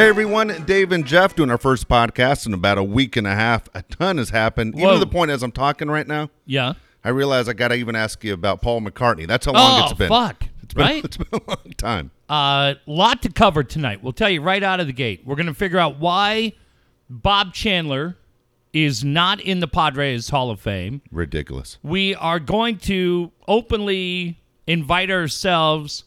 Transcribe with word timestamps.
Hey 0.00 0.08
everyone, 0.08 0.64
Dave 0.64 0.92
and 0.92 1.04
Jeff 1.04 1.36
doing 1.36 1.50
our 1.50 1.58
first 1.58 1.86
podcast 1.86 2.46
in 2.46 2.54
about 2.54 2.78
a 2.78 2.82
week 2.82 3.18
and 3.18 3.26
a 3.26 3.34
half. 3.34 3.68
A 3.74 3.82
ton 3.82 4.16
has 4.16 4.30
happened. 4.30 4.74
Even 4.74 4.86
Whoa. 4.88 4.94
to 4.94 4.98
the 4.98 5.06
point 5.06 5.30
as 5.30 5.42
I'm 5.42 5.52
talking 5.52 5.88
right 5.90 6.08
now, 6.08 6.30
Yeah. 6.46 6.72
I 7.04 7.10
realize 7.10 7.50
I 7.50 7.52
got 7.52 7.68
to 7.68 7.74
even 7.74 7.94
ask 7.94 8.24
you 8.24 8.32
about 8.32 8.62
Paul 8.62 8.80
McCartney. 8.80 9.26
That's 9.26 9.44
how 9.44 9.52
long 9.52 9.82
Oh, 9.82 9.84
it's 9.84 9.92
been. 9.92 10.08
fuck. 10.08 10.44
It's 10.62 10.72
been, 10.72 10.86
Right? 10.86 11.04
it's 11.04 11.18
been 11.18 11.26
a 11.32 11.40
long 11.46 11.74
time. 11.76 12.12
Uh, 12.30 12.76
lot 12.86 13.20
to 13.24 13.28
cover 13.30 13.62
tonight. 13.62 14.02
We'll 14.02 14.14
tell 14.14 14.30
you 14.30 14.40
right 14.40 14.62
out 14.62 14.80
of 14.80 14.86
the 14.86 14.94
gate. 14.94 15.20
We're 15.26 15.36
going 15.36 15.48
to 15.48 15.54
figure 15.54 15.78
out 15.78 15.98
why 15.98 16.54
Bob 17.10 17.52
Chandler 17.52 18.16
is 18.72 19.04
not 19.04 19.38
in 19.38 19.60
the 19.60 19.68
Padres 19.68 20.30
Hall 20.30 20.50
of 20.50 20.60
Fame. 20.60 21.02
Ridiculous. 21.12 21.76
We 21.82 22.14
are 22.14 22.40
going 22.40 22.78
to 22.78 23.32
openly 23.46 24.40
invite 24.66 25.10
ourselves 25.10 26.04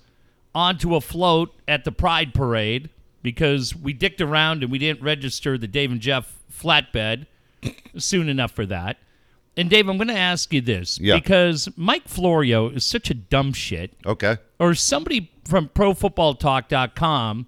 onto 0.55 0.95
a 0.95 1.01
float 1.01 1.53
at 1.67 1.83
the 1.83 1.91
Pride 1.91 2.33
Parade 2.33 2.89
because 3.23 3.75
we 3.75 3.93
dicked 3.93 4.21
around 4.21 4.61
and 4.61 4.71
we 4.71 4.77
didn't 4.77 5.01
register 5.01 5.57
the 5.57 5.67
Dave 5.67 5.91
and 5.91 5.99
Jeff 6.01 6.37
flatbed 6.51 7.25
soon 7.97 8.29
enough 8.29 8.51
for 8.51 8.65
that. 8.67 8.97
And 9.55 9.69
Dave, 9.69 9.87
I'm 9.87 9.97
going 9.97 10.07
to 10.09 10.17
ask 10.17 10.51
you 10.53 10.61
this 10.61 10.99
Yeah. 10.99 11.15
because 11.15 11.69
Mike 11.75 12.07
Florio 12.07 12.69
is 12.69 12.85
such 12.85 13.09
a 13.09 13.13
dumb 13.13 13.53
shit 13.53 13.91
Okay. 14.05 14.37
or 14.59 14.75
somebody 14.75 15.31
from 15.45 15.69
profootballtalk.com 15.69 17.47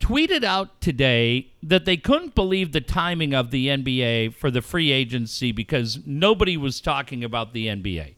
tweeted 0.00 0.44
out 0.44 0.80
today 0.80 1.48
that 1.62 1.84
they 1.84 1.96
couldn't 1.96 2.34
believe 2.34 2.72
the 2.72 2.80
timing 2.80 3.34
of 3.34 3.50
the 3.50 3.66
NBA 3.66 4.32
for 4.34 4.50
the 4.50 4.62
free 4.62 4.92
agency 4.92 5.50
because 5.52 5.98
nobody 6.06 6.56
was 6.56 6.80
talking 6.80 7.24
about 7.24 7.52
the 7.52 7.66
NBA, 7.66 8.14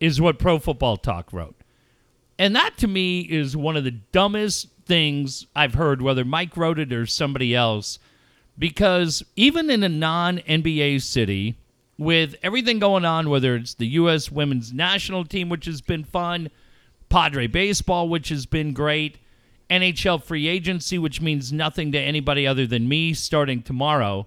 is 0.00 0.20
what 0.20 0.38
Pro 0.38 0.58
Football 0.58 0.96
Talk 0.96 1.32
wrote. 1.32 1.54
And 2.38 2.56
that 2.56 2.78
to 2.78 2.88
me 2.88 3.20
is 3.20 3.56
one 3.56 3.76
of 3.76 3.84
the 3.84 3.90
dumbest 3.90 4.68
things 4.86 5.46
I've 5.54 5.74
heard, 5.74 6.02
whether 6.02 6.24
Mike 6.24 6.56
wrote 6.56 6.78
it 6.78 6.92
or 6.92 7.06
somebody 7.06 7.54
else, 7.54 7.98
because 8.58 9.22
even 9.36 9.70
in 9.70 9.82
a 9.82 9.88
non 9.88 10.38
NBA 10.38 11.02
city, 11.02 11.56
with 11.98 12.34
everything 12.42 12.78
going 12.78 13.04
on, 13.04 13.30
whether 13.30 13.54
it's 13.54 13.74
the 13.74 13.86
U.S. 13.88 14.30
women's 14.30 14.72
national 14.72 15.24
team, 15.24 15.48
which 15.48 15.66
has 15.66 15.80
been 15.80 16.04
fun, 16.04 16.50
Padre 17.08 17.46
baseball, 17.46 18.08
which 18.08 18.28
has 18.30 18.46
been 18.46 18.72
great, 18.72 19.18
NHL 19.70 20.22
free 20.22 20.48
agency, 20.48 20.98
which 20.98 21.20
means 21.20 21.52
nothing 21.52 21.92
to 21.92 21.98
anybody 21.98 22.46
other 22.46 22.66
than 22.66 22.88
me 22.88 23.14
starting 23.14 23.62
tomorrow. 23.62 24.26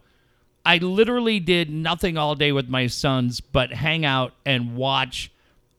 I 0.66 0.78
literally 0.78 1.40
did 1.40 1.70
nothing 1.70 2.18
all 2.18 2.34
day 2.34 2.52
with 2.52 2.68
my 2.68 2.88
sons 2.88 3.40
but 3.42 3.72
hang 3.72 4.06
out 4.06 4.34
and 4.46 4.76
watch 4.76 5.32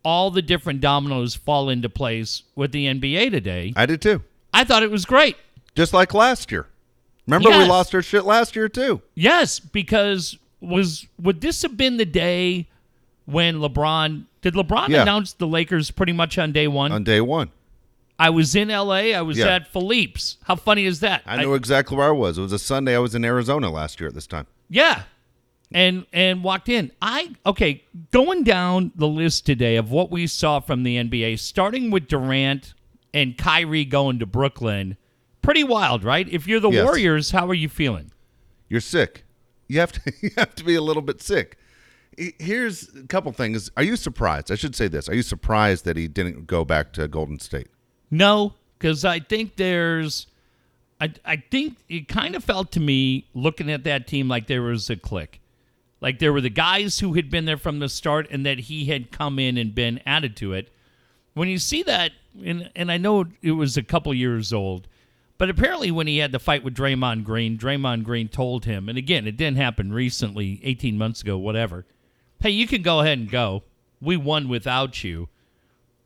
all 0.05 0.31
the 0.31 0.43
different 0.43 0.81
dominoes 0.81 1.35
fall 1.35 1.69
into 1.69 1.89
place 1.89 2.45
with 2.55 2.71
the 2.71 2.87
NBA 2.87 3.31
today. 3.33 3.73
I 3.75 3.87
did 3.87 4.01
too. 4.01 4.23
I 4.57 4.65
thought 4.65 4.83
it 4.83 4.91
was 4.91 5.05
great. 5.05 5.37
Just 5.75 5.93
like 5.93 6.15
last 6.15 6.51
year. 6.51 6.67
Remember 7.27 7.51
we 7.51 7.67
lost 7.67 7.95
our 7.95 8.03
shit 8.03 8.25
last 8.25 8.57
year 8.57 8.69
too. 8.69 9.03
Yes, 9.15 9.59
because 9.59 10.39
was 10.61 11.07
would 11.21 11.41
this 11.41 11.63
have 11.63 11.77
been 11.77 11.97
the 11.97 12.05
day 12.07 12.67
when 13.27 13.57
LeBron 13.57 14.25
did 14.41 14.55
LeBron 14.55 14.89
Yeah. 14.89 15.03
announce 15.03 15.33
the 15.33 15.47
Lakers 15.47 15.91
pretty 15.91 16.13
much 16.13 16.39
on 16.39 16.53
day 16.53 16.69
one? 16.69 16.93
On 16.93 17.03
day 17.05 17.21
one. 17.21 17.51
I 18.19 18.31
was 18.31 18.55
in 18.55 18.69
LA. 18.71 19.13
I 19.13 19.21
was 19.21 19.37
Yeah. 19.37 19.49
at 19.57 19.71
Philippe's. 19.71 20.39
How 20.45 20.57
funny 20.57 20.87
is 20.87 21.01
that? 21.01 21.23
I 21.27 21.37
know 21.43 21.53
exactly 21.55 21.97
where 21.99 22.09
I 22.09 22.13
was. 22.13 22.39
It 22.39 22.43
was 22.43 22.53
a 22.53 22.59
Sunday. 22.59 22.95
I 22.97 22.99
was 22.99 23.15
in 23.15 23.25
Arizona 23.27 23.71
last 23.71 24.01
year 24.01 24.09
at 24.09 24.15
this 24.15 24.27
time. 24.27 24.47
Yeah. 24.71 25.03
And 25.73 26.07
and 26.13 26.45
walked 26.45 26.69
in. 26.69 26.93
I 27.03 27.33
okay, 27.45 27.83
going 28.13 28.45
down 28.45 28.93
the 28.95 29.09
list 29.09 29.45
today 29.45 29.77
of 29.77 29.91
what 29.91 30.11
we 30.13 30.29
saw 30.29 30.61
from 30.61 30.85
the 30.85 30.97
NBA, 30.97 31.37
starting 31.39 31.91
with 31.91 32.07
Durant 32.07 32.73
and 33.17 33.39
Kyrie 33.39 33.87
going 33.87 34.19
to 34.19 34.27
Brooklyn. 34.27 34.99
Pretty 35.41 35.65
wild, 35.65 36.05
right? 36.05 36.29
If 36.29 36.47
you're 36.47 36.61
the 36.61 36.71
Yes. 36.71 36.85
Warriors, 36.85 37.31
how 37.31 37.49
are 37.49 37.55
you 37.55 37.71
feeling? 37.71 38.13
You're 38.69 38.83
sick. 38.83 39.25
You 39.69 39.81
have 39.81 39.93
to 39.93 40.13
you 40.21 40.31
have 40.37 40.55
to 40.57 40.65
be 40.65 40.75
a 40.75 40.83
little 40.83 41.03
bit 41.03 41.23
sick. 41.23 41.57
Here's 42.39 42.95
a 42.95 43.07
couple 43.07 43.33
things. 43.33 43.71
Are 43.77 43.83
you 43.83 43.97
surprised? 43.97 44.51
I 44.51 44.55
should 44.55 44.75
say 44.75 44.89
this. 44.89 45.09
Are 45.09 45.15
you 45.15 45.23
surprised 45.23 45.85
that 45.87 45.97
he 45.97 46.09
didn't 46.09 46.47
go 46.47 46.65
back 46.65 46.93
to 46.95 47.09
Golden 47.09 47.39
State? 47.39 47.69
No, 48.11 48.55
because 48.79 49.05
I 49.05 49.21
think 49.21 49.57
there's 49.57 50.27
I 51.01 51.13
I 51.25 51.37
think 51.51 51.79
it 51.89 52.09
kind 52.09 52.35
of 52.35 52.45
felt 52.45 52.71
to 52.73 52.81
me 52.81 53.29
looking 53.33 53.71
at 53.71 53.85
that 53.85 54.07
team 54.07 54.29
like 54.29 54.47
there 54.47 54.63
was 54.63 54.91
a 54.91 54.97
click. 54.97 55.41
Like 56.03 56.19
there 56.19 56.35
were 56.35 56.43
the 56.43 56.51
guys 56.51 56.99
who 56.99 57.15
had 57.15 57.31
been 57.31 57.47
there 57.47 57.57
from 57.57 57.79
the 57.79 57.89
start 57.89 58.29
and 58.31 58.45
that 58.45 58.59
he 58.59 58.87
had 58.87 59.11
come 59.11 59.39
in 59.39 59.57
and 59.57 59.75
been 59.75 60.01
added 60.05 60.37
to 60.37 60.53
it. 60.53 60.71
When 61.37 61.49
you 61.49 61.59
see 61.59 61.83
that, 61.83 62.13
and, 62.43 62.71
and 62.75 62.91
I 62.91 62.97
know 62.97 63.27
it 63.43 63.51
was 63.51 63.77
a 63.77 63.83
couple 63.83 64.15
years 64.15 64.55
old, 64.55 64.89
but 65.37 65.51
apparently 65.51 65.91
when 65.91 66.07
he 66.07 66.17
had 66.17 66.33
the 66.33 66.39
fight 66.39 66.65
with 66.65 66.75
Draymond 66.75 67.25
Green, 67.25 67.59
Draymond 67.59 68.05
Green 68.05 68.29
told 68.29 68.65
him, 68.65 68.89
and 68.89 68.97
again, 68.97 69.27
it 69.27 69.37
didn't 69.37 69.59
happen 69.59 69.93
recently, 69.93 70.61
18 70.63 70.97
months 70.97 71.21
ago, 71.21 71.37
whatever. 71.37 71.85
Hey, 72.41 72.49
you 72.49 72.67
can 72.67 72.81
go 72.81 73.01
ahead 73.01 73.19
and 73.19 73.31
go. 73.31 73.65
We 74.01 74.17
won 74.17 74.49
without 74.49 75.05
you. 75.05 75.29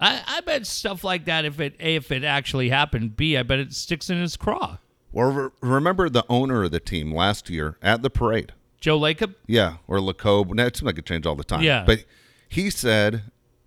I, 0.00 0.20
I 0.26 0.40
bet 0.40 0.66
stuff 0.66 1.04
like 1.04 1.26
that, 1.26 1.44
if 1.44 1.60
it 1.60 1.76
A, 1.78 1.94
if 1.94 2.10
it 2.10 2.24
actually 2.24 2.70
happened, 2.70 3.16
B, 3.16 3.36
I 3.36 3.44
bet 3.44 3.60
it 3.60 3.72
sticks 3.72 4.10
in 4.10 4.20
his 4.20 4.36
craw. 4.36 4.78
Or 5.12 5.30
re- 5.30 5.50
remember 5.60 6.08
the 6.08 6.24
owner 6.28 6.64
of 6.64 6.72
the 6.72 6.80
team 6.80 7.14
last 7.14 7.48
year 7.48 7.78
at 7.82 8.02
the 8.02 8.10
parade? 8.10 8.52
Joe 8.80 8.98
Lacob? 8.98 9.36
Yeah, 9.46 9.76
or 9.86 9.98
Lacob. 9.98 10.52
Now, 10.54 10.66
it 10.66 10.76
seems 10.76 10.86
like 10.86 10.98
it 10.98 11.06
changed 11.06 11.28
all 11.28 11.36
the 11.36 11.44
time. 11.44 11.62
Yeah. 11.62 11.84
But 11.86 12.04
he 12.48 12.68
said 12.68 13.22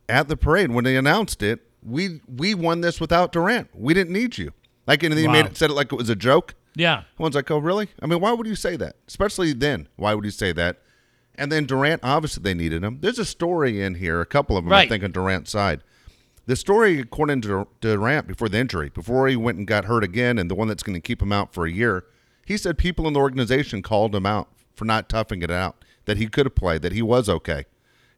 at 0.09 0.27
the 0.27 0.37
parade 0.37 0.71
when 0.71 0.83
they 0.83 0.95
announced 0.97 1.41
it, 1.43 1.61
we 1.81 2.21
we 2.27 2.53
won 2.55 2.81
this 2.81 2.99
without 2.99 3.31
Durant. 3.31 3.69
We 3.73 3.93
didn't 3.93 4.13
need 4.13 4.37
you. 4.37 4.51
Like, 4.87 5.03
and 5.03 5.11
then 5.11 5.19
he 5.19 5.27
Wow. 5.27 5.33
made 5.33 5.45
it 5.47 5.57
said 5.57 5.69
it 5.69 5.73
like 5.73 5.91
it 5.93 5.95
was 5.95 6.09
a 6.09 6.15
joke. 6.15 6.55
Yeah. 6.75 7.03
One's 7.17 7.35
like, 7.35 7.49
oh, 7.51 7.57
really? 7.59 7.89
I 8.01 8.07
mean, 8.07 8.19
why 8.19 8.31
would 8.33 8.47
you 8.47 8.55
say 8.55 8.75
that? 8.77 8.95
Especially 9.07 9.53
then. 9.53 9.87
Why 9.95 10.13
would 10.15 10.25
you 10.25 10.31
say 10.31 10.51
that? 10.53 10.79
And 11.35 11.51
then 11.51 11.65
Durant, 11.65 12.01
obviously, 12.03 12.41
they 12.43 12.53
needed 12.53 12.83
him. 12.83 12.99
There's 13.01 13.19
a 13.19 13.25
story 13.25 13.81
in 13.81 13.95
here, 13.95 14.21
a 14.21 14.25
couple 14.25 14.57
of 14.57 14.63
them, 14.65 14.73
I 14.73 14.89
think, 14.89 15.03
on 15.03 15.11
Durant's 15.11 15.51
side. 15.51 15.81
The 16.45 16.55
story, 16.55 16.99
according 16.99 17.41
to 17.41 17.67
Durant, 17.79 18.27
before 18.27 18.49
the 18.49 18.57
injury, 18.59 18.89
before 18.89 19.27
he 19.27 19.35
went 19.35 19.57
and 19.57 19.65
got 19.67 19.85
hurt 19.85 20.03
again, 20.03 20.37
and 20.37 20.49
the 20.51 20.55
one 20.55 20.67
that's 20.67 20.83
going 20.83 20.95
to 20.95 20.99
keep 21.01 21.21
him 21.21 21.31
out 21.31 21.53
for 21.53 21.65
a 21.65 21.71
year, 21.71 22.05
he 22.45 22.57
said 22.57 22.77
people 22.77 23.07
in 23.07 23.13
the 23.13 23.19
organization 23.19 23.81
called 23.81 24.13
him 24.13 24.25
out 24.25 24.49
for 24.75 24.85
not 24.85 25.07
toughing 25.09 25.41
it 25.41 25.49
out, 25.51 25.83
that 26.05 26.17
he 26.17 26.27
could 26.27 26.45
have 26.45 26.55
played, 26.55 26.81
that 26.81 26.91
he 26.91 27.01
was 27.01 27.29
okay. 27.29 27.65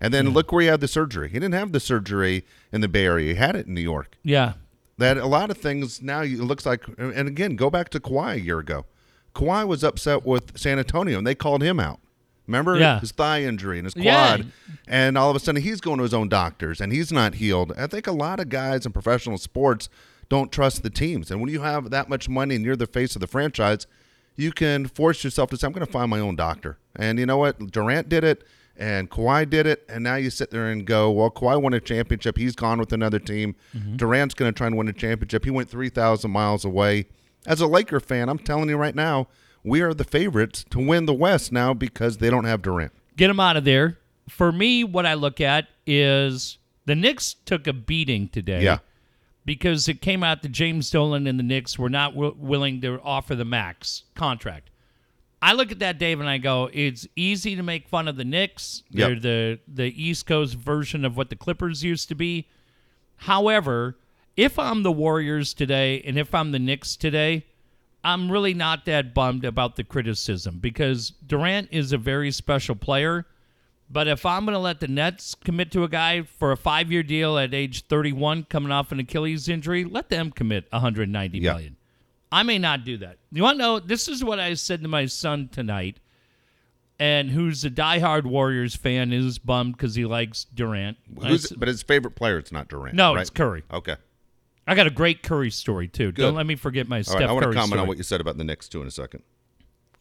And 0.01 0.13
then 0.13 0.29
look 0.31 0.51
where 0.51 0.61
he 0.61 0.67
had 0.67 0.81
the 0.81 0.88
surgery. 0.88 1.29
He 1.29 1.35
didn't 1.35 1.53
have 1.53 1.72
the 1.72 1.79
surgery 1.79 2.44
in 2.72 2.81
the 2.81 2.88
Bay 2.88 3.06
Area. 3.06 3.33
He 3.33 3.39
had 3.39 3.56
it 3.56 3.66
in 3.67 3.73
New 3.73 3.81
York 3.81 4.17
Yeah. 4.23 4.53
that 4.97 5.17
a 5.17 5.25
lot 5.25 5.50
of 5.50 5.57
things 5.57 6.01
now 6.01 6.22
it 6.22 6.38
looks 6.39 6.66
like 6.66 6.83
and 6.97 7.28
again 7.28 7.56
go 7.56 7.69
back 7.69 7.89
to 7.89 8.00
Kawhi 8.00 8.34
a 8.35 8.39
year 8.41 8.59
ago. 8.59 8.85
Kawhi 9.34 9.66
was 9.67 9.84
upset 9.84 10.25
with 10.25 10.57
San 10.57 10.79
Antonio 10.79 11.17
and 11.17 11.25
they 11.28 11.35
called 11.35 11.61
him 11.61 11.79
out. 11.79 12.00
Remember 12.47 12.78
Yeah. 12.78 13.00
his 13.00 13.11
thigh 13.11 13.44
injury 13.44 13.79
and 13.79 13.85
his 13.88 13.95
Yeah. 13.95 14.38
quad, 14.38 14.51
and 14.88 15.17
all 15.17 15.29
of 15.31 15.35
a 15.35 15.39
sudden 15.39 15.61
he's 15.61 15.81
going 15.81 15.97
to 15.97 16.03
his 16.03 16.13
own 16.13 16.29
doctors 16.29 16.79
and 16.79 16.91
he's 16.91 17.11
not 17.11 17.35
healed. 17.35 17.73
I 17.78 17.88
think 17.88 18.05
a 18.05 18.11
lot 18.11 18.39
of 18.39 18.50
guys 18.50 18.85
in 18.85 18.91
professional 18.91 19.38
sports 19.38 19.89
don't 20.29 20.51
trust 20.51 20.84
the 20.84 20.89
teams, 20.89 21.31
and 21.31 21.39
when 21.41 21.50
you 21.50 21.61
have 21.61 21.89
that 21.91 22.09
much 22.09 22.28
money 22.29 22.55
and 22.55 22.63
you're 22.66 22.75
the 22.75 22.85
face 22.88 23.16
of 23.16 23.19
the 23.22 23.28
franchise, 23.28 23.88
you 24.35 24.51
can 24.51 24.85
force 24.88 25.23
yourself 25.23 25.50
to 25.51 25.57
say, 25.57 25.66
"I'm 25.67 25.73
going 25.73 25.85
to 25.85 25.91
find 25.91 26.09
my 26.09 26.19
own 26.19 26.35
doctor." 26.35 26.78
And 26.95 27.17
you 27.19 27.25
know 27.25 27.38
what? 27.38 27.72
Durant 27.72 28.09
did 28.09 28.23
it, 28.23 28.44
and 28.77 29.09
Kawhi 29.09 29.49
did 29.49 29.65
it, 29.65 29.85
and 29.89 30.03
now 30.03 30.15
you 30.15 30.29
sit 30.29 30.51
there 30.51 30.67
and 30.67 30.85
go, 30.85 31.11
"Well, 31.11 31.31
Kawhi 31.31 31.61
won 31.61 31.73
a 31.73 31.79
championship. 31.79 32.37
He's 32.37 32.55
gone 32.55 32.79
with 32.79 32.91
another 32.93 33.19
team. 33.19 33.55
Mm-hmm. 33.73 33.97
Durant's 33.97 34.33
going 34.33 34.51
to 34.53 34.57
try 34.57 34.67
and 34.67 34.77
win 34.77 34.87
a 34.87 34.93
championship. 34.93 35.45
He 35.45 35.51
went 35.51 35.69
three 35.69 35.89
thousand 35.89 36.31
miles 36.31 36.65
away." 36.65 37.05
As 37.47 37.61
a 37.61 37.67
Laker 37.67 37.99
fan, 37.99 38.27
I'm 38.27 38.39
telling 38.39 38.69
you 38.69 38.77
right 38.77 38.95
now, 38.95 39.27
we 39.63 39.81
are 39.81 39.93
the 39.93 40.03
favorites 40.03 40.66
to 40.72 40.79
win 40.79 41.05
the 41.05 41.13
West 41.13 41.51
now 41.51 41.73
because 41.73 42.17
they 42.17 42.29
don't 42.29 42.45
have 42.45 42.61
Durant. 42.61 42.91
Get 43.16 43.29
him 43.29 43.39
out 43.39 43.55
of 43.55 43.63
there. 43.66 43.99
For 44.27 44.51
me, 44.51 44.83
what 44.83 45.05
I 45.05 45.13
look 45.13 45.39
at 45.39 45.67
is 45.85 46.57
the 46.85 46.95
Knicks 46.95 47.35
took 47.45 47.67
a 47.67 47.73
beating 47.73 48.29
today. 48.29 48.63
Yeah. 48.63 48.79
Because 49.45 49.87
it 49.87 50.01
came 50.01 50.23
out 50.23 50.41
that 50.41 50.51
James 50.51 50.89
Dolan 50.89 51.28
and 51.28 51.37
the 51.37 51.43
Knicks 51.43 51.78
were 51.78 51.89
not 51.89 52.13
w- 52.16 52.35
willing 52.35 52.81
to 52.81 52.99
offer 53.03 53.35
the 53.35 53.45
max 53.45 54.03
contract. 54.16 54.71
I 55.45 55.53
look 55.53 55.71
at 55.71 55.77
that, 55.79 55.99
Dave, 55.99 56.19
and 56.19 56.27
I 56.27 56.39
go, 56.39 56.71
it's 56.73 57.07
easy 57.15 57.55
to 57.55 57.61
make 57.61 57.87
fun 57.87 58.07
of 58.07 58.15
the 58.15 58.23
Knicks. 58.25 58.81
Yep. 58.89 59.07
They're 59.07 59.19
the, 59.19 59.59
the 59.67 60.03
East 60.03 60.25
Coast 60.25 60.55
version 60.55 61.05
of 61.05 61.15
what 61.17 61.29
the 61.29 61.35
Clippers 61.35 61.83
used 61.83 62.09
to 62.09 62.15
be. 62.15 62.47
However, 63.17 63.97
if 64.35 64.57
I'm 64.57 64.81
the 64.81 64.91
Warriors 64.91 65.53
today 65.53 66.01
and 66.01 66.17
if 66.17 66.33
I'm 66.33 66.51
the 66.51 66.57
Knicks 66.57 66.95
today, 66.95 67.45
I'm 68.03 68.31
really 68.31 68.55
not 68.55 68.85
that 68.85 69.13
bummed 69.13 69.45
about 69.45 69.75
the 69.75 69.83
criticism 69.83 70.57
because 70.59 71.11
Durant 71.11 71.69
is 71.71 71.91
a 71.91 71.97
very 71.99 72.31
special 72.31 72.75
player. 72.75 73.27
But 73.87 74.07
if 74.07 74.25
I'm 74.25 74.45
going 74.45 74.53
to 74.53 74.59
let 74.59 74.79
the 74.79 74.87
Nets 74.87 75.35
commit 75.35 75.71
to 75.73 75.83
a 75.83 75.87
guy 75.87 76.23
for 76.23 76.51
a 76.51 76.57
five 76.57 76.91
year 76.91 77.03
deal 77.03 77.37
at 77.37 77.53
age 77.53 77.85
31 77.85 78.45
coming 78.49 78.71
off 78.71 78.91
an 78.91 78.99
Achilles 78.99 79.47
injury, 79.47 79.83
let 79.83 80.09
them 80.09 80.31
commit 80.31 80.65
190 80.71 81.37
Yeah. 81.37 81.53
million. 81.53 81.77
I 82.31 82.43
may 82.43 82.57
not 82.59 82.83
do 82.83 82.97
that. 82.97 83.17
You 83.31 83.43
want 83.43 83.57
to 83.57 83.63
know? 83.63 83.79
This 83.79 84.07
is 84.07 84.23
what 84.23 84.39
I 84.39 84.53
said 84.55 84.81
to 84.81 84.87
my 84.87 85.05
son 85.05 85.49
tonight, 85.51 85.99
and 86.99 87.29
who's 87.29 87.63
a 87.63 87.69
diehard 87.69 88.25
Warriors 88.25 88.75
fan 88.75 89.13
is 89.13 89.37
bummed 89.37 89.77
because 89.77 89.95
he 89.95 90.05
likes 90.05 90.45
Durant. 90.45 90.97
Who's, 91.22 91.47
but 91.51 91.67
his 91.67 91.83
favorite 91.83 92.16
player 92.16 92.39
is 92.39 92.51
not 92.51 92.67
Durant. 92.67 92.95
no, 92.95 93.13
right? 93.13 93.22
it's 93.22 93.29
Curry. 93.29 93.63
Okay. 93.72 93.95
I 94.67 94.73
got 94.73 94.87
a 94.87 94.91
great 94.91 95.22
Curry 95.22 95.51
story 95.51 95.87
too. 95.87 96.11
Good. 96.11 96.23
Don't 96.23 96.35
let 96.35 96.47
me 96.47 96.55
forget 96.55 96.87
my 96.87 96.97
All 96.97 97.03
Steph 97.03 97.19
right, 97.19 97.29
I 97.29 97.31
want 97.31 97.43
to 97.43 97.51
comment 97.53 97.67
story. 97.67 97.81
on 97.81 97.87
what 97.87 97.97
you 97.97 98.03
said 98.03 98.19
about 98.19 98.37
the 98.37 98.43
Knicks 98.43 98.67
too 98.67 98.81
in 98.81 98.87
a 98.87 98.91
second. 98.91 99.21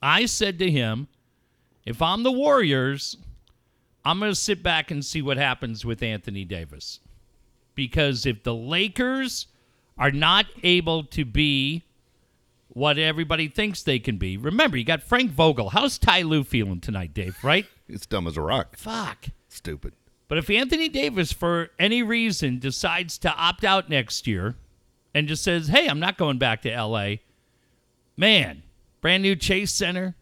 I 0.02 0.26
said 0.26 0.58
to 0.60 0.70
him, 0.70 1.08
if 1.84 2.00
I'm 2.00 2.22
the 2.22 2.32
Warriors, 2.32 3.18
I'm 4.04 4.18
going 4.18 4.30
to 4.30 4.36
sit 4.36 4.62
back 4.62 4.90
and 4.90 5.04
see 5.04 5.20
what 5.22 5.36
happens 5.36 5.84
with 5.84 6.02
Anthony 6.02 6.44
Davis. 6.44 7.00
Because 7.74 8.24
if 8.24 8.42
the 8.42 8.54
Lakers 8.54 9.46
are 9.98 10.10
not 10.10 10.46
able 10.62 11.04
to 11.04 11.24
be 11.24 11.82
what 12.74 12.98
everybody 12.98 13.48
thinks 13.48 13.82
they 13.82 13.98
can 13.98 14.18
be, 14.18 14.36
remember, 14.36 14.76
you 14.76 14.84
got 14.84 15.02
Frank 15.02 15.30
Vogel. 15.30 15.70
How's 15.70 15.98
Ty 15.98 16.22
Lue 16.22 16.44
feeling 16.44 16.80
tonight, 16.80 17.14
Dave, 17.14 17.36
right? 17.42 17.66
It's 17.86 18.06
dumb 18.06 18.26
as 18.26 18.38
a 18.38 18.40
rock. 18.40 18.78
Fuck. 18.78 19.26
Stupid. 19.46 19.92
But 20.26 20.38
if 20.38 20.48
Anthony 20.48 20.88
Davis, 20.88 21.32
for 21.32 21.68
any 21.78 22.02
reason, 22.02 22.58
decides 22.58 23.18
to 23.18 23.34
opt 23.34 23.62
out 23.62 23.90
next 23.90 24.26
year 24.26 24.54
and 25.14 25.28
just 25.28 25.44
says, 25.44 25.68
hey, 25.68 25.86
I'm 25.86 26.00
not 26.00 26.16
going 26.16 26.38
back 26.38 26.62
to 26.62 26.74
LA, 26.74 27.16
man, 28.16 28.62
brand 29.02 29.22
new 29.22 29.36
Chase 29.36 29.70
Center, 29.70 30.14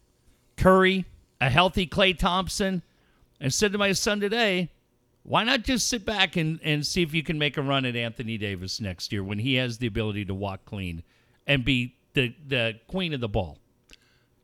Curry, 0.57 1.05
a 1.41 1.49
healthy 1.49 1.87
Klay 1.87 2.19
Thompson. 2.19 2.83
I 3.41 3.47
said 3.47 3.71
to 3.73 3.79
my 3.79 3.93
son 3.93 4.19
today, 4.19 4.69
why 5.23 5.45
not 5.45 5.63
just 5.63 5.89
sit 5.89 6.05
back 6.05 6.37
and, 6.37 6.59
and 6.65 6.85
see 6.85 7.03
if 7.03 7.15
you 7.15 7.23
can 7.23 7.39
make 7.39 7.57
a 7.57 7.63
run 7.63 7.85
at 7.85 7.95
Anthony 7.95 8.39
Davis 8.39 8.81
next 8.81 9.13
year 9.13 9.23
when 9.23 9.39
he 9.39 9.55
has 9.55 9.79
the 9.79 9.87
ability 9.87 10.25
to 10.25 10.35
walk 10.35 10.65
clean 10.65 11.05
and 11.47 11.65
be 11.65 11.95
the, 12.15 12.35
the 12.47 12.75
queen 12.89 13.13
of 13.15 13.21
the 13.21 13.29
ball? 13.29 13.59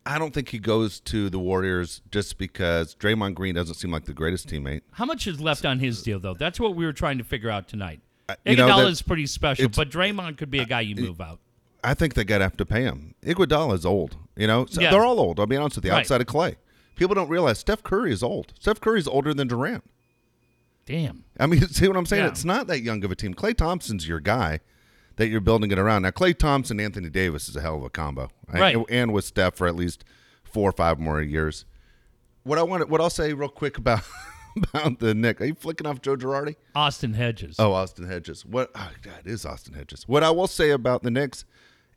I 0.07 0.19
don't 0.19 0.33
think 0.33 0.49
he 0.49 0.59
goes 0.59 1.01
to 1.01 1.29
the 1.29 1.39
Warriors 1.39 2.01
just 2.11 2.39
because 2.39 2.95
Draymond 2.95 3.35
Green 3.35 3.55
doesn't 3.55 3.75
seem 3.75 3.91
like 3.91 4.07
the 4.07 4.15
greatest 4.15 4.49
teammate. 4.49 4.81
How 4.93 5.05
much 5.05 5.27
is 5.27 5.39
left 5.41 5.67
on 5.67 5.79
his 5.81 6.03
deal, 6.03 6.19
though? 6.19 6.33
That's 6.35 6.59
what 6.59 6.75
we 6.75 6.87
were 6.87 6.95
trying 6.95 7.19
to 7.19 7.25
figure 7.25 7.51
out 7.51 7.69
tonight. 7.69 8.01
Uh, 8.27 8.35
you 8.47 8.57
know, 8.57 8.69
Iguodala 8.69 8.85
that- 8.85 8.89
is 8.89 9.03
pretty 9.03 9.27
special, 9.27 9.69
but 9.69 9.91
Draymond 9.91 10.39
could 10.39 10.51
be 10.51 10.61
a 10.61 10.65
guy 10.65 10.81
you 10.81 10.97
move 10.97 11.21
out. 11.21 11.41
I 11.85 11.95
think 11.95 12.15
they 12.15 12.25
got 12.25 12.39
to 12.39 12.45
have 12.45 12.57
to 12.57 12.67
pay 12.67 12.83
him. 12.83 13.15
Iguodala 13.23 13.75
is 13.75 13.85
old. 13.87 14.17
You 14.37 14.47
know, 14.47 14.65
so 14.67 14.81
Yeah. 14.81 14.91
they're 14.91 15.05
all 15.05 15.21
old. 15.21 15.39
I'll 15.39 15.47
be 15.47 15.57
honest 15.57 15.77
with 15.77 15.85
you. 15.85 15.91
Right. 15.91 16.01
Outside 16.01 16.21
of 16.23 16.27
Klay, 16.27 16.57
people 16.97 17.15
don't 17.15 17.29
realize 17.29 17.59
Steph 17.59 17.83
Curry 17.83 18.13
is 18.13 18.23
old. 18.23 18.53
Steph 18.59 18.81
Curry 18.81 18.99
is 19.01 19.07
older 19.09 19.35
than 19.35 19.47
Durant. 19.49 19.85
Damn. 20.87 21.25
I 21.39 21.47
mean, 21.47 21.61
see 21.69 21.87
what 21.87 21.97
I'm 21.97 22.07
saying? 22.07 22.25
Yeah. 22.25 22.31
It's 22.31 22.45
not 22.45 22.67
that 22.69 22.81
young 22.81 23.05
of 23.05 23.11
a 23.11 23.15
team. 23.15 23.35
Klay 23.35 23.55
Thompson's 23.55 24.09
your 24.09 24.21
guy 24.21 24.61
that 25.19 25.29
you're 25.29 25.41
building 25.41 25.71
it 25.71 25.79
around. 25.79 26.03
Now, 26.03 26.11
Klay 26.11 26.37
Thompson, 26.37 26.81
Anthony 26.81 27.11
Davis 27.11 27.49
is 27.49 27.55
a 27.57 27.61
hell 27.61 27.77
of 27.77 27.83
a 27.83 27.91
combo, 27.91 28.31
And- 28.49 28.61
Right. 28.61 28.77
And, 28.89 29.13
with 29.13 29.25
Steph 29.27 29.55
for 29.57 29.67
at 29.67 29.77
least 29.77 30.03
four 30.43 30.69
or 30.71 30.73
five 30.73 30.99
more 30.99 31.21
years. 31.21 31.65
What 32.45 32.59
I 32.59 32.63
want, 32.63 32.89
what 32.89 33.01
I'll 33.01 33.11
say 33.11 33.33
real 33.35 33.49
quick 33.51 33.77
about 33.77 34.01
about 34.57 34.99
the 35.01 35.15
Nick. 35.15 35.41
Are 35.41 35.45
you 35.45 35.55
flicking 35.55 35.87
off 35.87 36.01
Joe 36.01 36.17
Girardi? 36.17 36.57
Austin 36.75 37.13
Hedges. 37.15 37.57
Oh, 37.59 37.73
Austin 37.75 38.07
Hedges. 38.09 38.47
What? 38.47 38.71
Oh, 38.75 38.91
God, 39.03 39.21
it 39.25 39.31
is 39.31 39.45
Austin 39.45 39.75
Hedges. 39.75 40.09
What 40.09 40.25
I 40.25 40.31
will 40.31 40.47
say 40.47 40.71
about 40.71 41.03
the 41.03 41.11
Knicks, 41.11 41.45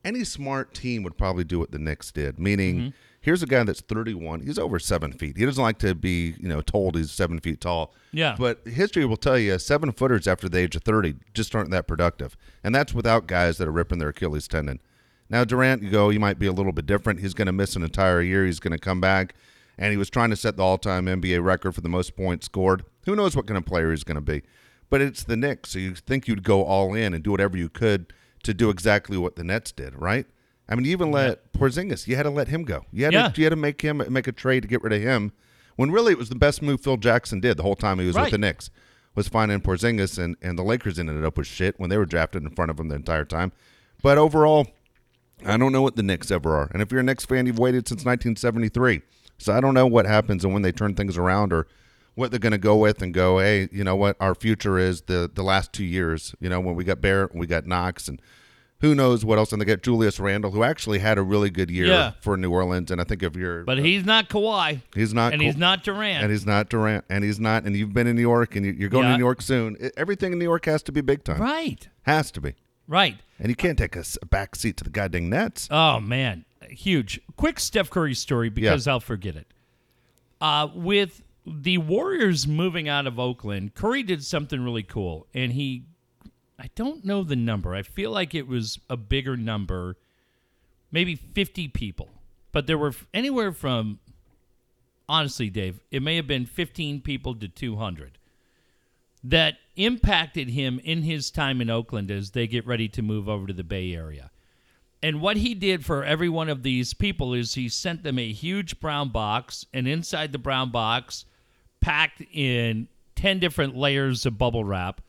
any 0.03 0.24
smart 0.25 0.74
team 0.74 1.03
would 1.03 1.17
probably 1.17 1.44
do 1.45 1.57
what 1.59 1.71
the 1.71 1.79
Knicks 1.79 2.12
did. 2.12 2.38
Meaning, 2.38 2.75
Mm-hmm. 2.75 2.89
Here's 3.21 3.44
a 3.44 3.45
guy 3.45 3.63
that's 3.63 3.81
31. 3.81 4.41
He's 4.41 4.59
over 4.59 4.79
seven 4.79 5.13
feet. 5.13 5.38
He 5.38 5.45
doesn't 5.45 5.62
like 5.62 5.77
to 5.79 5.95
be, 5.95 6.35
you 6.39 6.50
know, 6.50 6.62
told 6.62 6.95
he's 6.95 7.12
seven 7.12 7.39
feet 7.39 7.62
tall. 7.62 7.94
Yeah. 8.12 8.35
But 8.38 8.68
history 8.68 9.06
will 9.06 9.18
tell 9.18 9.38
you, 9.38 9.57
seven 9.59 9.91
footers 9.91 10.27
after 10.27 10.50
the 10.50 10.57
age 10.57 10.75
of 10.75 10.83
30 10.83 11.15
just 11.33 11.56
aren't 11.56 11.71
that 11.71 11.88
productive, 11.88 12.35
and 12.63 12.75
that's 12.75 12.94
without 12.94 13.27
guys 13.27 13.57
that 13.57 13.68
are 13.68 13.71
ripping 13.71 14.00
their 14.00 14.09
Achilles 14.09 14.47
tendon. 14.47 14.81
Now 15.29 15.45
Durant, 15.45 15.81
you 15.81 15.89
go, 15.89 16.09
he 16.09 16.18
might 16.18 16.39
be 16.39 16.47
a 16.47 16.51
little 16.51 16.73
bit 16.73 16.85
different. 16.85 17.21
He's 17.21 17.33
going 17.33 17.45
to 17.45 17.53
miss 17.53 17.77
an 17.77 17.83
entire 17.83 18.21
year. 18.21 18.45
He's 18.45 18.59
going 18.59 18.73
to 18.73 18.77
come 18.77 19.00
back, 19.00 19.33
and 19.77 19.91
he 19.91 19.97
was 19.97 20.09
trying 20.09 20.31
to 20.31 20.35
set 20.35 20.57
the 20.57 20.63
all-time 20.63 21.06
NBA 21.06 21.41
record 21.41 21.74
for 21.74 21.81
the 21.81 21.88
most 21.88 22.17
points 22.17 22.47
scored. 22.47 22.83
Who 23.06 23.15
knows 23.15 23.35
what 23.35 23.47
kind 23.47 23.57
of 23.57 23.65
player 23.65 23.91
he's 23.91 24.03
going 24.03 24.15
to 24.15 24.21
be? 24.21 24.41
But 24.89 25.00
it's 25.00 25.24
the 25.24 25.38
Knicks, 25.38 25.69
so 25.69 25.79
you 25.79 25.95
think 25.95 26.27
you'd 26.27 26.44
go 26.44 26.65
all 26.65 26.94
in 26.94 27.13
and 27.13 27.24
do 27.24 27.31
whatever 27.31 27.56
you 27.56 27.69
could 27.69 28.12
to 28.44 28.53
do 28.53 28.69
exactly 28.69 29.15
what 29.15 29.38
the 29.38 29.44
Nets 29.44 29.71
did, 29.71 29.95
right? 29.95 30.25
I 30.69 30.75
mean, 30.75 30.85
you 30.85 30.91
even 30.91 31.11
let 31.11 31.51
Porzingis. 31.53 32.07
You 32.07 32.15
had 32.15 32.23
to 32.23 32.29
let 32.29 32.47
him 32.47 32.63
go. 32.63 32.85
You 32.91 33.05
had 33.05 33.13
Yeah. 33.13 33.27
to 33.29 33.41
you 33.41 33.45
had 33.45 33.49
to 33.49 33.55
make 33.55 33.81
him 33.81 34.01
make 34.09 34.27
a 34.27 34.31
trade 34.31 34.61
to 34.61 34.67
get 34.67 34.81
rid 34.81 34.93
of 34.93 35.01
him. 35.01 35.31
When 35.75 35.91
really 35.91 36.11
it 36.13 36.17
was 36.17 36.29
the 36.29 36.35
best 36.35 36.61
move 36.61 36.81
Phil 36.81 36.97
Jackson 36.97 37.39
did 37.39 37.57
the 37.57 37.63
whole 37.63 37.75
time 37.75 37.99
he 37.99 38.05
was 38.07 38.15
Right. 38.15 38.23
with 38.23 38.31
the 38.31 38.37
Knicks 38.37 38.69
was 39.15 39.27
finding 39.27 39.59
Porzingis, 39.59 40.17
and, 40.17 40.37
and 40.41 40.57
the 40.57 40.63
Lakers 40.63 40.97
ended 40.97 41.25
up 41.25 41.37
with 41.37 41.45
shit 41.47 41.77
when 41.79 41.89
they 41.89 41.97
were 41.97 42.05
drafted 42.05 42.43
in 42.43 42.49
front 42.51 42.71
of 42.71 42.79
him 42.79 42.87
the 42.87 42.95
entire 42.95 43.25
time. 43.25 43.51
But 44.01 44.17
overall, 44.17 44.67
I 45.45 45.57
don't 45.57 45.73
know 45.73 45.81
what 45.81 45.97
the 45.97 46.03
Knicks 46.03 46.31
ever 46.31 46.55
are. 46.55 46.69
And 46.71 46.81
if 46.81 46.91
you're 46.91 47.01
a 47.01 47.03
Knicks 47.03 47.25
fan, 47.25 47.45
you've 47.45 47.59
waited 47.59 47.87
since 47.89 48.05
1973. 48.05 49.01
So 49.37 49.51
I 49.53 49.59
don't 49.59 49.73
know 49.73 49.87
what 49.87 50.05
happens 50.05 50.45
and 50.45 50.53
when 50.53 50.61
they 50.61 50.71
turn 50.71 50.93
things 50.93 51.17
around 51.17 51.51
or 51.51 51.67
what 52.15 52.29
they're 52.31 52.39
going 52.39 52.51
to 52.51 52.57
go 52.57 52.77
with 52.77 53.01
and 53.01 53.13
go, 53.13 53.39
hey, 53.39 53.67
you 53.71 53.83
know 53.83 53.95
what? 53.95 54.15
Our 54.19 54.35
future 54.35 54.77
is 54.77 55.01
the 55.03 55.29
the 55.33 55.43
last 55.43 55.73
two 55.73 55.83
years. 55.85 56.35
You 56.39 56.47
know, 56.49 56.59
when 56.59 56.75
we 56.75 56.83
got 56.83 57.01
Barrett 57.01 57.31
and 57.31 57.39
we 57.39 57.47
got 57.47 57.65
Knox 57.65 58.07
and 58.07 58.21
who 58.81 58.93
knows 58.93 59.23
what 59.23 59.37
else. 59.37 59.51
And 59.51 59.61
they 59.61 59.65
get 59.65 59.81
Julius 59.83 60.19
Randle, 60.19 60.51
who 60.51 60.63
actually 60.63 60.99
had 60.99 61.17
a 61.17 61.21
really 61.23 61.49
good 61.49 61.71
year 61.71 61.87
Yeah. 61.87 62.11
for 62.21 62.35
New 62.35 62.51
Orleans. 62.51 62.91
And 62.91 62.99
I 62.99 63.03
think 63.03 63.23
if 63.23 63.35
you're, 63.35 63.63
But 63.63 63.77
he's 63.79 64.03
not 64.05 64.27
Kawhi, 64.29 64.81
he's 64.93 65.13
not, 65.13 65.33
and 65.33 65.41
cool- 65.41 65.47
he's 65.47 65.57
not 65.57 65.83
Durant. 65.83 66.23
and 66.23 66.31
he's 66.31 66.45
not 66.45 66.69
Durant, 66.69 67.05
and 67.09 67.23
he's 67.23 67.39
not, 67.39 67.63
and 67.63 67.75
you've 67.75 67.93
been 67.93 68.07
in 68.07 68.15
New 68.15 68.21
York, 68.21 68.55
and 68.55 68.65
you- 68.65 68.73
you're 68.73 68.89
going 68.89 69.05
Yeah. 69.05 69.11
to 69.13 69.17
New 69.17 69.23
York 69.23 69.41
soon. 69.41 69.77
Everything 69.95 70.33
in 70.33 70.39
New 70.39 70.45
York 70.45 70.65
has 70.65 70.83
to 70.83 70.91
be 70.91 71.01
big 71.01 71.23
time. 71.23 71.41
right. 71.41 71.87
Has 72.03 72.31
to 72.31 72.41
be. 72.41 72.53
Right. 72.87 73.17
And 73.39 73.49
you 73.49 73.55
can't 73.55 73.77
take 73.77 73.95
a 73.95 74.03
back 74.29 74.55
seat 74.55 74.75
to 74.77 74.83
the 74.83 74.89
goddamn 74.89 75.29
Nets. 75.29 75.67
Oh 75.71 75.99
man, 75.99 76.45
huge. 76.69 77.21
Quick 77.37 77.59
Steph 77.59 77.89
Curry 77.89 78.13
story 78.13 78.49
because 78.49 78.87
I'll 78.87 78.99
forget 78.99 79.35
it. 79.35 79.47
Uh, 80.41 80.67
with 80.73 81.21
the 81.45 81.77
Warriors 81.77 82.47
moving 82.47 82.89
out 82.89 83.07
of 83.07 83.19
Oakland, 83.19 83.73
Curry 83.75 84.03
did 84.03 84.23
something 84.23 84.61
really 84.63 84.83
cool, 84.83 85.27
and 85.33 85.53
he, 85.53 85.83
I 86.61 86.69
don't 86.75 87.03
know 87.03 87.23
the 87.23 87.35
number. 87.35 87.73
I 87.73 87.81
feel 87.81 88.11
like 88.11 88.35
it 88.35 88.47
was 88.47 88.79
a 88.87 88.95
bigger 88.95 89.35
number, 89.35 89.97
maybe 90.91 91.15
fifty 91.15 91.67
people, 91.67 92.09
but 92.51 92.67
there 92.67 92.77
were 92.77 92.93
anywhere 93.15 93.51
from, 93.51 93.99
honestly, 95.09 95.49
Dave, 95.49 95.79
it 95.89 96.03
may 96.03 96.17
have 96.17 96.27
been 96.27 96.45
fifteen 96.45 97.01
people 97.01 97.33
to 97.35 97.47
two 97.47 97.77
hundred 97.77 98.19
that 99.23 99.55
impacted 99.75 100.49
him 100.49 100.79
in 100.83 101.01
his 101.01 101.31
time 101.31 101.61
in 101.61 101.69
Oakland 101.69 102.11
as 102.11 102.31
they 102.31 102.45
get 102.45 102.67
ready 102.67 102.87
to 102.89 103.01
move 103.01 103.27
over 103.27 103.47
to 103.47 103.53
the 103.53 103.63
Bay 103.63 103.93
Area. 103.93 104.29
And 105.01 105.19
what 105.19 105.37
he 105.37 105.55
did 105.55 105.83
for 105.83 106.03
every 106.03 106.29
one 106.29 106.49
of 106.49 106.61
these 106.61 106.93
people 106.93 107.33
is 107.33 107.55
he 107.55 107.69
sent 107.69 108.03
them 108.03 108.19
a 108.19 108.31
huge 108.31 108.79
brown 108.79 109.09
box, 109.09 109.65
and 109.74 109.88
inside 109.88 110.31
the 110.31 110.38
brown 110.38 110.69
box, 110.69 111.25
packed 111.81 112.21
in 112.31 112.88
10 113.15 113.39
different 113.39 113.75
layers 113.75 114.27
of 114.27 114.38
bubble 114.38 114.63
wrap, 114.63 115.01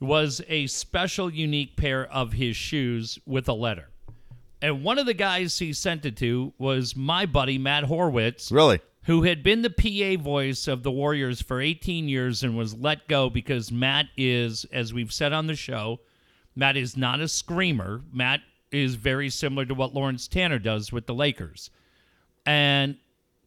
was 0.00 0.40
a 0.48 0.66
special, 0.66 1.30
unique 1.32 1.76
pair 1.76 2.10
of 2.10 2.32
his 2.32 2.56
shoes 2.56 3.18
with 3.26 3.48
a 3.48 3.52
letter. 3.52 3.90
And 4.62 4.82
one 4.82 4.98
of 4.98 5.06
the 5.06 5.14
guys 5.14 5.58
he 5.58 5.72
sent 5.72 6.04
it 6.04 6.16
to 6.18 6.52
was 6.58 6.96
my 6.96 7.26
buddy, 7.26 7.58
Matt 7.58 7.84
Horwitz 7.84 8.50
Really? 8.50 8.80
who 9.04 9.22
had 9.22 9.42
been 9.42 9.62
the 9.62 9.70
PA 9.70 10.22
voice 10.22 10.68
of 10.68 10.82
the 10.82 10.90
Warriors 10.90 11.40
for 11.40 11.60
18 11.60 12.08
years 12.08 12.42
and 12.42 12.56
was 12.56 12.74
let 12.74 13.08
go 13.08 13.30
because 13.30 13.72
Matt 13.72 14.06
is, 14.16 14.66
as 14.72 14.92
we've 14.92 15.12
said 15.12 15.32
on 15.32 15.46
the 15.46 15.56
show, 15.56 16.00
Matt 16.54 16.76
is 16.76 16.96
not 16.96 17.20
a 17.20 17.28
screamer. 17.28 18.02
Matt 18.12 18.40
is 18.70 18.94
very 18.94 19.30
similar 19.30 19.64
to 19.64 19.74
what 19.74 19.94
Lawrence 19.94 20.28
Tanter 20.28 20.58
does 20.58 20.92
with 20.92 21.06
the 21.06 21.14
Lakers. 21.14 21.70
And 22.44 22.96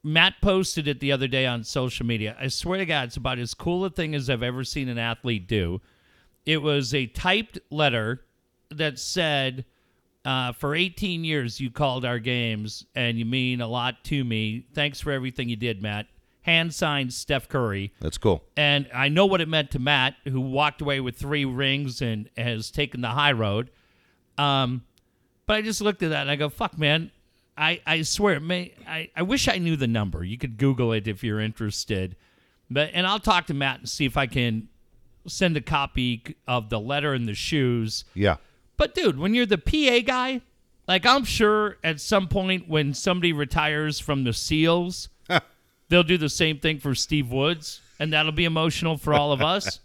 Matt 0.03 0.35
posted 0.41 0.87
it 0.87 0.99
the 0.99 1.11
other 1.11 1.27
day 1.27 1.45
on 1.45 1.63
social 1.63 2.05
media. 2.05 2.35
I 2.39 2.47
swear 2.47 2.79
to 2.79 2.85
God, 2.85 3.07
it's 3.07 3.17
about 3.17 3.39
as 3.39 3.53
cool 3.53 3.85
a 3.85 3.89
thing 3.89 4.15
as 4.15 4.29
I've 4.29 4.43
ever 4.43 4.63
seen 4.63 4.89
an 4.89 4.97
athlete 4.97 5.47
do. 5.47 5.79
It 6.45 6.61
was 6.61 6.93
a 6.93 7.07
typed 7.07 7.59
letter 7.69 8.25
that 8.69 8.99
said, 8.99 9.65
uh, 10.25 10.51
for 10.53 10.75
18 10.75 11.23
years, 11.23 11.59
you 11.59 11.69
called 11.69 12.05
our 12.05 12.19
games, 12.19 12.85
and 12.95 13.17
you 13.17 13.25
mean 13.25 13.61
a 13.61 13.67
lot 13.67 14.03
to 14.05 14.23
me. 14.23 14.65
Thanks 14.73 14.99
for 14.99 15.11
everything 15.11 15.49
you 15.49 15.55
did, 15.55 15.81
Matt. 15.81 16.07
Hand 16.41 16.73
signed 16.73 17.13
Steph 17.13 17.47
Curry. 17.47 17.93
That's 18.01 18.17
cool. 18.17 18.43
And 18.57 18.89
I 18.93 19.07
know 19.07 19.25
what 19.25 19.39
it 19.39 19.47
meant 19.47 19.71
to 19.71 19.79
Matt, 19.79 20.15
who 20.25 20.41
walked 20.41 20.81
away 20.81 20.99
with 20.99 21.15
three 21.15 21.45
rings 21.45 22.01
and 22.01 22.29
has 22.35 22.69
taken 22.69 22.99
the 23.01 23.09
high 23.09 23.31
road. 23.31 23.69
Um, 24.37 24.83
but 25.45 25.55
I 25.55 25.61
just 25.61 25.79
looked 25.79 26.03
at 26.03 26.09
that 26.09 26.21
and 26.21 26.31
I 26.31 26.35
go, 26.35 26.49
fuck, 26.49 26.77
man. 26.77 27.11
I, 27.57 27.81
I 27.85 28.01
swear, 28.01 28.39
may, 28.39 28.73
I, 28.87 29.09
I 29.15 29.21
wish 29.21 29.47
I 29.47 29.57
knew 29.57 29.77
the 29.77 29.87
number. 29.87 30.23
You 30.23 30.37
could 30.37 30.57
Google 30.57 30.91
it 30.91 31.07
if 31.07 31.23
you're 31.23 31.39
interested. 31.39 32.17
But 32.69 32.89
And 32.93 33.05
I'll 33.05 33.19
talk 33.19 33.47
to 33.47 33.53
Matt 33.53 33.79
and 33.79 33.89
see 33.89 34.05
if 34.05 34.17
I 34.17 34.27
can 34.27 34.67
send 35.27 35.57
a 35.57 35.61
copy 35.61 36.35
of 36.47 36.69
the 36.69 36.79
letter 36.79 37.13
and 37.13 37.27
the 37.27 37.33
shoes. 37.33 38.05
Yeah. 38.13 38.37
But 38.77 38.95
dude, 38.95 39.17
when 39.17 39.33
you're 39.33 39.45
the 39.45 39.57
PA 39.57 40.05
guy, 40.05 40.41
like 40.87 41.05
I'm 41.05 41.23
sure 41.23 41.77
at 41.83 42.01
some 42.01 42.27
point 42.27 42.67
when 42.67 42.93
somebody 42.93 43.33
retires 43.33 43.99
from 43.99 44.23
the 44.23 44.33
SEALs, 44.33 45.09
they'll 45.89 46.03
do 46.03 46.17
the 46.17 46.29
same 46.29 46.59
thing 46.59 46.79
for 46.79 46.95
Steve 46.95 47.31
Woods, 47.31 47.81
and 47.99 48.11
that'll 48.13 48.31
be 48.31 48.45
emotional 48.45 48.97
for 48.97 49.13
all 49.13 49.31
of 49.31 49.41
us. 49.41 49.79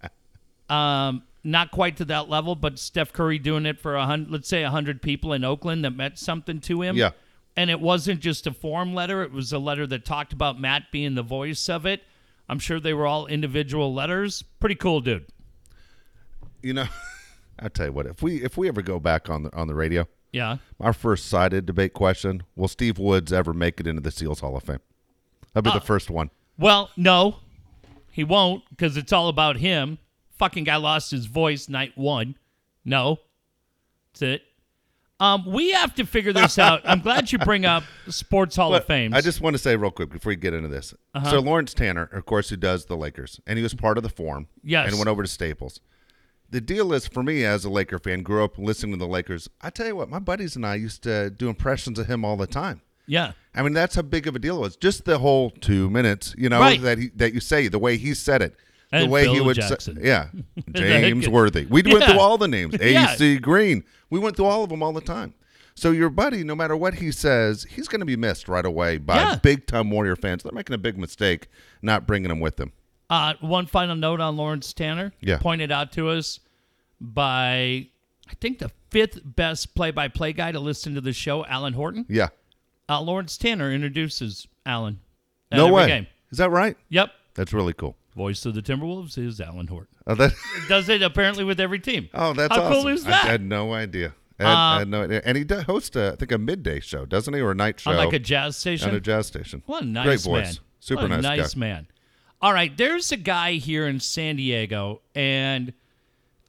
um, 0.68 1.22
not 1.44 1.70
quite 1.70 1.98
to 1.98 2.04
that 2.06 2.28
level, 2.28 2.56
but 2.56 2.78
Steph 2.78 3.12
Curry 3.12 3.38
doing 3.38 3.66
it 3.66 3.78
for 3.78 3.94
a 3.94 4.06
hundred, 4.06 4.30
let's 4.30 4.48
say 4.48 4.64
a 4.64 4.70
hundred 4.70 5.02
people 5.02 5.32
in 5.32 5.44
Oakland 5.44 5.84
that 5.84 5.90
meant 5.90 6.18
something 6.18 6.60
to 6.62 6.82
him. 6.82 6.96
Yeah. 6.96 7.10
And 7.56 7.70
it 7.70 7.80
wasn't 7.80 8.20
just 8.20 8.48
a 8.48 8.52
form 8.52 8.94
letter; 8.94 9.22
it 9.22 9.30
was 9.30 9.52
a 9.52 9.58
letter 9.60 9.86
that 9.86 10.04
talked 10.04 10.32
about 10.32 10.60
Matt 10.60 10.90
being 10.90 11.14
the 11.14 11.22
voice 11.22 11.68
of 11.68 11.86
it. 11.86 12.02
I'm 12.48 12.58
sure 12.58 12.78
they 12.80 12.94
were 12.94 13.06
all 13.06 13.26
individual 13.26 13.94
letters. 13.94 14.42
Pretty 14.60 14.74
cool, 14.74 15.00
dude. 15.00 15.26
You 16.62 16.74
know, 16.74 16.86
I 17.58 17.68
tell 17.68 17.86
you 17.86 17.92
what, 17.92 18.06
if 18.06 18.22
we 18.22 18.42
if 18.42 18.56
we 18.56 18.68
ever 18.68 18.82
go 18.82 18.98
back 18.98 19.28
on 19.30 19.44
the 19.44 19.54
on 19.54 19.66
the 19.68 19.74
radio, 19.74 20.06
Yeah. 20.32 20.58
our 20.80 20.92
first 20.92 21.26
sided 21.26 21.66
debate 21.66 21.92
question: 21.94 22.42
Will 22.56 22.68
Steve 22.68 22.98
Woods 22.98 23.32
ever 23.32 23.52
make 23.52 23.80
it 23.80 23.86
into 23.86 24.00
the 24.02 24.10
Seals 24.10 24.40
Hall 24.40 24.56
of 24.56 24.62
Fame? 24.64 24.80
That'll 25.52 25.70
be 25.70 25.76
Uh, 25.76 25.78
the 25.80 25.86
first 25.86 26.10
one. 26.10 26.30
Well, 26.58 26.90
no, 26.96 27.36
he 28.10 28.24
won't 28.24 28.62
because 28.70 28.96
it's 28.96 29.12
all 29.12 29.28
about 29.28 29.56
him. 29.56 29.98
Fucking 30.38 30.64
guy 30.64 30.76
lost 30.76 31.10
his 31.10 31.26
voice 31.26 31.68
night 31.68 31.92
one. 31.96 32.36
No, 32.84 33.18
that's 34.12 34.22
it. 34.22 34.42
Um, 35.20 35.44
we 35.46 35.70
have 35.72 35.94
to 35.94 36.04
figure 36.06 36.32
this 36.32 36.58
out. 36.58 36.80
I'm 36.84 37.00
glad 37.00 37.30
you 37.30 37.38
bring 37.38 37.64
up 37.64 37.84
Sports 38.08 38.56
Hall 38.56 38.74
of 38.74 38.84
Fame. 38.84 39.14
I 39.14 39.20
just 39.20 39.40
want 39.40 39.54
to 39.54 39.58
say 39.58 39.76
real 39.76 39.92
quick 39.92 40.10
before 40.10 40.30
we 40.30 40.36
get 40.36 40.54
into 40.54 40.68
this. 40.68 40.92
Uh-huh. 41.14 41.30
So 41.30 41.38
Lawrence 41.40 41.72
Tanter, 41.72 42.04
of 42.12 42.26
course, 42.26 42.48
who 42.50 42.56
does 42.56 42.86
the 42.86 42.96
Lakers, 42.96 43.40
and 43.46 43.56
he 43.56 43.62
was 43.62 43.74
part 43.74 43.96
of 43.96 44.02
the 44.02 44.10
forum. 44.10 44.48
Yes. 44.64 44.88
And 44.88 44.98
went 44.98 45.08
over 45.08 45.22
to 45.22 45.28
Staples. 45.28 45.80
The 46.50 46.60
deal 46.60 46.92
is 46.92 47.06
for 47.06 47.22
me 47.22 47.44
as 47.44 47.64
a 47.64 47.70
Laker 47.70 47.98
fan, 47.98 48.22
grew 48.22 48.42
up 48.44 48.58
listening 48.58 48.92
to 48.92 48.98
the 48.98 49.06
Lakers. 49.10 49.48
I 49.62 49.70
tell 49.70 49.86
you 49.86 49.96
what, 49.96 50.08
my 50.08 50.18
buddies 50.18 50.56
and 50.56 50.66
I 50.66 50.74
used 50.74 51.02
to 51.04 51.30
do 51.30 51.48
impressions 51.48 51.98
of 51.98 52.06
him 52.06 52.24
all 52.24 52.36
the 52.36 52.46
time. 52.46 52.82
yeah, 53.06 53.32
I 53.54 53.62
mean, 53.62 53.72
that's 53.72 53.94
how 53.94 54.02
big 54.02 54.26
of 54.26 54.34
a 54.34 54.38
deal 54.40 54.56
it 54.56 54.60
was. 54.60 54.76
Just 54.76 55.04
the 55.04 55.18
whole 55.18 55.50
two 55.50 55.88
minutes, 55.90 56.34
you 56.36 56.48
know, 56.48 56.58
Right. 56.60 56.80
that 56.82 56.98
he, 56.98 57.08
that 57.16 57.32
you 57.34 57.40
say, 57.40 57.68
the 57.68 57.78
way 57.78 57.96
he 57.96 58.14
said 58.14 58.42
it, 58.42 58.56
the 58.90 58.98
And 58.98 59.10
way 59.10 59.26
he 59.28 59.40
would 59.40 59.56
Jackson. 59.56 59.96
say, 59.96 60.06
yeah, 60.08 60.28
James 60.72 61.28
Worthy. 61.28 61.66
We 61.66 61.82
went 61.82 62.04
through 62.04 62.20
all 62.20 62.36
the 62.38 62.46
names. 62.48 62.76
Yeah. 62.80 63.12
AC 63.14 63.38
Green. 63.38 63.82
We 64.14 64.20
went 64.20 64.36
through 64.36 64.44
all 64.46 64.62
of 64.62 64.70
them 64.70 64.80
all 64.80 64.92
the 64.92 65.00
time. 65.00 65.34
So 65.74 65.90
your 65.90 66.08
buddy, 66.08 66.44
no 66.44 66.54
matter 66.54 66.76
what 66.76 66.94
he 66.94 67.10
says, 67.10 67.64
he's 67.68 67.88
going 67.88 67.98
to 67.98 68.06
be 68.06 68.14
missed 68.14 68.48
right 68.48 68.64
away 68.64 68.96
by 68.98 69.16
Yeah. 69.16 69.34
big 69.42 69.66
time 69.66 69.90
Warrior 69.90 70.14
fans. 70.14 70.44
They're 70.44 70.52
making 70.52 70.72
a 70.72 70.78
big 70.78 70.96
mistake 70.96 71.48
not 71.82 72.06
bringing 72.06 72.30
him 72.30 72.38
with 72.38 72.54
them. 72.54 72.70
Uh, 73.10 73.34
one 73.40 73.66
final 73.66 73.96
note 73.96 74.20
on 74.20 74.36
Lawrence 74.36 74.72
Tanter. 74.72 75.12
Yeah. 75.20 75.38
Pointed 75.38 75.72
out 75.72 75.90
to 75.94 76.10
us 76.10 76.38
by, 77.00 77.88
I 78.30 78.34
think, 78.40 78.60
the 78.60 78.70
fifth 78.90 79.18
best 79.24 79.74
play 79.74 79.90
by 79.90 80.06
play 80.06 80.32
guy 80.32 80.52
to 80.52 80.60
listen 80.60 80.94
to 80.94 81.00
the 81.00 81.12
show, 81.12 81.44
Alan 81.46 81.72
Horton. 81.72 82.06
Yeah. 82.08 82.28
Uh, 82.88 83.00
Lawrence 83.00 83.36
Tanter 83.36 83.72
introduces 83.72 84.46
Alan. 84.64 85.00
No 85.50 85.64
every 85.64 85.74
way. 85.74 85.86
Game. 85.88 86.06
Is 86.30 86.38
that 86.38 86.50
right? 86.50 86.76
Yep. 86.88 87.10
That's 87.34 87.52
really 87.52 87.72
cool. 87.72 87.96
Voice 88.16 88.46
of 88.46 88.54
the 88.54 88.62
Timberwolves 88.62 89.18
is 89.18 89.40
Alan 89.40 89.66
Horton. 89.66 89.96
Oh, 90.06 90.14
that, 90.14 90.32
Does 90.68 90.88
it 90.88 91.02
apparently 91.02 91.44
with 91.44 91.60
every 91.60 91.80
team. 91.80 92.08
oh 92.14 92.32
that's 92.32 92.54
How 92.54 92.62
awesome. 92.62 92.82
cool 92.82 92.88
is 92.88 93.04
I 93.06 93.10
that? 93.10 93.24
had 93.26 93.42
no 93.42 93.72
idea. 93.74 94.14
I 94.38 94.42
had, 94.44 94.52
I 94.52 94.74
Uh, 94.74 94.78
had 94.80 94.88
no 94.88 95.02
idea. 95.02 95.22
And 95.24 95.36
he 95.38 95.44
does 95.44 95.64
host, 95.64 95.96
a, 95.96 96.12
I 96.12 96.16
think, 96.16 96.32
a 96.32 96.38
midday 96.38 96.80
show, 96.80 97.06
doesn't 97.06 97.34
he? 97.34 97.40
Or 97.40 97.52
a 97.52 97.54
night 97.54 97.80
show 97.80 97.90
On 97.90 97.96
like 97.96 98.12
a 98.12 98.18
jazz 98.18 98.56
station. 98.56 98.90
on 98.90 98.94
a 98.96 99.00
jazz 99.00 99.26
station. 99.26 99.62
What 99.66 99.82
a 99.82 99.86
nice 99.86 100.04
Great 100.06 100.20
voice. 100.20 100.44
man. 100.44 100.54
Super 100.80 101.02
What 101.02 101.12
a 101.12 101.20
nice, 101.20 101.38
nice 101.38 101.54
guy. 101.54 101.60
man. 101.60 101.86
All 102.42 102.52
right, 102.52 102.76
there's 102.76 103.10
a 103.10 103.16
guy 103.16 103.52
here 103.54 103.86
in 103.86 104.00
San 104.00 104.36
Diego, 104.36 105.00
and 105.14 105.72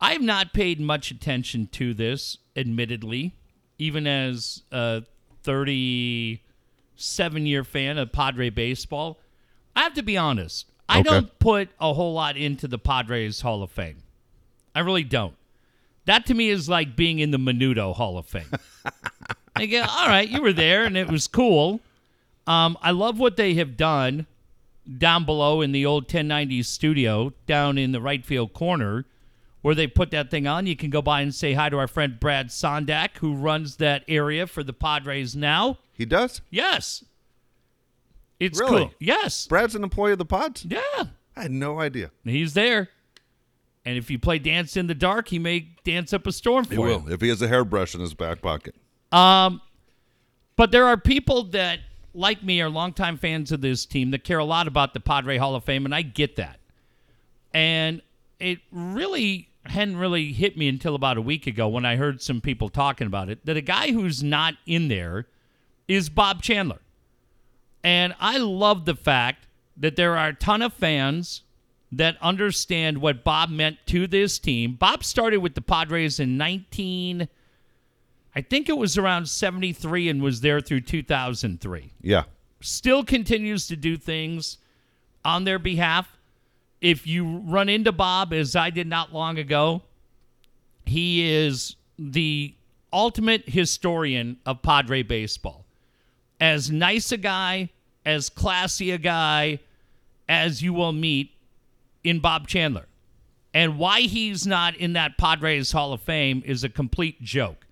I 0.02 0.12
have 0.14 0.22
not 0.22 0.54
paid 0.54 0.80
much 0.82 1.10
attention 1.10 1.68
to 1.74 1.94
this, 1.94 2.38
admittedly, 2.56 3.34
even 3.80 4.06
as 4.06 4.64
a 4.72 5.04
37 5.44 7.46
year 7.46 7.64
fan 7.64 7.98
of 7.98 8.12
Padre 8.12 8.50
baseball. 8.50 9.20
I 9.76 9.82
have 9.84 9.94
to 9.94 10.04
be 10.04 10.18
honest. 10.18 10.70
I 10.88 11.00
Okay. 11.00 11.10
don't 11.10 11.40
put 11.40 11.70
a 11.80 11.94
whole 11.94 12.14
lot 12.14 12.38
into 12.38 12.68
the 12.68 12.78
Padres 12.78 13.42
Hall 13.42 13.64
of 13.64 13.72
Fame. 13.72 14.04
I 14.74 14.82
really 14.82 15.04
don't. 15.04 15.36
That 16.06 16.26
to 16.28 16.34
me 16.34 16.50
is 16.50 16.70
like 16.70 16.96
being 16.96 17.20
in 17.20 17.32
the 17.32 17.38
Menudo 17.40 17.96
Hall 17.96 18.18
of 18.18 18.26
Fame. 18.28 18.52
I 19.56 19.66
go, 19.66 19.82
all 19.82 20.08
right, 20.08 20.28
you 20.30 20.42
were 20.42 20.54
there 20.54 20.84
and 20.84 20.96
it 20.98 21.10
was 21.10 21.28
cool. 21.28 21.80
Um, 22.46 22.78
I 22.82 22.92
love 22.92 23.18
what 23.20 23.38
they 23.38 23.56
have 23.56 23.76
done 23.78 24.28
down 24.98 25.26
below 25.26 25.62
in 25.62 25.72
the 25.72 25.86
old 25.86 26.08
1090s 26.08 26.66
studio, 26.66 27.34
down 27.48 27.78
in 27.78 27.92
the 27.92 28.02
right 28.02 28.24
field 28.24 28.54
corner, 28.54 29.06
where 29.64 29.74
they 29.74 29.88
put 29.88 30.12
that 30.12 30.30
thing 30.30 30.46
on. 30.46 30.68
You 30.68 30.76
can 30.76 30.92
go 30.92 31.02
by 31.02 31.22
and 31.22 31.34
say 31.34 31.54
hi 31.54 31.70
to 31.70 31.78
our 31.80 31.88
friend 31.88 32.20
Brad 32.20 32.50
Sondak, 32.50 33.18
who 33.18 33.34
runs 33.34 33.78
that 33.78 34.04
area 34.08 34.46
for 34.46 34.62
the 34.64 34.74
Padres 34.74 35.36
now. 35.36 35.80
He 35.94 36.06
does? 36.06 36.42
Yes. 36.52 37.04
It's 38.40 38.60
Really? 38.60 38.84
cool. 38.86 38.94
Yes. 39.00 39.48
Brad's 39.48 39.76
an 39.76 39.84
employee 39.84 40.12
of 40.14 40.18
the 40.18 40.26
pods? 40.26 40.66
Yeah. 40.70 40.80
I 41.38 41.44
had 41.44 41.52
no 41.52 41.80
idea. 41.80 42.12
He's 42.24 42.54
there. 42.54 42.90
And 43.86 43.98
if 43.98 44.10
you 44.10 44.18
play 44.18 44.40
Dance 44.40 44.76
in 44.78 44.88
the 44.88 44.96
Dark, 44.96 45.28
he 45.28 45.38
may 45.40 45.68
dance 45.84 46.12
up 46.12 46.26
a 46.26 46.32
storm 46.32 46.66
for 46.66 46.74
you. 46.74 46.82
He 46.82 46.86
will, 46.88 47.12
if 47.12 47.22
he 47.22 47.30
has 47.30 47.42
a 47.42 47.48
hairbrush 47.48 47.94
in 47.94 48.02
his 48.02 48.14
back 48.14 48.42
pocket. 48.42 48.74
Um, 49.12 49.62
but 50.56 50.72
there 50.72 50.86
are 50.86 50.98
people 50.98 51.44
that, 51.52 51.80
like 52.14 52.42
me, 52.44 52.62
are 52.62 52.70
longtime 52.70 53.18
fans 53.18 53.52
of 53.52 53.62
this 53.62 53.86
team 53.86 54.12
that 54.12 54.24
care 54.24 54.40
a 54.40 54.46
lot 54.46 54.68
about 54.68 54.94
the 54.94 55.00
Padre 55.00 55.38
Hall 55.38 55.54
of 55.56 55.64
Fame, 55.64 55.86
and 55.86 55.94
I 55.94 56.02
get 56.02 56.38
that. 56.38 56.60
And 57.54 58.02
it 58.40 58.60
really 58.72 59.50
hadn't 59.66 59.98
really 59.98 60.32
hit 60.34 60.58
me 60.58 60.68
until 60.68 60.96
about 60.96 61.18
a 61.18 61.22
week 61.22 61.46
ago 61.48 61.68
when 61.68 61.86
I 61.86 61.96
heard 61.96 62.22
some 62.22 62.42
people 62.42 62.70
talking 62.70 63.08
about 63.08 63.30
it 63.30 63.46
that 63.46 63.58
a 63.58 63.62
guy 63.62 63.92
who's 63.92 64.22
not 64.24 64.56
in 64.66 64.88
there 64.88 65.28
is 65.88 66.10
Bob 66.10 66.42
Chandler. 66.42 66.80
And 67.86 68.16
I 68.20 68.38
love 68.38 68.84
the 68.84 68.96
fact 68.96 69.48
that 69.78 69.96
there 69.96 70.18
are 70.18 70.30
a 70.30 70.34
ton 70.34 70.62
of 70.62 70.74
fans 70.74 71.44
that 71.92 72.18
understand 72.22 72.98
what 72.98 73.24
Bob 73.24 73.50
meant 73.50 73.78
to 73.86 74.08
this 74.08 74.40
team. 74.40 74.74
Bob 74.74 75.04
started 75.04 75.38
with 75.38 75.56
the 75.56 75.62
Padres 75.62 76.20
in 76.20 76.36
19 76.38 77.30
I 78.36 78.42
think 78.42 78.68
it 78.68 78.78
was 78.78 78.98
around 78.98 79.30
73 79.30 80.10
and 80.10 80.22
was 80.22 80.42
there 80.42 80.60
through 80.60 80.82
2003. 80.82 81.94
Yeah. 82.02 82.24
Still 82.60 83.04
continues 83.06 83.68
to 83.68 83.78
do 83.78 83.96
things 83.96 84.58
on 85.24 85.46
their 85.46 85.58
behalf. 85.58 86.18
If 86.82 87.08
you 87.08 87.38
run 87.46 87.70
into 87.70 87.94
Bob, 87.94 88.34
as 88.34 88.56
I 88.56 88.70
did 88.70 88.88
not 88.88 89.14
long 89.14 89.38
ago, 89.38 89.84
he 90.86 91.26
is 91.26 91.78
the 91.98 92.54
ultimate 92.92 93.48
historian 93.48 94.38
of 94.46 94.62
Padre 94.62 95.02
baseball. 95.02 95.66
As 96.42 96.70
nice 96.70 97.14
a 97.14 97.18
guy, 97.18 97.70
as 98.06 98.30
classy 98.30 98.92
a 98.92 98.98
guy 98.98 99.60
as 100.30 100.62
you 100.62 100.74
will 100.74 100.94
meet 100.94 101.32
in 102.04 102.20
Bob 102.20 102.48
Chandler. 102.48 102.86
And 103.54 103.80
why 103.80 104.02
he's 104.02 104.46
not 104.46 104.76
in 104.76 104.94
that 104.94 105.18
Padres 105.18 105.72
Hall 105.72 105.94
of 105.94 106.02
Fame 106.02 106.44
is 106.46 106.64
a 106.64 106.70
complete 106.70 107.22
joke. 107.22 107.66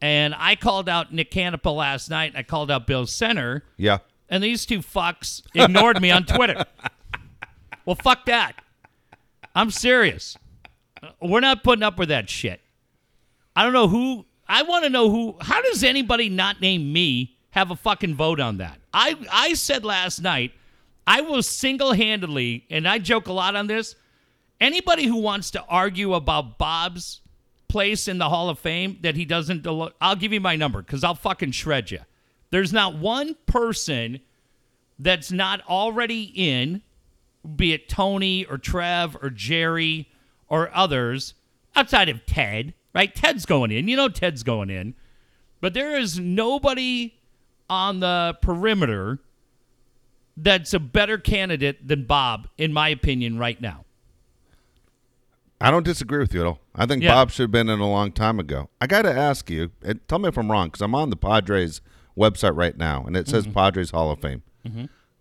And 0.00 0.34
I 0.36 0.56
called 0.56 0.88
out 0.88 1.12
Nick 1.12 1.30
Canepa 1.30 1.74
last 1.74 2.08
night. 2.08 2.32
And 2.32 2.38
I 2.38 2.42
called 2.42 2.70
out 2.70 2.86
Bill 2.86 3.06
Center. 3.06 3.64
Yeah. 3.76 3.98
And 4.28 4.42
these 4.42 4.64
two 4.64 4.78
fucks 4.78 5.42
ignored 5.54 6.00
me 6.00 6.10
on 6.10 6.24
Twitter. 6.24 6.64
Well, 7.84 7.96
fuck 7.96 8.26
that. 8.26 8.52
I'm 9.56 9.72
serious. 9.72 10.36
We're 11.20 11.40
not 11.40 11.64
putting 11.64 11.82
up 11.82 11.98
with 11.98 12.10
that 12.10 12.30
shit. 12.30 12.60
I 13.56 13.64
don't 13.64 13.72
know 13.72 13.88
who. 13.88 14.24
I 14.46 14.62
want 14.62 14.84
to 14.84 14.90
know 14.90 15.10
who. 15.10 15.36
How 15.40 15.60
does 15.62 15.82
anybody 15.82 16.28
not 16.28 16.60
name 16.60 16.92
me 16.92 17.36
have 17.50 17.72
a 17.72 17.76
fucking 17.76 18.14
vote 18.14 18.38
on 18.38 18.58
that? 18.58 18.78
I 18.92 19.16
I 19.30 19.54
said 19.54 19.84
last 19.84 20.20
night 20.20 20.52
I 21.06 21.20
will 21.20 21.42
single 21.42 21.92
handedly, 21.92 22.64
and 22.70 22.86
I 22.86 22.98
joke 22.98 23.26
a 23.26 23.32
lot 23.32 23.56
on 23.56 23.66
this. 23.66 23.96
Anybody 24.60 25.06
who 25.06 25.16
wants 25.16 25.50
to 25.52 25.64
argue 25.64 26.14
about 26.14 26.58
Bob's 26.58 27.20
place 27.68 28.06
in 28.06 28.18
the 28.18 28.28
Hall 28.28 28.48
of 28.48 28.58
Fame 28.58 28.98
that 29.00 29.16
he 29.16 29.24
doesn't, 29.24 29.66
I'll 30.00 30.16
give 30.16 30.32
you 30.32 30.40
my 30.40 30.56
number 30.56 30.82
because 30.82 31.02
I'll 31.02 31.14
fucking 31.14 31.52
shred 31.52 31.90
you. 31.90 32.00
There's 32.50 32.72
not 32.72 32.96
one 32.96 33.34
person 33.46 34.20
that's 34.98 35.32
not 35.32 35.62
already 35.62 36.30
in, 36.34 36.82
be 37.56 37.72
it 37.72 37.88
Tony 37.88 38.44
or 38.44 38.58
Trev 38.58 39.16
or 39.20 39.30
Jerry 39.30 40.08
or 40.48 40.70
others, 40.72 41.34
outside 41.74 42.08
of 42.08 42.24
Ted, 42.26 42.74
right? 42.94 43.12
Ted's 43.12 43.46
going 43.46 43.72
in. 43.72 43.88
You 43.88 43.96
know 43.96 44.08
Ted's 44.08 44.42
going 44.42 44.70
in. 44.70 44.94
But 45.60 45.74
there 45.74 45.96
is 45.96 46.20
nobody 46.20 47.14
on 47.72 48.00
the 48.00 48.36
perimeter 48.42 49.18
that's 50.36 50.74
a 50.74 50.78
better 50.78 51.16
candidate 51.16 51.88
than 51.88 52.04
Bob, 52.04 52.48
in 52.58 52.70
my 52.72 52.90
opinion, 52.90 53.38
right 53.38 53.58
now. 53.60 53.84
I 55.60 55.70
don't 55.70 55.84
disagree 55.84 56.18
with 56.18 56.34
you 56.34 56.40
at 56.40 56.46
all. 56.46 56.60
I 56.74 56.86
think 56.86 57.02
Yeah. 57.02 57.14
Bob 57.14 57.30
should 57.30 57.44
have 57.44 57.50
been 57.50 57.68
in 57.70 57.80
a 57.80 57.88
long 57.88 58.12
time 58.12 58.38
ago. 58.38 58.68
I 58.80 58.86
got 58.86 59.02
to 59.02 59.12
ask 59.12 59.48
you, 59.48 59.70
and 59.82 60.06
tell 60.08 60.18
me 60.18 60.28
if 60.28 60.36
I'm 60.36 60.50
wrong, 60.50 60.68
because 60.68 60.82
I'm 60.82 60.94
on 60.94 61.08
the 61.10 61.16
Padres 61.16 61.80
website 62.18 62.56
right 62.56 62.76
now, 62.76 63.04
and 63.06 63.16
it 63.16 63.26
says 63.28 63.44
Mm-hmm. 63.44 63.52
Padres 63.54 63.90
Hall 63.90 64.10
of 64.10 64.20
Fame. 64.20 64.42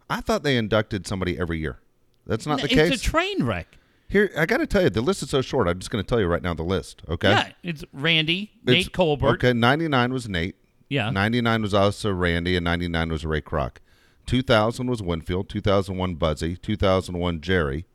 I 0.09 0.19
thought 0.19 0.43
they 0.43 0.57
inducted 0.57 1.07
somebody 1.07 1.39
every 1.39 1.59
year. 1.59 1.79
That's 2.27 2.45
not 2.45 2.59
the 2.59 2.65
it's 2.65 2.73
case. 2.73 2.99
a 2.99 3.03
train 3.03 3.43
wreck. 3.45 3.77
Here, 4.09 4.29
I 4.37 4.45
got 4.45 4.57
to 4.57 4.67
tell 4.67 4.81
you, 4.83 4.89
the 4.89 4.99
list 5.01 5.23
is 5.23 5.29
so 5.29 5.41
short. 5.41 5.69
I'm 5.69 5.79
just 5.79 5.89
going 5.89 6.03
to 6.03 6.07
tell 6.07 6.19
you 6.19 6.27
right 6.27 6.41
now 6.41 6.53
the 6.53 6.63
list. 6.63 7.01
Okay. 7.07 7.29
Yeah, 7.29 7.51
it's 7.63 7.83
Randy, 7.93 8.51
It's- 8.65 8.85
Nate 8.85 8.91
Colbert. 8.93 9.29
Okay, 9.35 9.53
99 9.53 10.11
was 10.11 10.27
Nate. 10.27 10.55
Yeah. 10.91 11.09
99 11.09 11.61
was 11.61 11.73
also 11.73 12.11
Randy, 12.11 12.57
and 12.57 12.65
99 12.65 13.11
was 13.11 13.25
Ray 13.25 13.39
Kroc. 13.39 13.77
2000 14.25 14.87
was 14.87 15.01
Winfield. 15.01 15.47
2001 15.47 16.15
Buzzie. 16.15 16.57
2001 16.57 17.39
Jerry. 17.39 17.85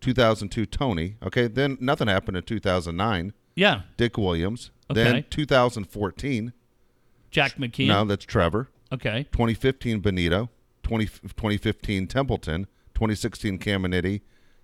2002 0.00 0.64
Tony. 0.66 1.16
Okay, 1.20 1.48
then 1.48 1.76
nothing 1.80 2.06
happened 2.06 2.36
in 2.36 2.44
2009. 2.44 3.32
Yeah, 3.56 3.82
Dick 3.96 4.16
Williams. 4.16 4.70
Then 4.88 5.24
2014. 5.28 6.52
Jack 7.32 7.56
McKeon. 7.56 7.88
No, 7.88 8.04
that's 8.04 8.24
Trevor. 8.24 8.68
Okay. 8.92 9.24
2015 9.32 9.98
Benito. 9.98 10.48
20, 10.84 11.06
2015 11.06 12.06
Templeton. 12.06 12.66
2016 12.94 13.58
Caminiti. 13.58 14.20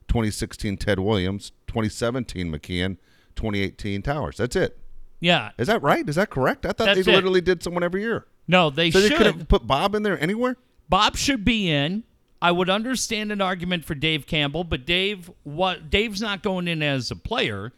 2016 0.07 0.77
Ted 0.77 1.01
Williams. 1.01 1.51
2017 1.67 2.51
McKeon. 2.53 2.99
2018 3.35 4.01
Towers. 4.03 4.37
That's 4.37 4.55
it. 4.55 4.79
Yeah. 5.25 5.53
Is 5.57 5.69
that 5.69 5.83
right? 5.83 6.07
Is 6.07 6.17
that 6.17 6.29
correct? 6.29 6.67
I 6.67 6.69
thought 6.73 6.85
That's 6.85 7.05
they 7.07 7.13
it. 7.13 7.15
literally 7.17 7.41
did 7.41 7.63
someone 7.63 7.83
every 7.83 8.03
year. 8.03 8.27
No, 8.47 8.69
they 8.69 8.91
So 8.91 9.01
they 9.01 9.09
could 9.09 9.25
have 9.27 9.49
put 9.49 9.67
Bob 9.67 9.95
in 9.95 10.03
there 10.03 10.21
anywhere. 10.23 10.57
Bob 10.91 11.17
should 11.17 11.45
be 11.47 11.71
in. 11.71 12.05
I 12.43 12.51
would 12.53 12.69
understand 12.69 13.33
an 13.33 13.41
argument 13.41 13.87
for 13.87 13.95
Dave 13.95 14.27
Campbell, 14.27 14.65
but 14.65 14.85
Dave 14.85 15.31
what 15.45 15.89
Dave's 15.89 16.21
not 16.21 16.43
going 16.43 16.69
in 16.69 16.83
as 16.83 17.11
a 17.11 17.17
player. 17.17 17.73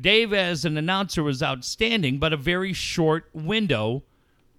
Dave 0.00 0.32
as 0.32 0.64
an 0.64 0.78
announcer 0.78 1.22
was 1.22 1.42
outstanding, 1.42 2.18
but 2.18 2.32
a 2.32 2.36
very 2.38 2.72
short 2.72 3.28
window 3.34 4.02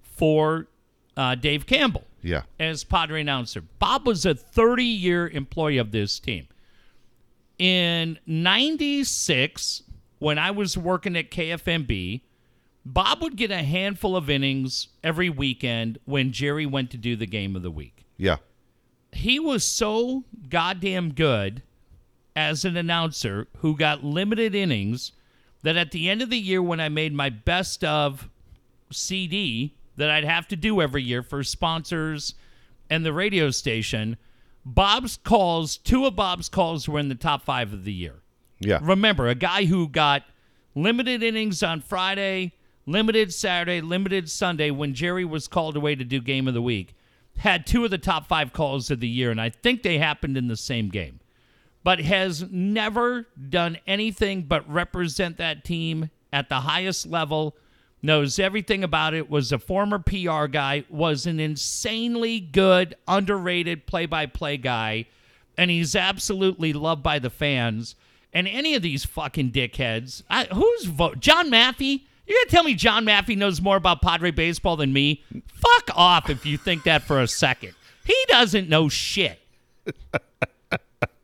for 0.03 0.67
uh, 1.15 1.34
Dave 1.34 1.65
Campbell 1.65 2.03
Yeah. 2.22 2.44
as 2.60 2.84
Padre 2.84 3.22
announcer. 3.22 3.62
Bob 3.79 4.06
was 4.06 4.27
a 4.27 4.36
30 4.36 4.84
year 4.84 5.27
employee 5.27 5.79
of 5.79 5.91
this 5.91 6.20
team. 6.20 6.48
In 7.58 8.20
96, 8.27 9.82
when 10.20 10.38
I 10.38 10.51
was 10.51 10.77
working 10.77 11.15
at 11.15 11.32
KFMB, 11.32 12.22
Bob 12.94 13.22
would 13.22 13.36
get 13.36 13.51
a 13.51 13.63
handful 13.63 14.15
of 14.15 14.29
innings 14.29 14.88
every 15.03 15.29
weekend 15.29 16.00
when 16.06 16.32
Jerry 16.32 16.65
went 16.65 16.89
to 16.91 16.98
do 16.98 17.17
the 17.17 17.25
game 17.25 17.56
of 17.56 17.62
the 17.62 17.72
week. 17.72 18.06
Yeah. 18.15 18.38
He 19.12 19.39
was 19.39 19.65
so 19.65 20.24
goddamn 20.48 21.13
good 21.13 21.63
as 22.34 22.63
an 22.63 22.77
announcer 22.77 23.48
who 23.58 23.75
got 23.75 24.06
limited 24.06 24.56
innings 24.56 25.12
that 25.63 25.75
at 25.75 25.91
the 25.91 26.10
end 26.10 26.22
of 26.22 26.29
the 26.29 26.38
year, 26.38 26.62
when 26.62 26.79
I 26.79 26.88
made 26.88 27.13
my 27.13 27.29
best 27.29 27.84
of 27.84 28.29
CD 28.91 29.75
that 29.98 30.10
I'd 30.10 30.24
have 30.24 30.48
to 30.50 30.56
do 30.56 30.82
every 30.82 31.03
year 31.03 31.22
for 31.22 31.44
sponsors 31.44 32.36
and 32.89 33.06
the 33.06 33.12
radio 33.12 33.50
station, 33.50 34.15
Bob's 34.63 35.17
calls, 35.17 35.75
two 35.75 36.06
of 36.06 36.15
Bob's 36.15 36.48
calls 36.48 36.88
were 36.88 37.00
in 37.00 37.10
the 37.10 37.15
top 37.15 37.44
five 37.44 37.74
of 37.74 37.84
the 37.84 37.94
year. 37.94 38.22
Yeah. 38.60 38.79
Remember, 38.82 39.27
a 39.27 39.36
guy 39.36 39.65
who 39.65 39.89
got 39.89 40.24
limited 40.74 41.22
innings 41.22 41.62
on 41.63 41.82
Friday, 41.82 42.53
limited 42.88 43.34
Saturday, 43.34 43.82
limited 43.82 44.29
Sunday 44.32 44.72
when 44.72 44.96
Jerry 44.96 45.25
was 45.25 45.48
called 45.48 45.75
away 45.75 45.94
to 45.94 46.03
do 46.03 46.20
game 46.20 46.48
of 46.48 46.56
the 46.56 46.62
week, 46.62 46.96
had 47.38 47.67
two 47.67 47.86
of 47.86 47.91
the 47.91 48.00
top 48.00 48.27
five 48.27 48.53
calls 48.53 48.89
of 48.89 49.00
the 49.00 49.08
year, 49.08 49.29
and 49.29 49.39
I 49.39 49.50
think 49.50 49.84
they 49.84 50.00
happened 50.00 50.38
in 50.38 50.48
the 50.48 50.58
same 50.58 50.89
game. 50.89 51.20
But 51.84 52.00
has 52.00 52.50
never 52.50 53.27
done 53.50 53.77
anything 53.86 54.44
but 54.44 54.67
represent 54.67 55.38
that 55.38 55.63
team 55.63 56.10
at 56.34 56.50
the 56.50 56.62
highest 56.62 57.06
level, 57.06 57.56
knows 58.01 58.39
everything 58.39 58.84
about 58.84 59.13
it, 59.13 59.29
was 59.29 59.51
a 59.51 59.60
former 59.60 60.00
PR 60.00 60.48
guy, 60.48 60.84
was 60.89 61.25
an 61.25 61.39
insanely 61.39 62.39
good, 62.39 62.96
underrated 63.08 63.86
play 63.86 64.06
by 64.06 64.25
play 64.25 64.58
guy, 64.58 65.06
and 65.58 65.70
he's 65.70 65.96
absolutely 65.96 66.74
loved 66.74 67.03
by 67.03 67.20
the 67.20 67.29
fans. 67.29 67.96
And 68.34 68.48
any 68.48 68.75
of 68.75 68.82
these 68.82 69.06
fucking 69.06 69.51
dickheads, 69.51 70.24
I, 70.29 70.46
who's 70.46 70.86
vote? 70.86 71.20
John 71.20 71.50
Maffei? 71.50 72.01
You're 72.28 72.38
gonna 72.44 72.52
tell 72.52 72.64
me 72.64 72.74
John 72.74 73.06
Maffei 73.06 73.38
knows 73.38 73.62
more 73.62 73.78
about 73.78 74.02
Padre 74.02 74.32
baseball 74.32 74.76
than 74.76 74.92
me? 74.92 75.24
Fuck 75.48 75.96
off 75.96 76.30
if 76.30 76.46
you 76.46 76.58
think 76.58 76.84
that 76.84 77.04
for 77.04 77.22
a 77.22 77.28
second. 77.28 77.74
He 78.04 78.16
doesn't 78.28 78.70
know 78.70 78.90
shit. 78.90 79.40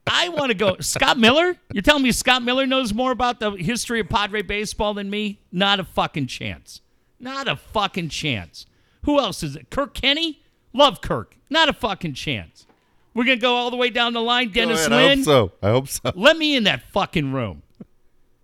I 0.08 0.30
want 0.30 0.50
to 0.50 0.54
go. 0.54 0.78
Scott 0.80 1.18
Miller? 1.18 1.58
You're 1.72 1.82
telling 1.82 2.04
me 2.04 2.12
Scott 2.12 2.44
Miller 2.44 2.66
knows 2.66 2.94
more 2.94 3.12
about 3.12 3.40
the 3.40 3.52
history 3.52 4.00
of 4.00 4.10
Padre 4.10 4.42
baseball 4.42 4.94
than 4.94 5.10
me? 5.10 5.40
Not 5.52 5.80
a 5.80 5.84
fucking 5.84 6.28
chance. 6.28 6.82
Not 7.20 7.48
a 7.48 7.56
fucking 7.56 8.10
chance. 8.10 8.66
Who 9.04 9.20
else 9.20 9.44
is 9.44 9.56
it? 9.56 9.70
Kirk 9.70 9.94
Kenney? 9.94 10.42
Love 10.74 11.02
Kirk. 11.02 11.38
Not 11.50 11.70
a 11.70 11.74
fucking 11.74 12.14
chance. 12.14 12.66
We're 13.14 13.26
gonna 13.26 13.38
go 13.38 13.56
all 13.56 13.70
the 13.70 13.78
way 13.78 13.90
down 13.90 14.14
the 14.14 14.22
line. 14.22 14.52
Dennis 14.52 14.88
ahead. 14.88 14.92
I 14.92 15.16
hope 15.16 15.26
so. 15.26 15.52
I 15.62 15.70
hope 15.70 15.88
so. 15.88 16.12
Let 16.16 16.38
me 16.38 16.56
in 16.56 16.64
that 16.64 16.84
fucking 16.92 17.32
room. 17.32 17.62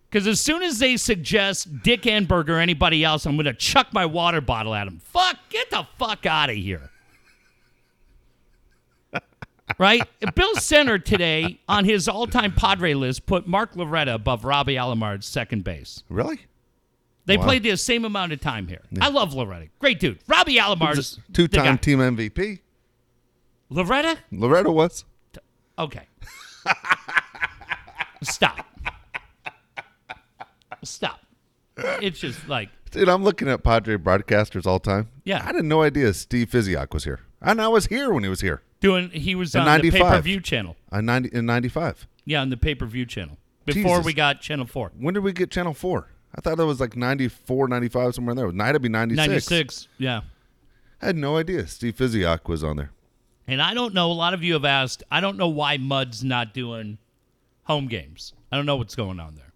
Because 0.09 0.25
as 0.25 0.41
soon 0.41 0.63
as 0.63 0.79
they 0.79 0.97
suggest 0.97 1.83
Dick 1.83 2.01
Enberg 2.03 2.49
or 2.49 2.57
anybody 2.57 3.03
else, 3.03 3.25
I'm 3.27 3.35
going 3.35 3.45
to 3.45 3.53
chuck 3.53 3.93
my 3.93 4.05
water 4.07 4.41
bottle 4.41 4.73
at 4.73 4.87
him. 4.87 4.99
Fuck, 5.03 5.37
get 5.49 5.69
the 5.69 5.85
fuck 5.99 6.25
out 6.25 6.49
of 6.49 6.55
here. 6.55 6.89
right? 9.77 10.01
Bill 10.33 10.55
Center 10.55 10.97
today 10.97 11.59
on 11.69 11.85
his 11.85 12.07
all 12.07 12.25
time 12.25 12.53
Padre 12.53 12.95
list 12.95 13.27
put 13.27 13.47
Mark 13.47 13.75
Loretta 13.75 14.15
above 14.15 14.45
Robbie 14.45 14.75
Alomar 14.75 15.13
at 15.15 15.23
second 15.23 15.63
base. 15.63 16.03
Really? 16.09 16.39
They 17.25 17.37
Wow. 17.37 17.43
played 17.45 17.61
the 17.63 17.77
same 17.77 18.03
amount 18.05 18.31
of 18.31 18.41
time 18.41 18.67
here. 18.67 18.81
I 18.99 19.09
love 19.09 19.35
Loretta. 19.35 19.67
Great 19.77 19.99
dude. 19.99 20.17
Robbie 20.27 20.55
Alomar's 20.57 21.17
the 21.27 21.33
Two-time 21.33 21.77
team 21.77 21.99
MVP. 21.99 22.61
Loretta? 23.69 24.17
Loretta 24.31 24.71
was. 24.71 25.05
Okay. 25.77 26.07
Stop. 28.23 28.65
Stop. 30.83 31.21
It's 31.77 32.19
just 32.19 32.47
like 32.47 32.69
Dude, 32.91 33.07
I'm 33.07 33.23
looking 33.23 33.47
at 33.47 33.63
Padre 33.63 33.95
broadcasters 33.97 34.65
all 34.65 34.79
time. 34.79 35.09
Yeah. 35.23 35.41
I 35.43 35.53
had 35.53 35.63
no 35.63 35.83
idea 35.83 36.11
Steve 36.13 36.49
Physioc 36.49 36.93
was 36.93 37.03
here. 37.03 37.19
And 37.41 37.61
I 37.61 37.67
was 37.67 37.85
here 37.85 38.11
when 38.11 38.23
he 38.23 38.29
was 38.29 38.41
here. 38.41 38.61
doing. 38.81 39.09
He 39.11 39.35
was 39.35 39.53
In 39.55 39.61
on 39.61 39.65
the 39.65 39.71
95. 39.71 40.01
pay 40.01 40.09
per 40.09 40.21
view 40.21 40.41
channel. 40.41 40.75
On 40.91 41.05
90, 41.05 41.29
in 41.31 41.45
95. 41.45 42.07
Yeah, 42.25 42.41
on 42.41 42.49
the 42.49 42.57
pay 42.57 42.75
per 42.75 42.85
view 42.85 43.05
channel 43.05 43.37
before 43.65 43.97
Jesus. 43.97 44.05
we 44.05 44.13
got 44.13 44.41
Channel 44.41 44.65
Four. 44.65 44.91
When 44.99 45.13
did 45.13 45.23
we 45.23 45.31
get 45.31 45.51
Channel 45.51 45.73
4? 45.73 46.07
I 46.35 46.41
thought 46.41 46.59
it 46.59 46.63
was 46.63 46.79
like 46.79 46.95
94, 46.95 47.67
95, 47.69 48.15
somewhere 48.15 48.31
in 48.31 48.37
there. 48.37 48.51
Night 48.51 48.73
would 48.73 48.81
be 48.81 48.89
96. 48.89 49.27
Ninety 49.27 49.39
six. 49.39 49.87
Yeah. 49.97 50.21
I 51.01 51.07
had 51.07 51.15
no 51.15 51.37
idea 51.37 51.65
Steve 51.67 51.95
Physioc 51.95 52.47
was 52.49 52.63
on 52.63 52.75
there. 52.77 52.91
And 53.47 53.61
I 53.61 53.73
don't 53.73 53.93
know. 53.93 54.11
A 54.11 54.13
lot 54.13 54.33
of 54.33 54.43
you 54.43 54.53
have 54.53 54.65
asked. 54.65 55.01
I 55.09 55.21
don't 55.21 55.37
know 55.37 55.47
why 55.47 55.77
Mud's 55.77 56.23
not 56.23 56.53
doing 56.53 56.97
home 57.63 57.87
games. 57.87 58.33
I 58.51 58.57
don't 58.57 58.65
know 58.65 58.75
what's 58.75 58.95
going 58.95 59.19
on 59.19 59.35
there. 59.35 59.48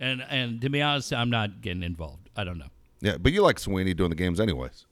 And 0.00 0.22
and 0.28 0.60
to 0.60 0.68
be 0.68 0.80
honest, 0.82 1.12
I'm 1.12 1.30
not 1.30 1.60
getting 1.60 1.82
involved. 1.82 2.30
I 2.36 2.44
don't 2.44 2.58
know. 2.58 2.68
Yeah, 3.00 3.16
but 3.18 3.32
you 3.32 3.42
like 3.42 3.58
Sweeney 3.58 3.94
doing 3.94 4.10
the 4.10 4.16
games 4.16 4.40
anyways. 4.40 4.86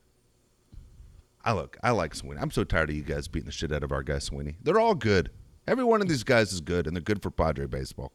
I 1.45 1.53
look, 1.53 1.77
I 1.83 1.91
like 1.93 2.15
Sweeney. 2.15 2.41
I'm 2.41 2.51
so 2.51 2.65
tired 2.65 2.91
of 2.91 2.97
you 2.97 3.03
guys 3.03 3.29
beating 3.29 3.47
the 3.47 3.53
shit 3.53 3.73
out 3.73 3.85
of 3.85 3.93
our 3.93 4.03
guy 4.03 4.19
Sweeney. 4.19 4.57
They're 4.63 4.81
all 4.81 4.95
good. 4.95 5.31
Every 5.69 5.85
one 5.85 6.01
of 6.01 6.09
these 6.09 6.25
guys 6.25 6.53
is 6.53 6.61
good, 6.61 6.87
and 6.87 6.97
they're 6.97 7.03
good 7.03 7.23
for 7.23 7.31
Padre 7.31 7.67
baseball. 7.67 8.13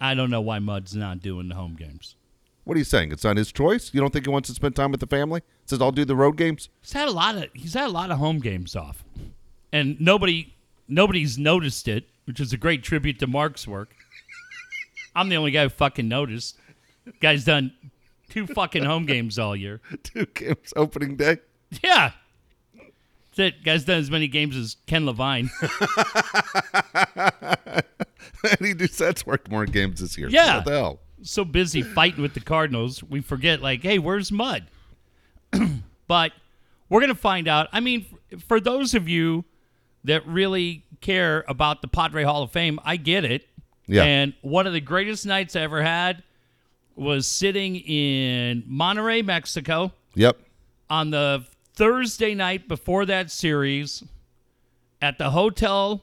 I 0.00 0.14
don't 0.14 0.30
know 0.30 0.40
why 0.40 0.58
Mud's 0.58 0.94
not 0.94 1.20
doing 1.20 1.48
the 1.48 1.54
home 1.54 1.74
games. 1.74 2.16
What 2.64 2.74
are 2.76 2.78
you 2.78 2.84
saying? 2.84 3.12
It's 3.12 3.24
not 3.24 3.36
his 3.36 3.52
choice. 3.52 3.92
You 3.92 4.00
don't 4.00 4.12
think 4.12 4.26
he 4.26 4.30
wants 4.30 4.48
to 4.48 4.54
spend 4.54 4.76
time 4.76 4.90
with 4.90 5.00
the 5.00 5.06
family? 5.06 5.42
Says 5.66 5.80
I'll 5.80 5.92
do 5.92 6.04
the 6.04 6.16
road 6.16 6.36
games. 6.36 6.68
He's 6.80 6.92
had 6.92 7.08
a 7.08 7.12
lot 7.12 7.36
of 7.36 7.46
he's 7.54 7.74
had 7.74 7.86
a 7.86 7.92
lot 7.92 8.10
of 8.10 8.18
home 8.18 8.40
games 8.40 8.76
off, 8.76 9.04
and 9.72 10.00
nobody 10.00 10.54
nobody's 10.86 11.38
noticed 11.38 11.88
it, 11.88 12.04
which 12.26 12.40
is 12.40 12.52
a 12.52 12.56
great 12.56 12.82
tribute 12.82 13.18
to 13.20 13.26
Mark's 13.26 13.66
work. 13.66 13.94
I'm 15.20 15.28
the 15.28 15.36
only 15.36 15.50
guy 15.50 15.64
who 15.64 15.68
fucking 15.68 16.08
noticed. 16.08 16.56
Guy's 17.20 17.44
done 17.44 17.72
two 18.30 18.46
fucking 18.46 18.84
home 18.84 19.04
games 19.04 19.38
all 19.38 19.54
year. 19.54 19.82
Two 20.02 20.24
games 20.26 20.72
opening 20.76 21.16
day. 21.16 21.36
Yeah. 21.82 22.12
That's 22.74 23.38
it. 23.38 23.62
Guy's 23.62 23.84
done 23.84 23.98
as 23.98 24.10
many 24.10 24.28
games 24.28 24.56
as 24.56 24.78
Ken 24.86 25.04
Levine. 25.04 25.50
Eddie 28.44 28.72
Doucette's 28.72 29.26
worked 29.26 29.50
more 29.50 29.66
games 29.66 30.00
this 30.00 30.16
year. 30.16 30.30
Yeah. 30.30 30.56
What 30.56 30.64
the 30.64 30.70
hell? 30.70 31.00
so 31.22 31.44
busy 31.44 31.82
fighting 31.82 32.22
with 32.22 32.32
the 32.32 32.40
Cardinals, 32.40 33.02
we 33.02 33.20
forget, 33.20 33.60
like, 33.60 33.82
hey, 33.82 33.98
where's 33.98 34.32
Mud? 34.32 34.68
but 36.08 36.32
we're 36.88 37.00
going 37.00 37.12
to 37.12 37.14
find 37.14 37.46
out. 37.46 37.68
I 37.72 37.80
mean, 37.80 38.06
for 38.48 38.58
those 38.58 38.94
of 38.94 39.06
you 39.06 39.44
that 40.04 40.26
really 40.26 40.84
care 41.02 41.44
about 41.46 41.82
the 41.82 41.88
Padre 41.88 42.24
Hall 42.24 42.42
of 42.42 42.52
Fame, 42.52 42.80
I 42.84 42.96
get 42.96 43.24
it. 43.24 43.46
Yeah. 43.90 44.04
And 44.04 44.34
one 44.42 44.66
of 44.66 44.72
the 44.72 44.80
greatest 44.80 45.26
nights 45.26 45.56
I 45.56 45.60
ever 45.62 45.82
had 45.82 46.22
was 46.96 47.26
sitting 47.26 47.76
in 47.76 48.62
Monterrey, 48.62 49.24
Mexico 49.24 49.92
Yep. 50.14 50.38
on 50.88 51.10
the 51.10 51.44
Thursday 51.74 52.34
night 52.34 52.68
before 52.68 53.06
that 53.06 53.30
series 53.30 54.04
at 55.02 55.18
the 55.18 55.30
hotel 55.30 56.02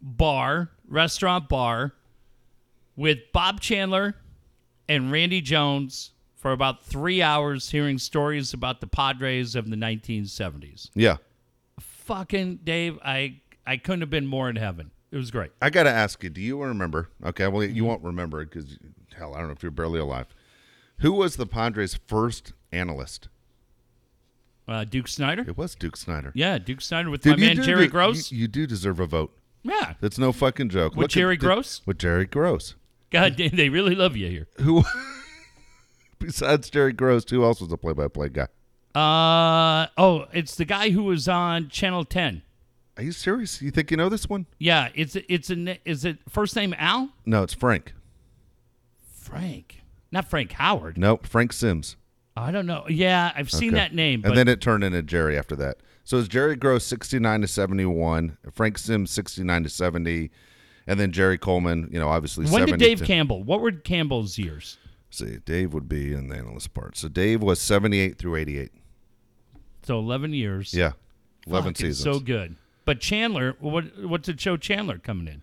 bar, 0.00 0.70
restaurant 0.88 1.48
bar, 1.48 1.94
with 2.96 3.18
Bob 3.32 3.60
Chandler 3.60 4.14
and 4.88 5.10
Randy 5.10 5.40
Jones 5.40 6.12
for 6.36 6.52
about 6.52 6.84
three 6.84 7.22
hours 7.22 7.70
hearing 7.70 7.98
stories 7.98 8.52
about 8.52 8.80
the 8.80 8.86
Padres 8.86 9.54
of 9.56 9.68
the 9.70 9.76
1970s. 9.76 10.90
Yeah. 10.94 11.16
Fucking 11.80 12.60
Dave, 12.62 12.98
I 13.04 13.40
I 13.66 13.78
couldn't 13.78 14.00
have 14.02 14.10
been 14.10 14.26
more 14.26 14.48
in 14.48 14.56
heaven. 14.56 14.90
It 15.16 15.18
was 15.20 15.30
great. 15.30 15.50
I 15.62 15.70
got 15.70 15.84
to 15.84 15.90
ask 15.90 16.22
you, 16.22 16.28
do 16.28 16.42
you 16.42 16.60
remember? 16.62 17.08
Okay, 17.24 17.46
well, 17.48 17.64
you 17.64 17.86
won't 17.86 18.02
remember 18.04 18.42
it 18.42 18.50
because, 18.50 18.78
hell, 19.16 19.34
I 19.34 19.38
don't 19.38 19.46
know 19.46 19.54
if 19.54 19.62
you're 19.62 19.70
barely 19.72 19.98
alive. 19.98 20.26
Who 20.98 21.12
was 21.12 21.36
the 21.36 21.46
Padres' 21.46 21.98
first 22.06 22.52
analyst? 22.70 23.28
Uh, 24.68 24.84
Duke 24.84 25.08
Snider? 25.08 25.42
It 25.48 25.56
was 25.56 25.74
Duke 25.74 25.96
Snider. 25.96 26.32
Yeah, 26.34 26.58
Duke 26.58 26.82
Snider 26.82 27.08
with 27.08 27.22
Dude, 27.22 27.38
my 27.40 27.46
man 27.46 27.62
Jerry 27.62 27.86
de- 27.86 27.90
Gross. 27.92 28.30
You, 28.30 28.40
you 28.40 28.46
do 28.48 28.66
deserve 28.66 29.00
a 29.00 29.06
vote. 29.06 29.32
yeah. 29.62 29.94
That's 30.02 30.18
no 30.18 30.32
fucking 30.32 30.68
joke. 30.68 30.92
With 30.96 31.04
Look 31.04 31.10
Jerry 31.12 31.36
the- 31.36 31.46
Gross? 31.46 31.80
With 31.86 31.96
Jerry 31.98 32.26
Gross. 32.26 32.74
God 33.10 33.36
damn, 33.36 33.56
they 33.56 33.70
really 33.70 33.94
love 33.94 34.18
you 34.18 34.28
here. 34.28 34.48
Who, 34.60 34.84
besides 36.18 36.68
Jerry 36.68 36.92
Gross, 36.92 37.24
who 37.30 37.42
else 37.42 37.60
was 37.62 37.72
a 37.72 37.76
play-by-play 37.78 38.28
guy? 38.30 38.48
Uh 38.94 39.86
oh, 39.96 40.26
it's 40.32 40.56
the 40.56 40.64
guy 40.66 40.90
who 40.90 41.04
was 41.04 41.26
on 41.28 41.68
Channel 41.68 42.04
10. 42.04 42.42
Are 42.96 43.02
you 43.02 43.12
serious? 43.12 43.60
You 43.60 43.70
think 43.70 43.90
you 43.90 43.96
know 43.96 44.08
this 44.08 44.28
one? 44.28 44.46
Yeah, 44.58 44.88
it's 44.94 45.16
it's 45.28 45.50
a 45.50 45.78
is 45.88 46.04
it 46.04 46.18
first 46.28 46.56
name 46.56 46.74
Al? 46.78 47.10
No, 47.26 47.42
it's 47.42 47.52
Frank. 47.54 47.92
Frank. 49.14 49.82
Not 50.12 50.28
Frank 50.28 50.52
Howard. 50.52 50.96
Nope, 50.98 51.26
Frank 51.26 51.52
Sims. 51.52 51.96
I 52.36 52.50
don't 52.50 52.66
know. 52.66 52.84
Yeah, 52.88 53.32
I've 53.34 53.50
seen 53.50 53.70
Okay. 53.70 53.76
that 53.78 53.94
name. 53.94 54.20
But 54.20 54.28
and 54.30 54.38
then 54.38 54.48
it 54.48 54.60
turned 54.60 54.84
into 54.84 55.02
Jerry 55.02 55.38
after 55.38 55.56
that. 55.56 55.78
So 56.04 56.18
it's 56.18 56.28
Jerry 56.28 56.54
Gross 56.54 56.84
69 56.84 57.40
to 57.40 57.48
71, 57.48 58.38
Frank 58.52 58.78
Sims 58.78 59.10
69 59.10 59.64
to 59.64 59.68
70, 59.68 60.30
and 60.86 61.00
then 61.00 61.10
Jerry 61.10 61.36
Coleman, 61.38 61.88
you 61.90 61.98
know, 61.98 62.08
obviously 62.08 62.44
when 62.44 62.52
70 62.66 62.72
did 62.72 62.78
Dave 62.78 62.98
to- 63.00 63.04
Campbell? 63.06 63.42
What 63.42 63.60
were 63.60 63.72
Campbell's 63.72 64.38
years? 64.38 64.78
see, 65.10 65.38
Dave 65.46 65.72
would 65.72 65.88
be 65.88 66.12
in 66.12 66.28
the 66.28 66.36
analyst 66.36 66.74
part. 66.74 66.96
So 66.96 67.08
Dave 67.08 67.42
was 67.42 67.58
78 67.60 68.18
through 68.18 68.36
88. 68.36 68.70
So 69.82 69.98
11 69.98 70.34
years. 70.34 70.74
Yeah. 70.74 70.92
11 71.46 71.72
Fuck, 71.72 71.76
seasons. 71.78 72.04
So 72.04 72.20
good. 72.20 72.56
But 72.86 73.00
Chandler, 73.00 73.56
what 73.60 73.84
what's 74.02 74.28
it 74.30 74.40
show 74.40 74.56
Chandler 74.56 74.98
coming 74.98 75.26
in? 75.28 75.42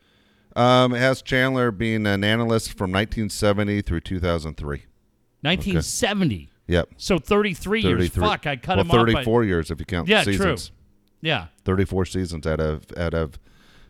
Um, 0.60 0.94
it 0.96 1.00
has 1.00 1.22
Chandler 1.22 1.70
being 1.72 2.08
an 2.08 2.24
analyst 2.24 2.70
from 2.78 2.92
1970 2.92 3.82
through 3.82 4.02
2003. 4.02 4.84
1970. 5.42 6.50
Yep. 6.68 6.90
So 6.98 7.20
33, 7.20 7.82
years. 7.82 8.10
Fuck, 8.10 8.48
I 8.48 8.56
cut 8.56 8.78
well, 8.78 8.86
him 8.86 8.92
off. 8.92 9.06
by- 9.08 9.14
34 9.14 9.44
years 9.44 9.70
if 9.72 9.80
you 9.80 9.86
count 9.86 10.08
Yeah, 10.08 10.24
seasons. 10.24 10.70
true. 10.70 10.76
Yeah. 11.22 11.48
34 11.66 12.06
seasons 12.06 12.48
out 12.48 12.60
of 12.60 12.86
out 12.98 13.14
of 13.14 13.38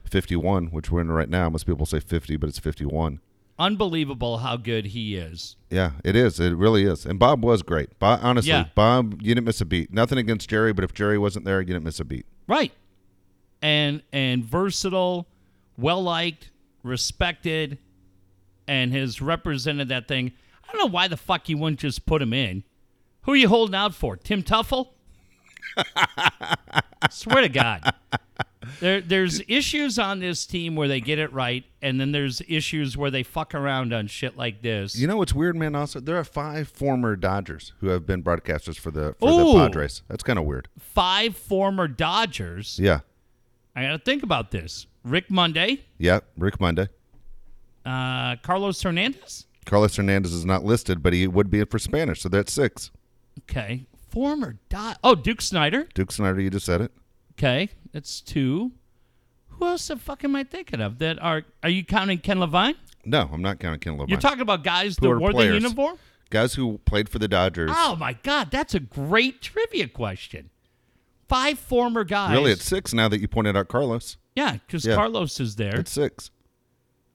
51, 0.09 0.67
which 0.67 0.91
we're 0.91 1.01
in 1.01 1.11
right 1.11 1.29
now. 1.29 1.49
Most 1.49 1.65
people 1.65 1.85
say 1.85 1.99
50, 1.99 2.37
but 2.37 2.49
it's 2.49 2.59
51. 2.59 3.19
Unbelievable 3.59 4.39
how 4.39 4.57
good 4.57 4.87
he 4.87 5.15
is. 5.15 5.55
Yeah, 5.69 5.91
it 6.03 6.15
is. 6.15 6.39
It 6.39 6.55
really 6.55 6.85
is. 6.85 7.05
And 7.05 7.19
Bob 7.19 7.43
was 7.45 7.61
great. 7.61 7.97
Bob, 7.99 8.19
honestly, 8.23 8.49
Yeah. 8.49 8.65
Bob, 8.73 9.21
you 9.21 9.35
didn't 9.35 9.45
miss 9.45 9.61
a 9.61 9.65
beat. 9.65 9.93
Nothing 9.93 10.17
against 10.17 10.49
Jerry, 10.49 10.73
but 10.73 10.83
if 10.83 10.93
Jerry 10.93 11.19
wasn't 11.19 11.45
there, 11.45 11.61
you 11.61 11.67
didn't 11.67 11.83
miss 11.83 11.99
a 11.99 12.05
beat. 12.05 12.25
Right. 12.47 12.71
And 13.63 14.03
and 14.11 14.45
versatile, 14.45 15.27
well 15.77 16.03
liked, 16.03 16.51
respected, 16.83 17.79
and 18.67 18.93
has 18.93 19.21
represented 19.21 19.87
that 19.89 20.07
thing. 20.07 20.33
I 20.63 20.71
don't 20.71 20.87
know 20.87 20.93
why 20.93 21.07
the 21.07 21.17
fuck 21.17 21.49
you 21.49 21.57
wouldn't 21.57 21.79
just 21.79 22.05
put 22.05 22.21
him 22.21 22.33
in. 22.33 22.63
Who 23.23 23.31
are 23.31 23.37
you 23.37 23.47
holding 23.47 23.73
out 23.73 23.95
for? 23.95 24.17
Tim 24.17 24.43
Tuffle? 24.43 24.89
Swear 27.09 27.41
to 27.41 27.49
God. 27.49 27.93
There, 28.79 29.01
there's 29.01 29.41
issues 29.47 29.99
on 29.99 30.19
this 30.19 30.45
team 30.45 30.75
where 30.75 30.87
they 30.87 30.99
get 30.99 31.19
it 31.19 31.31
right, 31.33 31.63
and 31.81 31.99
then 31.99 32.11
there's 32.11 32.41
issues 32.47 32.97
where 32.97 33.11
they 33.11 33.23
fuck 33.23 33.53
around 33.53 33.93
on 33.93 34.07
shit 34.07 34.37
like 34.37 34.61
this. 34.61 34.97
You 34.97 35.07
know 35.07 35.17
what's 35.17 35.33
weird, 35.33 35.55
man? 35.55 35.75
Also, 35.75 35.99
there 35.99 36.17
are 36.17 36.23
five 36.23 36.67
former 36.69 37.15
Dodgers 37.15 37.73
who 37.79 37.87
have 37.87 38.05
been 38.05 38.23
broadcasters 38.23 38.77
for 38.77 38.91
the 38.91 39.15
for 39.19 39.29
Ooh. 39.29 39.53
the 39.53 39.59
Padres. 39.59 40.01
That's 40.07 40.23
kind 40.23 40.39
of 40.39 40.45
weird. 40.45 40.69
Five 40.79 41.37
former 41.37 41.87
Dodgers. 41.87 42.79
Yeah, 42.79 43.01
I 43.75 43.83
got 43.83 43.91
to 43.91 43.99
think 43.99 44.23
about 44.23 44.51
this. 44.51 44.87
Rick 45.03 45.29
Monday, 45.29 45.83
yeah. 45.97 46.21
Rick 46.37 46.59
Monday, 46.59 46.87
uh, 47.85 48.37
Carlos 48.37 48.81
Hernandez. 48.81 49.47
Carlos 49.65 49.95
Hernandez 49.95 50.33
is 50.33 50.45
not 50.45 50.63
listed, 50.63 51.01
but 51.01 51.13
he 51.13 51.27
would 51.27 51.49
be 51.49 51.63
for 51.65 51.79
Spanish, 51.79 52.21
so 52.21 52.29
that's 52.29 52.53
six. 52.53 52.91
Okay. 53.39 53.85
Former 54.09 54.57
Dod. 54.69 54.97
Oh, 55.03 55.15
Duke 55.15 55.41
Snider. 55.41 55.87
Duke 55.93 56.11
Snider, 56.11 56.39
you 56.39 56.49
just 56.49 56.65
said 56.65 56.81
it. 56.81 56.91
Okay, 57.31 57.69
that's 57.91 58.21
two. 58.21 58.71
Who 59.49 59.65
else 59.65 59.87
the 59.87 59.97
fuck 59.97 60.23
am 60.23 60.35
I 60.35 60.43
thinking 60.43 60.81
of 60.81 60.99
that 60.99 61.21
are? 61.21 61.43
Are 61.63 61.69
you 61.69 61.83
counting 61.83 62.19
Ken 62.19 62.39
Levine? 62.39 62.75
No, 63.05 63.29
I'm 63.33 63.41
not 63.41 63.59
counting 63.59 63.79
Ken 63.79 63.93
Levine. 63.93 64.09
You're 64.09 64.19
talking 64.19 64.41
about 64.41 64.63
guys 64.63 64.97
Who 64.99 65.07
that 65.07 65.19
wore 65.19 65.33
the 65.33 65.45
uniform. 65.45 65.97
Guys 66.29 66.53
who 66.53 66.79
played 66.85 67.09
for 67.09 67.19
the 67.19 67.27
Dodgers. 67.27 67.71
Oh 67.73 67.95
my 67.95 68.13
God, 68.13 68.51
that's 68.51 68.73
a 68.73 68.79
great 68.79 69.41
trivia 69.41 69.87
question. 69.87 70.49
Five 71.33 71.57
former 71.57 72.03
guys. 72.03 72.31
Really, 72.37 72.51
it's 72.51 72.63
six 72.63 72.93
now 72.93 73.07
that 73.09 73.19
you 73.19 73.27
pointed 73.27 73.57
out 73.57 73.67
Carlos. 73.67 74.17
yeah, 74.35 74.57
because 74.67 74.85
Yeah. 74.85 74.93
Carlos 74.93 75.39
is 75.39 75.55
there. 75.55 75.79
It's 75.79 75.91
six. 75.91 76.29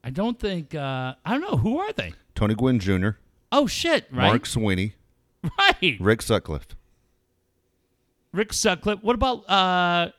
I 0.03 0.11
don't 0.11 0.41
think. 0.41 0.75
Uh, 0.75 1.15
I 1.25 1.31
don't 1.33 1.41
know 1.41 1.57
who 1.57 1.79
are 1.79 1.93
they. 1.93 2.15
Tony 2.35 2.55
Gwynn 2.57 2.81
Jr., 2.81 3.11
Oh 3.53 3.67
shit! 3.69 4.07
Right, 4.11 4.27
Mark 4.27 4.45
Sweeney, 4.47 4.95
right. 5.59 5.97
Rick 6.01 6.23
Sutcliffe. 6.23 6.67
Rick 8.33 8.53
Sutcliffe. 8.53 9.03
What 9.03 9.15
about? 9.15 9.49
uh 9.49 10.11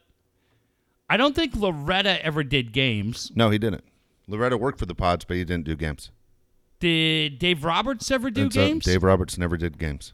I 1.10 1.18
don't 1.18 1.36
think 1.36 1.56
Loretta 1.56 2.24
ever 2.26 2.44
did 2.44 2.72
games. 2.72 3.32
No, 3.36 3.50
he 3.50 3.58
didn't. 3.58 3.84
Loretta 4.28 4.56
worked 4.58 4.80
for 4.80 4.86
the 4.86 4.96
Pods, 4.96 5.26
but 5.26 5.36
he 5.38 5.44
didn't 5.44 5.66
do 5.66 5.76
games. 5.76 6.12
Did 6.80 7.38
Dave 7.40 7.66
Roberts 7.66 8.10
ever 8.12 8.30
do 8.32 8.48
games? 8.48 8.86
Dave 8.86 9.04
Roberts 9.04 9.38
never 9.38 9.58
did 9.58 9.78
games. 9.78 10.14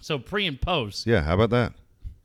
so 0.00 0.18
pre 0.18 0.46
and 0.46 0.58
post. 0.60 1.06
Yeah, 1.06 1.22
how 1.22 1.34
about 1.34 1.50
that? 1.50 1.74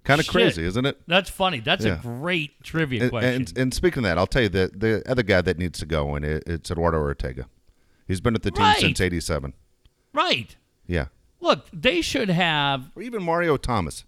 Kind 0.06 0.20
of 0.20 0.26
Shit. 0.26 0.32
crazy, 0.34 0.64
isn't 0.64 0.86
it? 0.86 1.02
That's 1.08 1.30
funny. 1.30 1.60
That's 1.60 1.84
Yeah. 1.84 1.96
a 2.00 2.02
great 2.02 2.64
trivia 2.64 3.02
And, 3.02 3.10
question. 3.12 3.34
and, 3.34 3.58
and 3.58 3.74
speaking 3.74 4.00
of 4.00 4.04
that, 4.04 4.18
I'll 4.18 4.28
tell 4.28 4.44
you 4.44 4.50
that 4.50 4.80
the 4.80 5.04
other 5.10 5.24
guy 5.24 5.42
that 5.42 5.58
needs 5.58 5.80
to 5.80 5.86
go, 5.86 6.16
and 6.16 6.24
it, 6.24 6.44
it's 6.48 6.72
Eduardo 6.72 7.00
Ortega. 7.00 7.48
He's 8.08 8.22
been 8.22 8.36
at 8.36 8.44
the 8.44 8.52
team 8.52 8.64
Right. 8.64 8.78
since 8.80 9.02
'87. 9.02 9.54
right. 10.14 10.56
Yeah, 10.88 11.08
Look, 11.42 11.68
they 11.74 12.02
should 12.02 12.30
have. 12.30 12.92
or 12.96 13.02
even 13.02 13.24
Mario 13.24 13.58
Thomas. 13.58 14.06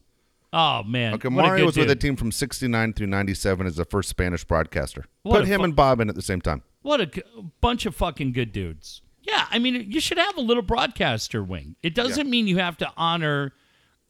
Oh 0.53 0.83
man. 0.83 1.15
Okay, 1.15 1.27
what 1.27 1.43
a 1.43 1.47
Mario 1.47 1.57
good 1.61 1.65
was 1.65 1.77
with 1.77 1.87
the 1.87 1.95
dude. 1.95 2.01
team 2.01 2.15
from 2.15 2.31
'69 2.31 2.93
through 2.93 3.07
'97 3.07 3.65
as 3.67 3.75
the 3.75 3.83
first 3.85 4.07
Spanish 4.09 4.43
broadcaster. 4.43 5.05
What 5.23 5.39
Put 5.39 5.43
a 5.45 5.47
him 5.47 5.59
fu- 5.59 5.63
and 5.65 5.75
Bob 5.75 5.99
in 5.99 6.09
at 6.09 6.15
the 6.15 6.21
same 6.21 6.39
time. 6.41 6.61
What 6.83 7.01
a 7.01 7.07
g- 7.07 7.23
bunch 7.59 7.85
of 7.87 7.95
fucking 7.95 8.31
good 8.33 8.51
dudes. 8.51 9.01
Yeah, 9.23 9.45
I 9.49 9.57
mean, 9.59 9.91
you 9.91 9.99
should 9.99 10.17
have 10.19 10.37
a 10.37 10.41
little 10.41 10.63
broadcaster 10.63 11.43
wing. 11.43 11.75
It 11.83 11.93
doesn't 11.95 12.29
mean 12.29 12.47
you 12.47 12.57
have 12.59 12.77
to 12.77 12.91
honor 12.95 13.51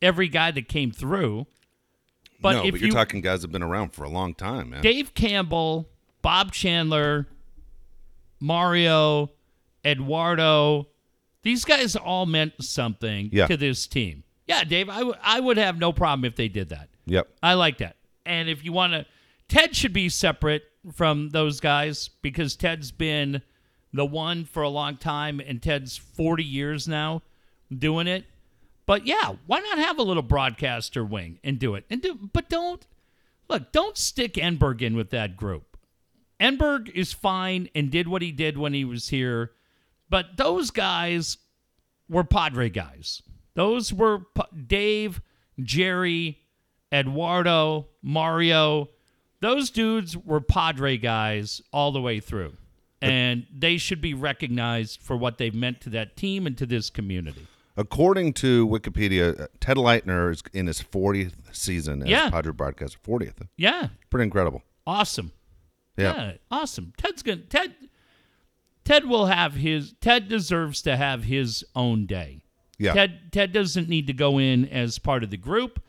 every 0.02 0.28
guy 0.28 0.52
that 0.52 0.68
came 0.68 0.92
through. 0.92 1.48
But 2.40 2.54
no, 2.54 2.66
if 2.66 2.72
but 2.72 2.82
you 2.82 2.88
you're 2.88 2.96
talking 2.96 3.22
guys 3.22 3.42
have 3.42 3.52
been 3.52 3.64
around 3.64 3.90
for 3.94 4.04
a 4.04 4.10
long 4.10 4.34
time, 4.36 4.70
man. 4.72 4.82
Dave 4.82 5.14
Campbell, 5.14 5.90
Bob 6.22 6.52
Chandler, 6.52 7.28
Mario, 8.40 9.32
Eduardo, 9.86 10.88
these 11.44 11.66
guys 11.66 11.96
all 11.96 12.26
meant 12.26 12.54
something 12.64 13.30
Yeah. 13.32 13.48
to 13.48 13.58
this 13.58 13.88
team. 13.88 14.24
Yeah, 14.48 14.64
Dave, 14.64 14.90
I, 14.90 15.00
w- 15.00 15.16
I 15.22 15.40
would 15.40 15.58
have 15.58 15.78
no 15.78 15.92
problem 15.92 16.26
if 16.26 16.36
they 16.36 16.48
did 16.48 16.70
that. 16.70 16.90
Yep. 17.06 17.28
I 17.42 17.54
like 17.56 17.80
that. 17.80 17.96
And 18.26 18.50
if 18.50 18.64
you 18.64 18.72
want 18.72 18.94
to, 18.94 19.06
Ted 19.48 19.76
should 19.76 19.94
be 19.94 20.10
separate 20.10 20.64
from 20.94 21.30
those 21.30 21.60
guys 21.60 22.10
because 22.22 22.56
Ted's 22.56 22.92
been 22.92 23.42
the 23.94 24.06
one 24.06 24.46
for 24.46 24.62
a 24.64 24.70
long 24.70 24.98
time 24.98 25.40
and 25.40 25.62
Ted's 25.62 25.98
40 25.98 26.44
years 26.44 26.88
now 26.88 27.24
doing 27.76 28.08
it. 28.08 28.26
But 28.88 29.06
yeah, 29.06 29.36
why 29.46 29.60
not 29.60 29.78
have 29.78 30.00
a 30.00 30.04
little 30.04 30.24
broadcaster 30.24 31.04
wing 31.04 31.38
and 31.44 31.60
do 31.60 31.76
it? 31.76 31.86
And 31.92 32.02
do 32.02 32.18
but 32.34 32.50
don't 32.50 32.84
look, 33.48 33.72
don't 33.72 33.98
stick 33.98 34.34
Enberg 34.36 34.82
in 34.82 34.96
with 34.96 35.12
that 35.12 35.38
group. 35.38 35.78
Enberg 36.40 36.90
is 36.90 37.14
fine 37.14 37.70
and 37.76 37.92
did 37.92 38.08
what 38.08 38.22
he 38.22 38.32
did 38.32 38.58
when 38.58 38.74
he 38.74 38.86
was 38.86 39.10
here, 39.10 39.52
but 40.10 40.38
those 40.38 40.72
guys 40.72 41.38
were 42.10 42.24
Padre 42.24 42.70
guys. 42.70 43.22
Those 43.56 43.92
were 43.92 44.20
Pa- 44.20 44.48
Dave, 44.66 45.22
Jerry, 45.60 46.40
Eduardo, 46.94 47.88
Mario. 48.02 48.90
Those 49.42 49.70
dudes 49.70 50.16
were 50.16 50.40
Padre 50.40 50.98
guys 50.98 51.62
all 51.74 51.92
the 51.92 52.02
way 52.02 52.20
through. 52.20 52.54
And 53.02 53.46
they 53.54 53.78
should 53.78 54.02
be 54.02 54.14
recognized 54.14 55.02
for 55.02 55.18
what 55.18 55.38
they've 55.38 55.54
meant 55.54 55.82
to 55.82 55.90
that 55.92 56.16
team 56.16 56.48
and 56.48 56.58
to 56.58 56.66
this 56.66 56.90
community. 56.90 57.48
According 57.78 58.34
to 58.34 58.68
Wikipedia, 58.68 59.48
Ted 59.60 59.78
Leitner 59.78 60.32
is 60.32 60.42
in 60.52 60.66
his 60.68 60.82
40th 60.82 61.34
season 61.56 62.02
as 62.02 62.10
Yeah. 62.10 62.30
Padre 62.30 62.52
broadcaster. 62.52 62.98
40th. 63.06 63.48
Yeah. 63.56 63.90
Pretty 64.10 64.24
incredible. 64.24 64.64
Awesome. 64.86 65.32
Yeah. 65.96 66.16
Yeah, 66.16 66.34
awesome. 66.52 66.94
Ted's 66.98 67.22
gonna 67.24 67.38
Ted. 67.42 67.76
Ted 68.84 69.06
will 69.06 69.26
have 69.26 69.54
his. 69.56 69.94
Ted 70.02 70.28
deserves 70.28 70.82
to 70.84 70.96
have 70.96 71.24
his 71.26 71.64
own 71.76 72.06
day. 72.06 72.42
Yeah. 72.80 72.94
Ted. 72.94 73.32
Ted 73.32 73.52
doesn't 73.52 73.90
need 73.90 74.08
to 74.08 74.14
go 74.14 74.40
in 74.40 74.68
as 74.70 74.98
part 75.00 75.24
of 75.24 75.30
the 75.30 75.38
group. 75.38 75.82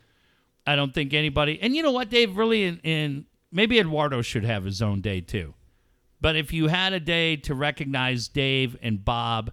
I 0.67 0.75
don't 0.75 0.93
think 0.93 1.13
anybody. 1.13 1.59
And 1.61 1.75
you 1.75 1.81
know 1.83 1.91
what, 1.91 2.09
Dave? 2.09 2.37
Really, 2.37 2.63
in, 2.65 2.79
in 2.79 3.25
maybe 3.51 3.79
Eduardo 3.79 4.21
should 4.21 4.43
have 4.43 4.63
his 4.65 4.81
own 4.81 5.01
day 5.01 5.21
too. 5.21 5.53
But 6.21 6.35
if 6.35 6.51
you 6.51 6.67
had 6.67 6.93
a 6.93 6.99
day 6.99 7.37
to 7.37 7.55
recognize 7.55 8.27
Dave 8.27 8.77
and 8.81 9.03
Bob 9.05 9.51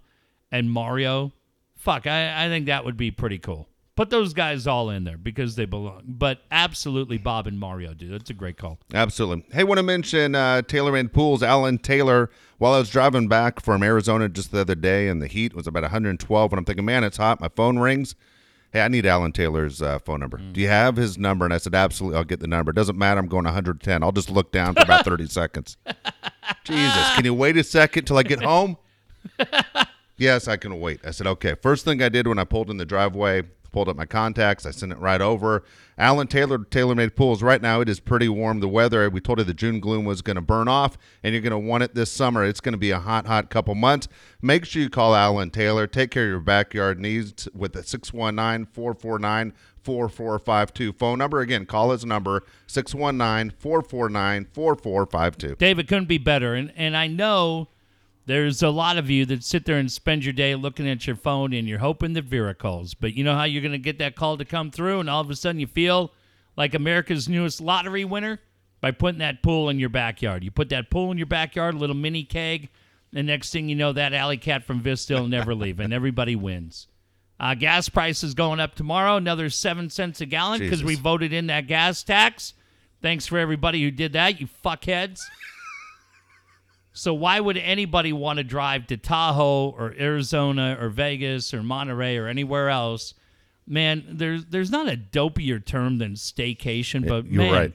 and 0.51 0.71
Mario, 0.71 1.33
fuck, 1.77 2.07
I, 2.07 2.47
I 2.47 2.49
think 2.49 2.67
that 2.67 2.85
would 2.85 2.97
be 2.97 3.11
pretty 3.11 3.39
cool. 3.39 3.69
Put 3.97 4.11
those 4.11 4.35
guys 4.35 4.67
all 4.67 4.91
in 4.91 5.05
there 5.05 5.17
because 5.17 5.57
they 5.57 5.65
belong. 5.65 6.03
But 6.07 6.41
absolutely, 6.51 7.17
Bob 7.17 7.47
and 7.47 7.59
Mario, 7.59 7.95
dude. 7.95 8.13
That's 8.13 8.29
a 8.29 8.35
great 8.35 8.59
call. 8.59 8.79
Absolutely. 8.93 9.47
Hey, 9.53 9.65
want 9.65 9.79
to 9.79 9.83
mention 9.83 10.35
uh, 10.35 10.61
Taylor 10.61 10.93
Made 10.93 11.15
Pools, 11.15 11.43
Alan 11.43 11.79
Taylor. 11.79 12.29
While 12.59 12.75
I 12.75 12.79
was 12.79 12.91
driving 12.91 13.27
back 13.27 13.61
from 13.61 13.83
Arizona 13.83 14.29
just 14.29 14.53
the 14.53 14.61
other 14.61 14.75
day, 14.75 15.09
and 15.09 15.23
the 15.23 15.27
heat 15.27 15.55
was 15.55 15.67
about 15.67 15.83
112, 15.83 16.53
and 16.53 16.59
I'm 16.59 16.65
thinking, 16.67 16.85
man, 16.85 17.05
it's 17.05 17.17
hot. 17.17 17.41
My 17.41 17.49
phone 17.49 17.79
rings. 17.79 18.15
Hey, 18.71 18.83
I 18.83 18.89
need 18.89 19.07
Alan 19.07 19.33
Taylor's 19.33 19.81
uh, 19.81 19.99
phone 20.01 20.21
number. 20.21 20.37
Do 20.37 20.61
you 20.61 20.69
have 20.69 20.97
his 20.97 21.17
number? 21.17 21.47
And 21.47 21.55
I 21.55 21.59
said, 21.59 21.75
absolutely. 21.75 22.19
I'll 22.19 22.25
get 22.25 22.41
the 22.41 22.47
number. 22.47 22.73
It 22.73 22.75
doesn't 22.75 22.99
matter. 22.99 23.19
I'm 23.19 23.29
going 23.29 23.45
110. 23.45 24.03
I'll 24.03 24.13
just 24.13 24.31
look 24.31 24.53
down 24.53 24.75
for 24.75 24.83
about 24.83 25.07
30 25.07 25.27
seconds. 25.29 25.79
Jesus, 26.65 27.15
can 27.15 27.25
you 27.25 27.33
wait 27.33 27.57
a 27.57 27.65
second 27.65 28.05
till 28.05 28.19
I 28.19 28.23
get 28.25 28.43
home? 28.43 28.77
yes, 30.17 30.49
I 30.49 30.57
can 30.57 30.81
wait. 30.81 31.01
I 31.05 31.11
said, 31.11 31.27
okay. 31.27 31.55
First 31.61 31.85
thing 31.85 32.03
I 32.03 32.09
did 32.09 32.27
when 32.27 32.39
I 32.39 32.45
pulled 32.45 32.71
in 32.71 32.77
the 32.77 32.85
driveway, 32.85 33.43
pulled 33.73 33.89
up 33.91 33.97
my 33.97 34.07
contacts. 34.07 34.65
I 34.65 34.71
sent 34.71 34.93
it 34.93 34.99
right 34.99 35.21
over. 35.21 35.63
Alan 35.99 36.27
Taylor, 36.27 36.59
TaylorMade 36.59 37.15
Pools. 37.15 37.43
Right 37.43 37.61
now, 37.61 37.81
it 37.83 37.89
is 37.89 38.01
pretty 38.01 38.29
warm. 38.29 38.61
The 38.61 38.69
weather, 38.69 39.11
we 39.11 39.21
told 39.21 39.39
you 39.39 39.45
the 39.45 39.53
June 39.53 39.81
gloom 39.81 40.05
was 40.05 40.23
going 40.23 40.37
to 40.37 40.43
burn 40.43 40.67
off, 40.67 40.97
and 41.23 41.35
you're 41.35 41.43
going 41.43 41.51
to 41.51 41.59
want 41.59 41.83
it 41.83 41.95
this 41.95 42.11
summer. 42.11 42.45
It's 42.45 42.61
going 42.61 42.73
to 42.73 42.79
be 42.79 42.91
a 42.91 42.99
hot, 42.99 43.27
hot 43.27 43.51
couple 43.51 43.75
months. 43.75 44.09
Make 44.41 44.65
sure 44.65 44.81
you 44.81 44.89
call 44.89 45.15
Alan 45.15 45.51
Taylor. 45.51 45.87
Take 45.87 46.11
care 46.11 46.25
of 46.25 46.31
your 46.31 46.41
backyard 46.41 46.99
needs 46.99 47.49
with 47.55 47.75
the 47.75 47.83
619 47.83 48.67
449 48.73 49.53
4452 49.83 50.93
phone 50.95 51.19
number. 51.19 51.41
Again, 51.41 51.65
call 51.67 51.91
his 51.91 52.05
number 52.05 52.43
619 52.67 53.57
449 53.59 54.49
4452. 54.53 55.57
David 55.57 55.87
couldn't 55.87 56.09
be 56.09 56.19
better. 56.19 56.55
And 56.55 56.73
and 56.77 56.97
I 56.97 57.07
know 57.07 57.69
there's 58.27 58.63
a 58.63 58.71
lot 58.71 58.99
of 58.99 59.09
you 59.09 59.25
that 59.27 59.45
sit 59.45 59.65
there 59.65 59.79
and 59.79 59.91
spend 59.91 60.25
your 60.25 60.33
day 60.33 60.55
looking 60.57 60.89
at 60.89 61.07
your 61.07 61.17
phone 61.17 61.53
and 61.53 61.69
you're 61.69 61.79
hoping 61.79 62.13
that 62.15 62.25
Vera 62.25 62.55
calls. 62.55 62.95
But 62.95 63.15
you 63.15 63.25
know 63.25 63.35
how 63.35 63.45
you're 63.45 63.63
going 63.63 63.73
to 63.73 63.79
get 63.79 63.99
that 64.01 64.17
call 64.17 64.37
to 64.37 64.45
come 64.45 64.71
through 64.71 65.01
and 65.01 65.09
all 65.09 65.21
of 65.21 65.31
a 65.31 65.37
sudden 65.37 65.61
you 65.61 65.67
feel 65.67 66.13
like 66.57 66.75
America's 66.75 67.29
newest 67.29 67.61
lottery 67.61 68.05
winner 68.05 68.41
by 68.81 68.91
putting 68.91 69.21
that 69.21 69.43
pool 69.43 69.69
in 69.69 69.79
your 69.79 69.89
backyard. 69.89 70.43
You 70.43 70.51
put 70.51 70.69
that 70.71 70.91
pool 70.91 71.11
in 71.13 71.19
your 71.19 71.27
backyard, 71.27 71.75
a 71.75 71.79
little 71.79 71.97
mini 71.97 72.25
keg, 72.25 72.69
and 73.15 73.27
next 73.27 73.53
thing 73.53 73.69
you 73.69 73.77
know, 73.77 73.93
that 73.93 74.13
alley 74.13 74.37
cat 74.37 74.65
from 74.65 74.81
Vista 74.81 75.15
will 75.15 75.29
never 75.29 75.55
leave, 75.55 75.81
and 75.81 75.93
everybody 75.93 76.37
wins. 76.37 76.89
Uh, 77.39 77.55
gas 77.55 77.89
prices 77.89 78.35
going 78.35 78.61
up 78.61 78.75
tomorrow, 78.75 79.17
another 79.17 79.51
seven 79.51 79.91
cents 79.91 80.21
a 80.21 80.27
gallon 80.27 80.59
because 80.59 80.83
we 80.83 80.95
voted 80.95 81.33
in 81.33 81.49
that 81.49 81.67
gas 81.67 82.03
tax. 82.03 82.55
Thanks 83.03 83.27
for 83.27 83.39
everybody 83.39 83.83
who 83.83 83.91
did 83.91 84.15
that, 84.15 84.41
you 84.41 84.49
fuckheads. 84.65 85.21
So 86.97 87.13
why 87.13 87.41
would 87.41 87.59
anybody 87.59 88.15
want 88.15 88.39
to 88.39 88.43
drive 88.43 88.87
to 88.87 88.97
Tahoe 88.97 89.69
or 89.69 89.95
Arizona 89.99 90.79
or 90.81 90.89
Vegas 90.89 91.53
or 91.53 91.63
Monterey 91.63 92.17
or 92.17 92.27
anywhere 92.27 92.71
else? 92.71 93.13
Man, 93.67 94.05
there's 94.09 94.47
there's 94.47 94.71
not 94.71 94.89
a 94.89 94.97
dopier 94.97 95.65
term 95.65 95.99
than 95.99 96.15
staycation, 96.15 97.07
but 97.07 97.27
you're 97.27 97.43
man, 97.43 97.53
right. 97.53 97.73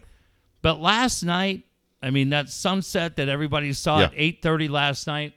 But 0.63 0.81
last 0.81 1.21
night, 1.21 1.65
I 2.01 2.09
mean 2.09 2.29
that 2.29 2.49
sunset 2.49 3.17
that 3.17 3.29
everybody 3.29 3.73
saw 3.73 4.01
at 4.01 4.13
8:30 4.13 4.69
last 4.69 5.05
night 5.05 5.33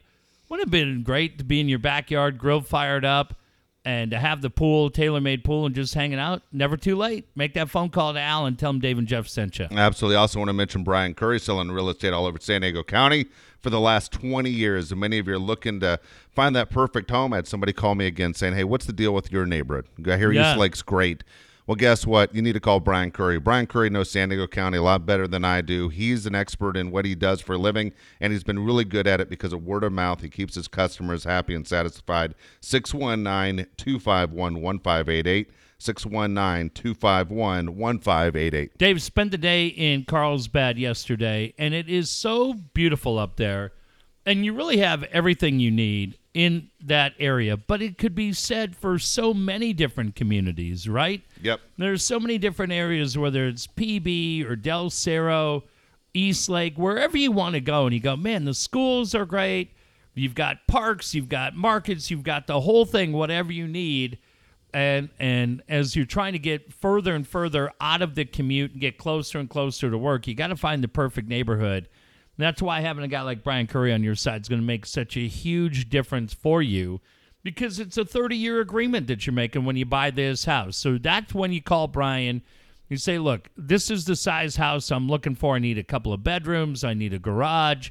would 0.49 0.61
have 0.61 0.71
been 0.71 1.03
great 1.03 1.37
to 1.39 1.45
be 1.45 1.61
in 1.61 1.69
your 1.69 1.79
backyard, 1.79 2.39
grill 2.39 2.63
fired 2.63 3.05
up, 3.05 3.37
and 3.85 4.13
to 4.13 4.19
have 4.19 4.41
the 4.41 4.49
pool, 4.49 4.89
tailor-made 4.89 5.45
pool, 5.45 5.67
and 5.67 5.75
just 5.75 5.93
hanging 5.93 6.19
out. 6.19 6.43
Never 6.53 6.79
too 6.79 6.97
late. 6.97 7.27
Make 7.35 7.53
that 7.55 7.69
phone 7.69 7.91
call 7.91 8.15
to 8.15 8.21
Al 8.21 8.47
and 8.47 8.59
tell 8.59 8.71
him 8.71 8.81
Dave 8.81 8.97
and 8.97 9.07
Jeff 9.07 9.29
sent 9.29 9.59
you. 9.59 9.67
Absolutely. 9.71 10.17
Also 10.17 10.39
want 10.39 10.49
to 10.49 10.55
mention 10.55 10.85
Brian 10.85 11.13
Curry 11.13 11.39
selling 11.39 11.71
real 11.71 11.91
estate 11.91 12.15
all 12.15 12.25
over 12.25 12.39
San 12.41 12.63
Diego 12.63 12.83
County 12.83 13.27
for 13.65 13.71
the 13.71 13.81
last 13.81 14.13
20 14.13 14.51
years. 14.51 14.93
And 14.93 15.01
many 15.01 15.19
of 15.19 15.27
you 15.27 15.33
are 15.35 15.39
looking 15.39 15.81
to 15.81 15.99
find 16.31 16.55
that 16.55 16.69
perfect 16.71 17.11
home. 17.11 17.33
I 17.33 17.37
had 17.37 17.49
somebody 17.49 17.73
call 17.73 17.95
me 17.95 18.07
again 18.07 18.35
saying, 18.35 18.55
hey, 18.55 18.63
what's 18.63 18.85
the 18.85 18.93
deal 18.93 19.15
with 19.15 19.33
your 19.33 19.47
neighborhood? 19.47 19.87
I 20.07 20.19
hear 20.19 20.31
Yeah. 20.31 20.51
East 20.51 20.61
Lake's 20.61 20.83
great. 20.83 21.25
Well, 21.67 21.77
guess 21.77 22.07
what? 22.07 22.35
You 22.35 22.43
need 22.43 22.53
to 22.53 22.61
call 22.61 22.79
Brian 22.79 23.11
Curry. 23.11 23.41
Brian 23.41 23.67
Curry 23.67 23.89
knows 23.89 24.11
San 24.11 24.29
Diego 24.29 24.47
County 24.47 24.77
a 24.77 24.83
lot 24.83 25.07
better 25.07 25.27
than 25.27 25.47
I 25.47 25.63
do. 25.63 25.89
He's 25.89 26.27
an 26.27 26.35
expert 26.35 26.77
in 26.77 26.91
what 26.91 27.07
he 27.07 27.15
does 27.15 27.41
for 27.41 27.55
a 27.55 27.59
living, 27.59 27.95
and 28.21 28.35
he's 28.35 28.45
been 28.45 28.63
really 28.63 28.85
good 28.85 29.07
at 29.07 29.19
it 29.19 29.31
because 29.31 29.55
of 29.55 29.65
word 29.65 29.83
of 29.83 29.91
mouth. 29.95 30.21
He 30.21 30.29
keeps 30.29 30.57
his 30.57 30.69
customers 30.69 31.25
happy 31.25 31.55
and 31.55 31.67
satisfied. 31.67 32.35
619 32.61 33.67
251 33.79 34.61
1588. 34.61 35.51
619 35.85 36.71
251 36.71 37.77
1588. 37.77 38.79
Dave 38.79 39.03
spent 39.03 39.31
the 39.31 39.39
day 39.39 39.67
in 39.67 40.05
Carlsbad 40.05 40.79
yesterday, 40.79 41.53
and 41.59 41.75
it 41.75 41.89
is 41.89 42.11
so 42.11 42.55
beautiful 42.73 43.19
up 43.19 43.37
there. 43.37 43.73
And 44.27 44.45
you 44.45 44.55
really 44.55 44.79
have 44.79 45.03
everything 45.05 45.61
you 45.61 45.71
need 45.71 46.17
in 46.33 46.71
that 46.83 47.13
area. 47.19 47.57
But 47.59 47.83
it 47.83 47.99
could 47.99 48.15
be 48.15 48.33
said 48.33 48.75
for 48.75 48.99
so 48.99 49.35
many 49.35 49.75
different 49.75 50.17
communities, 50.17 50.89
right? 50.89 51.23
Yep. 51.43 51.61
There's 51.77 52.05
so 52.05 52.19
many 52.19 52.39
different 52.39 52.73
areas, 52.73 53.19
whether 53.19 53.47
it's 53.47 53.67
PB 53.67 54.49
or 54.49 54.57
Del 54.57 54.89
Cerro, 54.89 55.65
East 56.15 56.49
Lake, 56.49 56.77
wherever 56.77 57.19
you 57.19 57.33
want 57.33 57.55
to 57.55 57.61
go. 57.61 57.85
And 57.85 57.95
you 57.95 58.01
go, 58.01 58.17
man, 58.17 58.47
the 58.47 58.55
schools 58.55 59.15
are 59.15 59.27
great. 59.27 59.73
You've 60.15 60.35
got 60.35 60.67
parks, 60.69 61.15
you've 61.15 61.29
got 61.29 61.57
markets, 61.57 62.11
you've 62.11 62.23
got 62.23 62.47
the 62.47 62.61
whole 62.61 62.85
thing, 62.85 63.13
whatever 63.13 63.53
you 63.53 63.67
need. 63.67 64.19
And 64.75 65.09
and 65.21 65.63
as 65.69 65.95
you're 65.95 66.05
trying 66.05 66.33
to 66.33 66.39
get 66.39 66.73
further 66.73 67.15
and 67.15 67.27
further 67.27 67.71
out 67.81 68.03
of 68.03 68.17
the 68.17 68.25
commute 68.25 68.73
and 68.73 68.81
get 68.81 68.99
closer 68.99 69.39
and 69.39 69.49
closer 69.49 69.89
to 69.89 69.97
work, 69.97 70.27
you 70.27 70.35
got 70.35 70.49
to 70.49 70.57
find 70.57 70.83
the 70.83 70.89
perfect 70.89 71.29
neighborhood. 71.29 71.89
And 72.37 72.45
that's 72.45 72.61
why 72.61 72.81
having 72.81 73.05
a 73.05 73.09
guy 73.09 73.23
like 73.23 73.45
Brian 73.45 73.69
Curry 73.69 73.93
on 73.93 74.03
your 74.03 74.17
side 74.17 74.43
is 74.43 74.49
going 74.49 74.61
to 74.61 74.67
make 74.67 74.85
such 74.85 75.17
a 75.17 75.29
huge 75.29 75.89
difference 75.89 76.35
for 76.35 76.61
you 76.61 77.01
because 77.45 77.79
it's 77.79 77.97
a 77.97 78.05
30 78.05 78.37
year 78.37 78.61
agreement 78.61 79.07
that 79.07 79.25
you're 79.27 79.35
making 79.35 79.65
when 79.65 79.77
you 79.77 79.87
buy 79.87 80.11
this 80.11 80.45
house. 80.45 80.77
So 80.77 80.99
that's 80.99 81.33
when 81.33 81.53
you 81.53 81.63
call 81.63 81.87
Brian. 81.87 82.43
You 82.89 82.97
say, 82.97 83.19
look, 83.19 83.49
this 83.57 83.91
is 83.91 84.05
the 84.05 84.17
size 84.17 84.57
house 84.57 84.91
I'm 84.91 85.09
looking 85.09 85.37
for. 85.37 85.55
I 85.55 85.61
need 85.61 85.79
a 85.79 85.85
couple 85.85 86.13
of 86.13 86.25
bedrooms. 86.25 86.83
I 86.83 86.95
need 86.95 87.15
a 87.15 87.19
garage. 87.19 87.91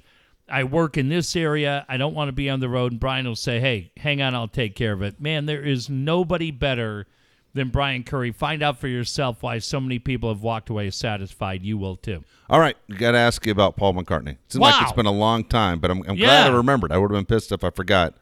I 0.50 0.64
work 0.64 0.98
in 0.98 1.10
this 1.10 1.36
area. 1.36 1.86
I 1.88 1.98
don't 1.98 2.14
want 2.14 2.28
to 2.28 2.34
be 2.34 2.50
on 2.50 2.60
the 2.60 2.70
road. 2.70 2.92
And 2.92 3.00
Brian 3.00 3.26
will 3.26 3.36
say, 3.36 3.60
hey, 3.60 3.92
hang 3.98 4.22
on, 4.22 4.36
I'll 4.36 4.48
take 4.48 4.76
care 4.76 4.94
of 4.94 5.02
it. 5.02 5.20
Man, 5.20 5.46
there 5.46 5.64
is 5.64 5.90
nobody 5.90 6.52
better 6.52 7.08
than 7.54 7.70
Brian 7.70 8.04
Curry. 8.04 8.32
Find 8.32 8.64
out 8.64 8.80
for 8.80 8.88
yourself 8.88 9.44
why 9.44 9.60
so 9.60 9.80
many 9.80 10.00
people 10.00 10.30
have 10.30 10.42
walked 10.42 10.70
away 10.70 10.90
satisfied. 10.90 11.64
You 11.64 11.78
will 11.78 11.96
too. 11.96 12.24
All 12.50 12.60
right, 12.60 12.76
got 12.98 13.12
to 13.12 13.18
ask 13.18 13.46
you 13.46 13.52
about 13.52 13.78
Paul 13.78 13.94
McCartney. 13.94 14.38
Seems 14.48 14.62
like 14.62 14.82
it's 14.82 14.92
been 14.92 15.06
a 15.06 15.12
long 15.12 15.44
time, 15.44 15.80
but 15.80 15.92
I'm, 15.92 16.04
I'm 16.08 16.16
glad 16.16 16.52
I 16.52 16.56
remembered. 16.56 16.92
I 16.92 16.98
would 16.98 17.12
have 17.12 17.18
been 17.18 17.26
pissed 17.26 17.52
if 17.52 17.64
I 17.64 17.70
forgot. 17.70 18.16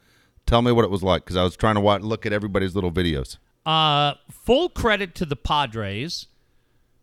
Tell 0.45 0.61
me 0.61 0.71
what 0.71 0.83
it 0.83 0.91
was 0.91 1.03
like 1.03 1.23
because 1.23 1.37
I 1.37 1.43
was 1.43 1.55
trying 1.55 1.75
to 1.75 1.81
watch, 1.81 2.01
look 2.01 2.25
at 2.25 2.33
everybody's 2.33 2.75
little 2.75 2.91
videos. 2.91 3.37
Uh, 3.65 4.15
full 4.29 4.69
credit 4.69 5.15
to 5.15 5.25
the 5.25 5.35
Padres, 5.35 6.27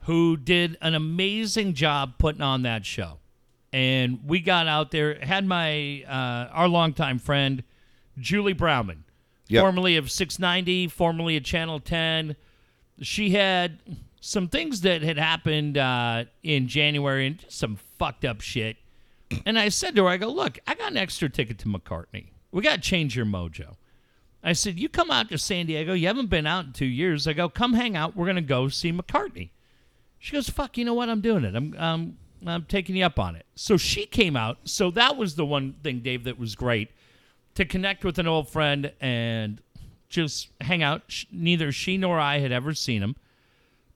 who 0.02 0.36
did 0.36 0.76
an 0.80 0.94
amazing 0.94 1.74
job 1.74 2.14
putting 2.18 2.42
on 2.42 2.62
that 2.62 2.84
show. 2.84 3.18
And 3.72 4.20
we 4.26 4.40
got 4.40 4.66
out 4.66 4.90
there, 4.90 5.18
had 5.20 5.44
my 5.46 6.02
uh, 6.08 6.48
our 6.52 6.68
longtime 6.68 7.18
friend 7.18 7.62
Julie 8.18 8.54
Browman, 8.54 9.04
Yep. 9.48 9.62
formerly 9.62 9.96
of 9.96 10.10
690, 10.10 10.88
formerly 10.88 11.36
of 11.36 11.44
Channel 11.44 11.80
10. 11.80 12.36
She 13.02 13.30
had 13.30 13.78
some 14.20 14.48
things 14.48 14.80
that 14.82 15.02
had 15.02 15.18
happened 15.18 15.78
uh, 15.78 16.24
in 16.42 16.66
January 16.66 17.26
and 17.26 17.38
just 17.38 17.58
some 17.58 17.76
fucked 17.98 18.24
up 18.24 18.40
shit. 18.40 18.76
And 19.46 19.58
I 19.58 19.68
said 19.68 19.94
to 19.96 20.04
her, 20.04 20.08
I 20.08 20.16
go, 20.16 20.28
look, 20.28 20.58
I 20.66 20.74
got 20.74 20.90
an 20.90 20.96
extra 20.96 21.28
ticket 21.28 21.58
to 21.58 21.68
McCartney. 21.68 22.28
We 22.50 22.62
got 22.62 22.76
to 22.76 22.80
change 22.80 23.14
your 23.16 23.26
mojo. 23.26 23.76
I 24.42 24.52
said, 24.54 24.78
You 24.78 24.88
come 24.88 25.10
out 25.10 25.28
to 25.30 25.36
San 25.38 25.66
Diego. 25.66 25.92
You 25.92 26.06
haven't 26.06 26.30
been 26.30 26.46
out 26.46 26.64
in 26.66 26.72
two 26.72 26.86
years. 26.86 27.26
I 27.28 27.32
go, 27.34 27.48
Come 27.48 27.74
hang 27.74 27.96
out. 27.96 28.16
We're 28.16 28.24
going 28.26 28.36
to 28.36 28.40
go 28.42 28.68
see 28.68 28.92
McCartney. 28.92 29.50
She 30.18 30.32
goes, 30.32 30.48
Fuck, 30.48 30.78
you 30.78 30.84
know 30.84 30.94
what? 30.94 31.08
I'm 31.10 31.20
doing 31.20 31.44
it. 31.44 31.54
I'm, 31.54 31.74
um, 31.76 32.16
I'm 32.46 32.64
taking 32.64 32.96
you 32.96 33.04
up 33.04 33.18
on 33.18 33.36
it. 33.36 33.46
So 33.54 33.76
she 33.76 34.06
came 34.06 34.36
out. 34.36 34.58
So 34.64 34.90
that 34.92 35.16
was 35.16 35.34
the 35.34 35.44
one 35.46 35.74
thing, 35.82 36.00
Dave, 36.00 36.24
that 36.24 36.38
was 36.38 36.54
great 36.54 36.90
to 37.54 37.64
connect 37.64 38.04
with 38.04 38.18
an 38.18 38.26
old 38.28 38.48
friend 38.48 38.92
and 39.00 39.60
just 40.08 40.48
hang 40.60 40.82
out. 40.82 41.24
Neither 41.32 41.72
she 41.72 41.96
nor 41.98 42.18
I 42.20 42.38
had 42.38 42.52
ever 42.52 42.72
seen 42.74 43.02
him. 43.02 43.16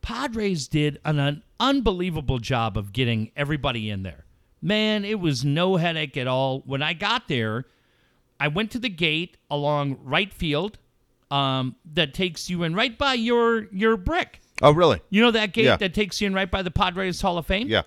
Padres 0.00 0.66
did 0.66 1.00
an, 1.04 1.18
an 1.18 1.42
unbelievable 1.60 2.38
job 2.38 2.76
of 2.76 2.92
getting 2.92 3.30
everybody 3.36 3.88
in 3.88 4.02
there. 4.02 4.24
Man, 4.60 5.04
it 5.04 5.20
was 5.20 5.44
no 5.44 5.76
headache 5.76 6.16
at 6.16 6.26
all. 6.26 6.60
When 6.66 6.82
I 6.82 6.92
got 6.92 7.28
there, 7.28 7.66
I 8.40 8.48
went 8.48 8.70
to 8.72 8.78
the 8.78 8.88
gate 8.88 9.36
along 9.50 9.98
right 10.02 10.32
field 10.32 10.78
um, 11.30 11.76
that 11.94 12.14
takes 12.14 12.50
you 12.50 12.62
in 12.64 12.74
right 12.74 12.96
by 12.98 13.14
your 13.14 13.68
your 13.72 13.96
brick. 13.96 14.40
Oh, 14.60 14.72
really? 14.72 15.00
You 15.10 15.22
know 15.22 15.30
that 15.30 15.52
gate 15.52 15.64
Yeah. 15.64 15.76
that 15.76 15.94
takes 15.94 16.20
you 16.20 16.26
in 16.26 16.34
right 16.34 16.50
by 16.50 16.62
the 16.62 16.70
Padres 16.70 17.20
Hall 17.20 17.38
of 17.38 17.46
Fame? 17.46 17.68
Yeah. 17.68 17.82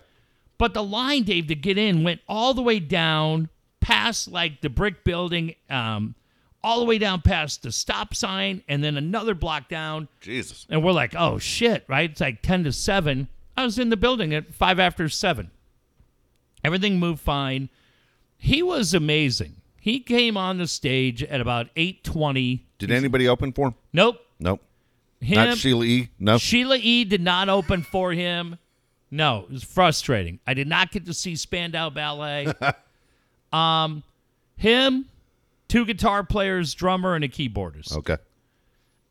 But 0.58 0.74
the 0.74 0.84
line, 0.84 1.24
Dave, 1.24 1.48
to 1.48 1.56
get 1.56 1.78
in 1.78 2.04
went 2.04 2.22
all 2.28 2.54
the 2.54 2.62
way 2.62 2.80
down 2.80 3.50
past 3.82 4.32
like 4.32 4.62
the 4.62 4.70
brick 4.70 5.04
building, 5.04 5.56
um, 5.70 6.16
all 6.64 6.80
the 6.80 6.86
way 6.86 6.98
down 6.98 7.22
past 7.22 7.64
the 7.64 7.72
stop 7.72 8.16
sign, 8.16 8.64
and 8.68 8.84
then 8.84 8.98
another 8.98 9.36
block 9.36 9.70
down. 9.70 10.08
Jesus. 10.22 10.66
And 10.70 10.84
we're 10.84 10.92
like, 10.92 11.14
oh 11.16 11.38
shit, 11.38 11.84
right? 11.88 12.10
It's 12.10 12.22
like 12.22 12.42
10 12.42 12.64
to 12.64 12.72
7. 12.72 13.28
I 13.58 13.64
was 13.64 13.78
in 13.78 13.90
the 13.90 13.98
building 13.98 14.34
at 14.34 14.54
5 14.54 14.80
after 14.80 15.08
7. 15.10 15.52
Everything 16.64 17.00
moved 17.00 17.22
fine. 17.22 17.70
He 18.38 18.64
was 18.64 18.94
amazing. 18.94 19.58
He 19.80 20.00
came 20.00 20.36
on 20.36 20.58
the 20.58 20.68
stage 20.68 21.22
at 21.24 21.42
about 21.42 21.68
8:20. 21.76 22.62
Did 22.80 22.90
anybody 22.90 23.28
open 23.28 23.52
for 23.54 23.68
him? 23.68 23.76
Nope. 23.94 24.18
Nope. 24.40 24.62
Him, 25.22 25.36
Not 25.36 25.58
Sheila 25.58 25.86
E. 25.86 26.10
No. 26.20 26.38
Sheila 26.40 26.78
E. 26.78 27.04
did 27.06 27.22
not 27.22 27.50
open 27.50 27.84
for 27.84 28.12
him. 28.12 28.58
No, 29.16 29.46
it 29.48 29.50
was 29.50 29.64
frustrating. 29.64 30.40
I 30.46 30.54
did 30.54 30.68
not 30.68 30.92
get 30.92 31.06
to 31.06 31.14
see 31.14 31.38
Spandau 31.38 31.90
Ballet. 31.90 32.52
um, 33.54 34.04
him, 34.58 35.06
two 35.70 35.86
guitar 35.86 36.22
players, 36.22 36.74
drummer, 36.74 37.16
and 37.16 37.24
a 37.24 37.30
keyboardist. 37.30 37.96
Okay. 37.96 38.18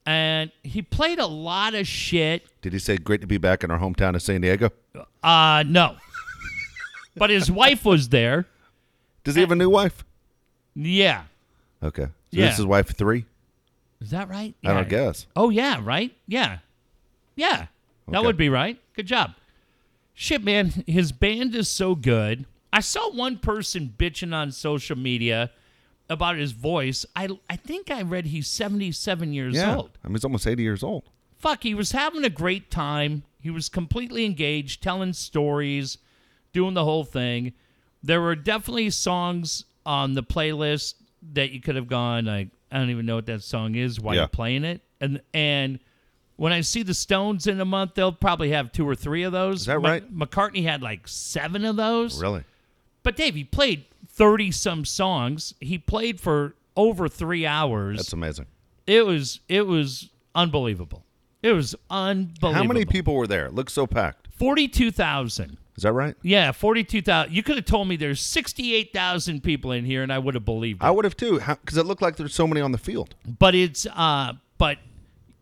And 0.04 0.52
he 0.62 0.82
played 0.82 1.18
a 1.18 1.26
lot 1.26 1.74
of 1.74 1.88
shit. 1.88 2.42
Did 2.60 2.74
he 2.74 2.78
say 2.78 2.98
great 2.98 3.22
to 3.22 3.26
be 3.26 3.38
back 3.38 3.64
in 3.64 3.70
our 3.70 3.78
hometown 3.78 4.14
of 4.14 4.20
San 4.20 4.42
Diego? 4.42 4.70
Uh, 5.22 5.64
no. 5.66 5.96
but 7.16 7.30
his 7.30 7.50
wife 7.50 7.86
was 7.86 8.10
there. 8.10 8.44
Does 9.24 9.36
he 9.36 9.40
have 9.40 9.52
a 9.52 9.56
new 9.56 9.70
wife? 9.70 10.04
Yeah. 10.74 11.22
Okay. 11.82 12.04
So 12.04 12.10
Yeah. 12.32 12.48
this 12.48 12.58
is 12.58 12.66
wife 12.66 12.94
three. 12.94 13.24
Is 14.02 14.10
that 14.10 14.28
right? 14.28 14.54
I 14.62 14.74
don't 14.74 14.90
guess. 14.90 15.26
Oh 15.34 15.48
yeah, 15.48 15.80
right? 15.82 16.14
Yeah. 16.26 16.58
Yeah. 17.36 17.68
That 18.08 18.22
would 18.22 18.36
be 18.36 18.50
right. 18.50 18.78
Good 18.94 19.06
job. 19.06 19.32
Shit, 20.14 20.44
man, 20.44 20.84
his 20.86 21.12
band 21.12 21.54
is 21.54 21.68
so 21.68 21.94
good. 21.94 22.46
I 22.72 22.80
saw 22.80 23.10
one 23.10 23.38
person 23.38 23.92
bitching 23.96 24.32
on 24.34 24.52
social 24.52 24.96
media 24.96 25.50
about 26.08 26.36
his 26.36 26.52
voice. 26.52 27.04
I 27.16 27.28
I 27.50 27.56
think 27.56 27.90
I 27.90 28.02
read 28.02 28.26
he's 28.26 28.46
77 28.48 29.32
years 29.32 29.54
Yeah. 29.56 29.76
old. 29.76 29.98
I 30.04 30.08
mean, 30.08 30.14
he's 30.14 30.24
almost 30.24 30.46
80 30.46 30.62
years 30.62 30.82
old. 30.82 31.04
Fuck, 31.38 31.62
he 31.62 31.74
was 31.74 31.92
having 31.92 32.24
a 32.24 32.30
great 32.30 32.70
time. 32.70 33.24
He 33.40 33.50
was 33.50 33.68
completely 33.68 34.24
engaged, 34.24 34.82
telling 34.82 35.12
stories, 35.12 35.98
doing 36.52 36.74
the 36.74 36.84
whole 36.84 37.04
thing. 37.04 37.52
There 38.02 38.20
were 38.20 38.36
definitely 38.36 38.90
songs 38.90 39.64
on 39.84 40.14
the 40.14 40.22
playlist 40.22 40.94
that 41.32 41.50
you 41.50 41.60
could 41.60 41.74
have 41.76 41.88
gone 41.88 42.26
like 42.26 42.48
I 42.70 42.78
don't 42.78 42.90
even 42.90 43.06
know 43.06 43.16
what 43.16 43.26
that 43.26 43.42
song 43.42 43.74
is. 43.76 44.00
Why 44.00 44.14
Yeah. 44.14 44.22
you 44.22 44.28
playing 44.28 44.64
it? 44.64 44.80
And 45.00 45.20
and 45.32 45.78
when 46.36 46.52
I 46.52 46.60
see 46.62 46.82
the 46.82 46.94
Stones 46.94 47.46
in 47.46 47.60
a 47.60 47.64
month, 47.64 47.94
they'll 47.94 48.12
probably 48.12 48.50
have 48.50 48.72
two 48.72 48.88
or 48.88 48.94
three 48.94 49.22
of 49.22 49.32
those. 49.32 49.60
Is 49.60 49.66
that 49.66 49.80
Ma- 49.80 49.88
right? 49.88 50.14
McCartney 50.16 50.64
had 50.64 50.82
like 50.82 51.06
seven 51.06 51.64
of 51.64 51.76
those. 51.76 52.20
Really? 52.20 52.44
But 53.02 53.16
Dave, 53.16 53.34
he 53.34 53.44
played 53.44 53.84
thirty 54.08 54.50
some 54.50 54.84
songs. 54.84 55.54
He 55.60 55.78
played 55.78 56.20
for 56.20 56.54
over 56.76 57.08
three 57.08 57.46
hours. 57.46 57.98
That's 57.98 58.12
amazing. 58.12 58.46
it 58.86 59.06
was 59.06 59.40
it 59.48 59.66
was 59.66 60.10
unbelievable. 60.34 61.04
It 61.42 61.52
was 61.52 61.74
unbelievable. 61.90 62.52
How 62.54 62.64
many 62.64 62.84
people 62.86 63.14
were 63.14 63.26
there? 63.26 63.46
It 63.46 63.54
looks 63.54 63.72
so 63.74 63.86
packed. 63.86 64.28
Forty-two 64.32 64.90
thousand. 64.90 65.58
Is 65.76 65.82
that 65.82 65.92
right? 65.92 66.14
Yeah, 66.22 66.52
forty-two 66.52 67.02
thousand. 67.02 67.34
You 67.34 67.42
could 67.42 67.56
have 67.56 67.64
told 67.66 67.86
me 67.88 67.96
there's 67.96 68.20
sixty-eight 68.20 68.92
thousand 68.92 69.42
people 69.42 69.72
in 69.72 69.84
here, 69.84 70.02
and 70.02 70.12
I 70.12 70.18
would 70.18 70.34
have 70.34 70.44
believed 70.44 70.82
it. 70.82 70.86
I 70.86 70.90
would 70.90 71.04
have 71.04 71.16
too, 71.16 71.40
because 71.40 71.76
it 71.76 71.84
looked 71.84 72.00
like 72.00 72.16
there's 72.16 72.34
so 72.34 72.46
many 72.46 72.60
on 72.60 72.72
the 72.72 72.78
field. 72.78 73.14
but 73.38 73.54
it's 73.54 73.86
uh, 73.94 74.32
but 74.56 74.78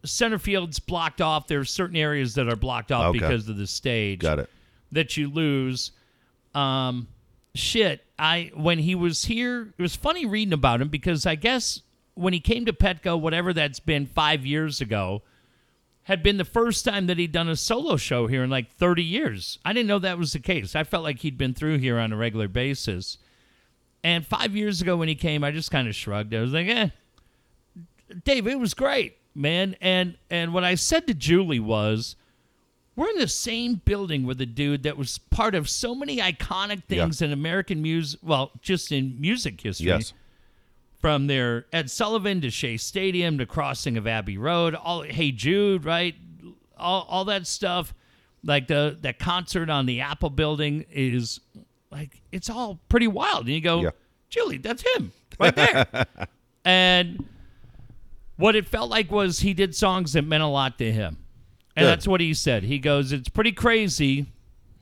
center 0.04 0.38
field's 0.38 0.78
blocked 0.78 1.20
off. 1.20 1.46
There's 1.46 1.70
certain 1.70 1.96
areas 1.96 2.34
that 2.34 2.48
are 2.48 2.56
blocked 2.56 2.90
off 2.92 3.06
Okay. 3.10 3.18
because 3.20 3.48
of 3.48 3.56
the 3.56 3.66
stage. 3.66 4.20
Got 4.20 4.38
it. 4.40 4.50
that 4.92 5.16
you 5.16 5.28
lose. 5.30 5.92
Um, 6.54 7.08
shit. 7.54 8.04
I 8.18 8.50
when 8.54 8.78
he 8.78 8.94
was 8.94 9.24
here, 9.24 9.72
it 9.76 9.82
was 9.82 9.96
funny 9.96 10.26
reading 10.26 10.52
about 10.52 10.80
him 10.80 10.88
because 10.88 11.26
I 11.26 11.34
guess 11.34 11.80
when 12.14 12.32
he 12.32 12.40
came 12.40 12.66
to 12.66 12.72
Petco, 12.72 13.18
whatever 13.18 13.52
that's 13.52 13.80
been 13.80 14.06
five 14.06 14.44
years 14.44 14.80
ago, 14.80 15.22
had 16.04 16.22
been 16.22 16.36
the 16.36 16.44
first 16.44 16.84
time 16.84 17.06
that 17.06 17.16
he'd 17.18 17.32
done 17.32 17.48
a 17.48 17.56
solo 17.56 17.96
show 17.96 18.26
here 18.26 18.42
in 18.44 18.50
like 18.50 18.70
30 18.72 19.02
years. 19.02 19.58
I 19.64 19.72
didn't 19.72 19.86
know 19.88 19.98
that 20.00 20.18
was 20.18 20.32
the 20.34 20.40
case. 20.40 20.76
I 20.76 20.84
felt 20.84 21.04
like 21.04 21.20
he'd 21.20 21.38
been 21.38 21.54
through 21.54 21.78
here 21.78 21.98
on 21.98 22.12
a 22.12 22.16
regular 22.16 22.48
basis. 22.48 23.18
And 24.04 24.26
five 24.26 24.54
years 24.56 24.82
ago 24.82 24.96
when 24.96 25.08
he 25.08 25.14
came, 25.14 25.42
I 25.44 25.52
just 25.52 25.70
kind 25.70 25.86
of 25.88 25.94
shrugged. 25.94 26.34
I 26.34 26.40
was 26.40 26.52
like, 26.52 26.66
eh, 26.66 26.88
Dave, 28.24 28.46
it 28.46 28.58
was 28.58 28.74
great, 28.74 29.16
man. 29.34 29.76
And 29.80 30.16
and 30.30 30.52
what 30.54 30.64
I 30.64 30.74
said 30.74 31.06
to 31.06 31.14
Julie 31.14 31.60
was, 31.60 32.16
we're 32.96 33.08
in 33.10 33.18
the 33.18 33.28
same 33.28 33.80
building 33.84 34.24
with 34.26 34.40
a 34.40 34.46
dude 34.46 34.82
that 34.82 34.96
was 34.96 35.18
part 35.18 35.54
of 35.54 35.68
so 35.68 35.94
many 35.94 36.18
iconic 36.18 36.82
Yeah. 36.88 37.04
things 37.04 37.22
in 37.22 37.32
American 37.32 37.80
music. 37.82 38.20
Well, 38.22 38.50
just 38.60 38.92
in 38.92 39.20
music 39.20 39.60
history. 39.60 39.86
Yes. 39.86 40.12
From 41.00 41.26
their 41.26 41.66
Ed 41.72 41.90
Sullivan 41.90 42.40
to 42.42 42.50
Shea 42.50 42.76
Stadium 42.76 43.36
to 43.38 43.46
Crossing 43.46 43.96
of 43.96 44.06
Abbey 44.06 44.38
Road, 44.38 44.74
all 44.76 45.02
Hey 45.02 45.32
Jude, 45.32 45.84
right? 45.84 46.14
All 46.76 47.06
all 47.08 47.24
that 47.24 47.46
stuff. 47.46 47.92
Like 48.44 48.66
the 48.68 48.96
that 49.02 49.18
concert 49.18 49.68
on 49.70 49.86
the 49.86 50.00
Apple 50.00 50.30
building 50.30 50.84
is 50.92 51.40
like 51.90 52.20
it's 52.30 52.48
all 52.48 52.78
pretty 52.88 53.08
wild. 53.08 53.46
And 53.46 53.54
you 53.54 53.60
go, 53.60 53.82
Yeah. 53.82 53.90
Julie, 54.30 54.58
that's 54.58 54.82
him 54.96 55.12
right 55.40 55.54
there. 55.56 56.06
and 56.64 57.24
what 58.42 58.56
it 58.56 58.66
felt 58.66 58.90
like 58.90 59.10
was 59.10 59.40
he 59.40 59.54
did 59.54 59.74
songs 59.74 60.12
that 60.14 60.22
meant 60.22 60.42
a 60.42 60.46
lot 60.46 60.78
to 60.78 60.90
him. 60.92 61.18
And 61.76 61.84
Good. 61.84 61.88
that's 61.90 62.06
what 62.08 62.20
he 62.20 62.34
said. 62.34 62.64
He 62.64 62.78
goes, 62.78 63.12
It's 63.12 63.28
pretty 63.28 63.52
crazy. 63.52 64.26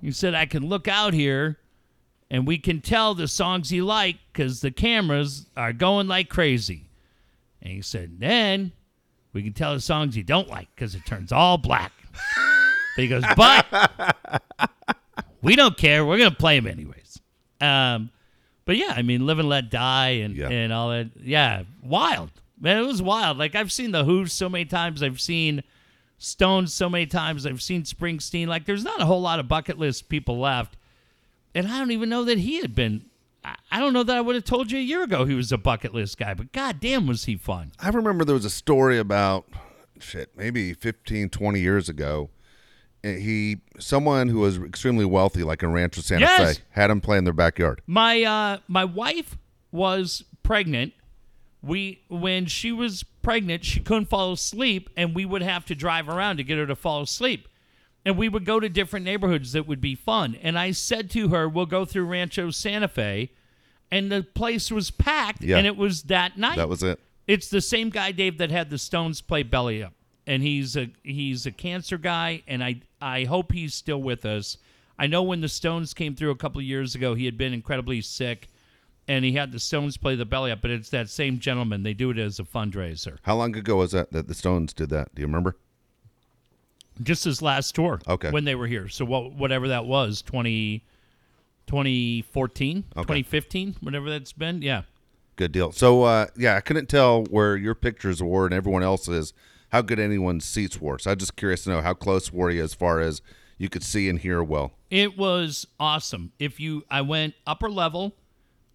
He 0.01 0.11
said, 0.13 0.35
I 0.35 0.47
can 0.47 0.67
look 0.67 0.89
out 0.89 1.13
here 1.15 1.59
and 2.31 2.47
we 2.47 2.59
can 2.59 2.81
tell 2.81 3.15
the 3.15 3.29
songs 3.29 3.71
you 3.71 3.85
like 3.85 4.17
because 4.33 4.61
the 4.61 4.71
cameras 4.71 5.47
are 5.57 5.73
going 5.73 6.09
like 6.09 6.29
crazy. 6.29 6.89
And 7.63 7.73
he 7.73 7.83
said, 7.83 8.19
Then 8.19 8.73
we 9.33 9.43
can 9.43 9.53
tell 9.53 9.75
the 9.75 9.81
songs 9.81 10.17
you 10.17 10.23
don't 10.25 10.49
like 10.49 10.69
because 10.75 10.95
it 10.95 11.05
turns 11.07 11.31
all 11.33 11.59
black. 11.59 11.93
but 12.97 13.03
he 13.03 13.09
goes, 13.09 13.25
But 13.37 13.67
we 15.43 15.55
don't 15.55 15.77
care. 15.77 16.05
We're 16.05 16.19
going 16.19 16.31
to 16.31 16.37
play 16.37 16.59
them 16.59 16.67
anyways. 16.67 17.21
Um, 17.61 18.11
but 18.65 18.77
yeah, 18.77 18.95
I 18.97 19.03
mean, 19.03 19.27
Live 19.27 19.39
and 19.39 19.49
Let 19.49 19.71
Die 19.71 20.09
and, 20.09 20.35
Yeah. 20.35 20.49
and 20.49 20.73
all 20.73 20.91
that. 20.91 21.11
Yeah, 21.23 21.63
wild. 21.83 22.31
Man, 22.61 22.77
it 22.77 22.87
was 22.87 23.01
wild. 23.03 23.39
Like, 23.39 23.55
I've 23.55 23.73
seen 23.73 23.91
The 23.91 24.05
Who 24.05 24.27
so 24.27 24.49
many 24.49 24.67
times. 24.67 25.03
I've 25.03 25.21
seen 25.21 25.63
Stones 26.19 26.75
so 26.75 26.91
many 26.91 27.07
times. 27.07 27.47
I've 27.47 27.63
seen 27.63 27.83
Springsteen. 27.85 28.47
Like, 28.47 28.67
there's 28.67 28.85
not 28.85 29.01
a 29.01 29.07
whole 29.07 29.23
lot 29.23 29.41
of 29.41 29.49
bucket 29.49 29.79
list 29.79 30.09
people 30.11 30.39
left. 30.39 30.77
And 31.55 31.67
I 31.67 31.79
don't 31.79 31.91
even 31.91 32.09
know 32.11 32.25
that 32.25 32.39
he 32.39 32.61
had 32.61 32.75
been. 32.75 33.07
I- 33.73 33.81
don't 33.81 33.95
know 33.95 34.03
that 34.03 34.17
I 34.17 34.21
would 34.21 34.35
have 34.35 34.45
told 34.45 34.71
you 34.71 34.79
a 34.79 34.83
year 34.83 35.03
ago 35.03 35.25
he 35.25 35.35
was 35.35 35.51
a 35.51 35.57
bucket 35.59 35.95
list 35.95 36.19
guy, 36.19 36.35
but 36.35 36.53
goddamn 36.53 37.07
was 37.07 37.25
he 37.25 37.37
fun. 37.37 37.73
I 37.81 37.89
remember 37.89 38.25
there 38.27 38.35
was 38.35 38.45
a 38.45 38.51
story 38.51 38.99
about 38.99 39.47
shit, 39.99 40.31
maybe 40.37 40.75
15, 40.75 41.31
20 41.31 41.59
years 41.61 41.89
ago. 41.89 42.29
He, 43.03 43.63
someone 43.79 44.29
who 44.29 44.41
was 44.41 44.59
extremely 44.59 45.07
wealthy, 45.07 45.43
like 45.43 45.63
a 45.63 45.69
rancher 45.69 45.73
in 45.73 45.83
Rancho 45.83 46.01
Santa 46.03 46.21
Yes. 46.21 46.59
Fe, 46.59 46.65
had 46.73 46.91
him 46.91 47.01
play 47.01 47.17
in 47.17 47.25
their 47.25 47.33
backyard. 47.33 47.81
My 47.87 48.23
uh, 48.23 48.59
my 48.69 48.85
wife 48.85 49.39
was 49.73 50.23
pregnant. 50.43 50.93
We 51.63 52.03
when 52.09 52.47
she 52.47 52.73
was 52.73 53.03
pregnant, 53.03 53.65
she 53.65 53.81
couldn't 53.81 54.07
fall 54.07 54.33
asleep, 54.33 54.89
and 54.97 55.15
we 55.15 55.25
would 55.25 55.43
have 55.43 55.67
to 55.67 55.75
drive 55.75 56.09
around 56.09 56.39
to 56.39 56.45
get 56.45 56.59
her 56.59 56.67
to 56.67 56.77
fall 56.77 57.03
asleep. 57.03 57.49
And 58.05 58.17
we 58.17 58.31
would 58.31 58.47
go 58.47 58.61
to 58.61 58.69
different 58.69 59.05
neighborhoods 59.05 59.53
that 59.53 59.69
would 59.69 59.81
be 59.81 59.95
fun. 59.95 60.37
And 60.41 60.59
I 60.59 60.71
said 60.71 61.11
to 61.11 61.29
her, 61.29 61.49
"We'll 61.49 61.67
go 61.67 61.85
through 61.85 62.07
Rancho 62.07 62.51
Santa 62.51 62.89
Fe," 62.89 63.31
and 63.91 64.11
the 64.11 64.23
place 64.23 64.71
was 64.71 64.91
packed. 64.91 65.43
Yeah. 65.43 65.59
And 65.59 65.67
it 65.67 65.77
was 65.77 66.05
that 66.05 66.39
night. 66.39 66.57
That 66.57 66.69
was 66.69 66.83
it. 66.83 66.99
It's 67.27 67.49
the 67.49 67.61
same 67.61 67.91
guy, 67.91 68.13
Dave, 68.13 68.39
that 68.39 68.51
had 68.51 68.71
the 68.71 68.79
Stones 68.79 69.21
play 69.21 69.43
Belly 69.43 69.83
Up, 69.83 69.93
and 70.27 70.43
he's 70.43 70.77
a 70.77 70.89
he's 71.05 71.45
a 71.45 71.53
cancer 71.53 71.99
guy, 71.99 72.43
and 72.49 72.65
I 72.65 72.81
I 73.03 73.25
hope 73.25 73.53
he's 73.53 73.75
still 73.75 74.01
with 74.01 74.25
us. 74.25 74.57
I 74.99 75.07
know 75.07 75.23
when 75.23 75.41
the 75.41 75.49
Stones 75.49 75.95
came 75.95 76.15
through 76.15 76.31
a 76.31 76.37
couple 76.37 76.59
of 76.61 76.67
years 76.67 76.95
ago, 76.95 77.15
he 77.15 77.27
had 77.27 77.37
been 77.39 77.53
incredibly 77.53 78.01
sick, 78.01 78.49
and 79.11 79.25
he 79.25 79.33
had 79.33 79.51
the 79.51 79.59
Stones 79.59 79.97
play 79.97 80.15
the 80.15 80.25
Belly 80.25 80.53
Up, 80.53 80.61
but 80.63 80.71
it's 80.71 80.91
that 80.91 81.09
same 81.09 81.41
gentleman. 81.41 81.83
They 81.83 81.95
do 81.95 82.11
it 82.11 82.19
as 82.19 82.39
a 82.39 82.45
fundraiser. 82.45 83.19
How 83.23 83.35
long 83.35 83.57
ago 83.57 83.75
was 83.77 83.91
that 83.91 84.13
that 84.13 84.29
the 84.29 84.35
Stones 84.35 84.73
did 84.73 84.89
that? 84.91 85.13
Do 85.15 85.21
you 85.21 85.27
remember? 85.27 85.57
Just 87.03 87.25
his 87.25 87.43
last 87.43 87.75
tour, 87.75 88.01
Okay. 88.07 88.31
when 88.31 88.45
they 88.45 88.55
were 88.55 88.69
here. 88.69 88.87
So 88.89 89.05
what 89.05 89.33
whatever 89.33 89.67
that 89.69 89.85
was, 89.85 90.23
20, 90.23 90.85
2014, 91.67 92.85
2015, 92.95 93.77
whatever 93.81 94.11
that's 94.11 94.33
been, 94.33 94.63
yeah. 94.63 94.83
Good 95.37 95.51
deal. 95.53 95.73
So, 95.73 96.03
uh, 96.05 96.27
yeah, 96.37 96.55
I 96.57 96.61
couldn't 96.61 96.89
tell 96.89 97.25
where 97.25 97.57
your 97.57 97.75
pictures 97.75 98.23
were 98.23 98.45
and 98.45 98.55
everyone 98.55 98.83
else's, 98.83 99.33
how 99.71 99.81
good 99.83 99.99
anyone's 99.99 100.45
seats 100.45 100.81
were. 100.81 100.99
So 100.99 101.11
I'm 101.11 101.17
just 101.19 101.35
curious 101.37 101.65
to 101.65 101.71
know 101.71 101.81
how 101.81 101.95
close 101.95 102.33
were 102.33 102.51
you 102.51 102.63
as 102.63 102.75
far 102.75 103.01
as 103.01 103.23
you 103.57 103.69
could 103.69 103.83
see 103.83 104.09
and 104.09 104.19
hear 104.19 104.43
well. 104.43 104.73
It 104.91 105.17
was 105.17 105.67
awesome. 105.81 106.33
If 106.39 106.61
you, 106.61 106.85
I 106.91 107.01
went 107.01 107.35
upper 107.47 107.71
level. 107.71 108.15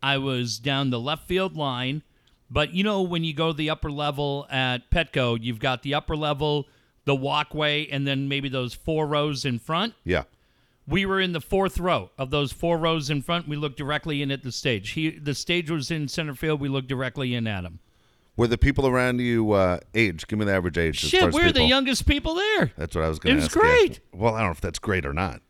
I 0.06 0.20
was 0.20 0.60
down 0.60 0.91
the 0.91 1.00
left 1.00 1.28
field 1.28 1.58
line, 1.58 2.04
but 2.48 2.76
you 2.76 2.84
know 2.84 3.02
when 3.02 3.24
you 3.24 3.34
go 3.34 3.48
to 3.48 3.58
the 3.58 3.72
upper 3.72 3.89
level 3.89 4.46
at 4.52 4.91
Petco, 4.91 5.36
you've 5.41 5.58
got 5.58 5.82
the 5.82 5.96
upper 5.96 6.15
level, 6.15 6.68
the 7.06 7.15
walkway, 7.15 7.88
and 7.88 8.06
then 8.06 8.28
maybe 8.28 8.48
those 8.48 8.76
four 8.76 9.08
rows 9.08 9.46
in 9.46 9.58
front. 9.58 9.96
Yeah. 10.04 10.26
We 10.88 11.08
were 11.08 11.20
in 11.20 11.32
the 11.32 11.41
fourth 11.41 11.80
row 11.80 12.12
of 12.20 12.30
those 12.30 12.52
four 12.52 12.78
rows 12.78 13.10
in 13.10 13.24
front. 13.24 13.48
We 13.48 13.56
looked 13.56 13.80
directly 13.80 14.22
in 14.22 14.30
at 14.30 14.44
the 14.44 14.52
stage. 14.52 14.91
He, 14.91 15.10
the 15.10 15.34
stage 15.34 15.72
was 15.72 15.89
in 15.89 16.08
center 16.08 16.36
field. 16.36 16.62
We 16.62 16.70
looked 16.70 16.88
directly 16.88 17.34
in 17.34 17.48
at 17.48 17.63
him. 17.63 17.80
Were 18.38 18.46
the 18.46 18.60
people 18.60 18.86
around 18.86 19.22
you 19.22 19.54
uh, 19.54 19.80
age? 19.96 20.27
Give 20.27 20.38
me 20.38 20.46
the 20.46 20.54
average 20.54 20.77
age. 20.77 21.00
Shit, 21.00 21.34
we're 21.34 21.52
the 21.52 21.63
youngest 21.63 22.06
people 22.06 22.36
there. 22.36 22.71
That's 22.77 22.96
what 22.96 23.06
I 23.06 23.10
was 23.10 23.17
going 23.17 23.38
to. 23.38 23.42
It 23.42 23.44
was 23.44 23.46
ask. 23.46 23.56
you. 23.56 23.62
great. 23.62 24.00
Well, 24.13 24.36
I 24.36 24.42
don't 24.42 24.50
know 24.50 24.52
if 24.52 24.62
that's 24.62 24.77
great 24.77 25.04
or 25.04 25.13
not. 25.13 25.42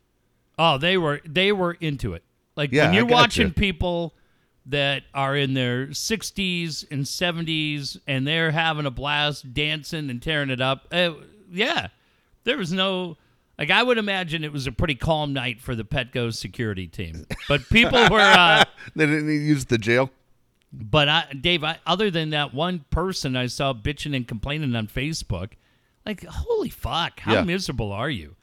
Oh, 0.57 0.77
they 0.77 0.97
were 0.97 1.19
they 1.25 1.51
were 1.51 1.73
into 1.73 2.13
it. 2.13 2.23
Like 2.55 2.71
Yeah, 2.71 2.85
when 2.85 2.93
you're 2.93 3.05
watching 3.05 3.51
people 3.51 4.13
that 4.67 5.03
are 5.13 5.35
in 5.35 5.53
their 5.53 5.87
60s 5.87 6.85
and 6.89 7.03
70s 7.03 7.97
and 8.07 8.25
they're 8.25 8.51
having 8.51 8.85
a 8.85 8.91
blast 8.91 9.53
dancing 9.53 10.09
and 10.09 10.21
tearing 10.21 10.49
it 10.49 10.61
up. 10.61 10.87
Uh, 10.91 11.11
yeah. 11.51 11.87
There 12.45 12.57
was 12.57 12.71
no 12.73 13.17
like 13.59 13.69
I 13.71 13.83
would 13.83 13.97
imagine 13.97 14.43
it 14.43 14.51
was 14.51 14.67
a 14.67 14.71
pretty 14.71 14.95
calm 14.95 15.33
night 15.33 15.61
for 15.61 15.75
the 15.75 15.83
Petco 15.85 16.33
security 16.33 16.87
team. 16.87 17.25
But 17.47 17.61
people 17.69 17.99
were 18.11 18.19
uh 18.19 18.63
They 18.95 19.05
didn't 19.05 19.29
use 19.29 19.65
the 19.65 19.77
jail. 19.77 20.09
but 20.73 21.07
I 21.09 21.25
Dave, 21.39 21.63
I, 21.63 21.77
other 21.85 22.09
than 22.09 22.31
that 22.31 22.53
one 22.53 22.85
person 22.89 23.35
I 23.35 23.45
saw 23.47 23.73
bitching 23.73 24.15
and 24.15 24.27
complaining 24.27 24.75
on 24.75 24.87
Facebook, 24.87 25.51
like 26.05 26.23
holy 26.25 26.69
fuck, 26.69 27.19
how 27.19 27.33
Yeah. 27.35 27.43
miserable 27.43 27.91
are 27.91 28.09
you? 28.09 28.35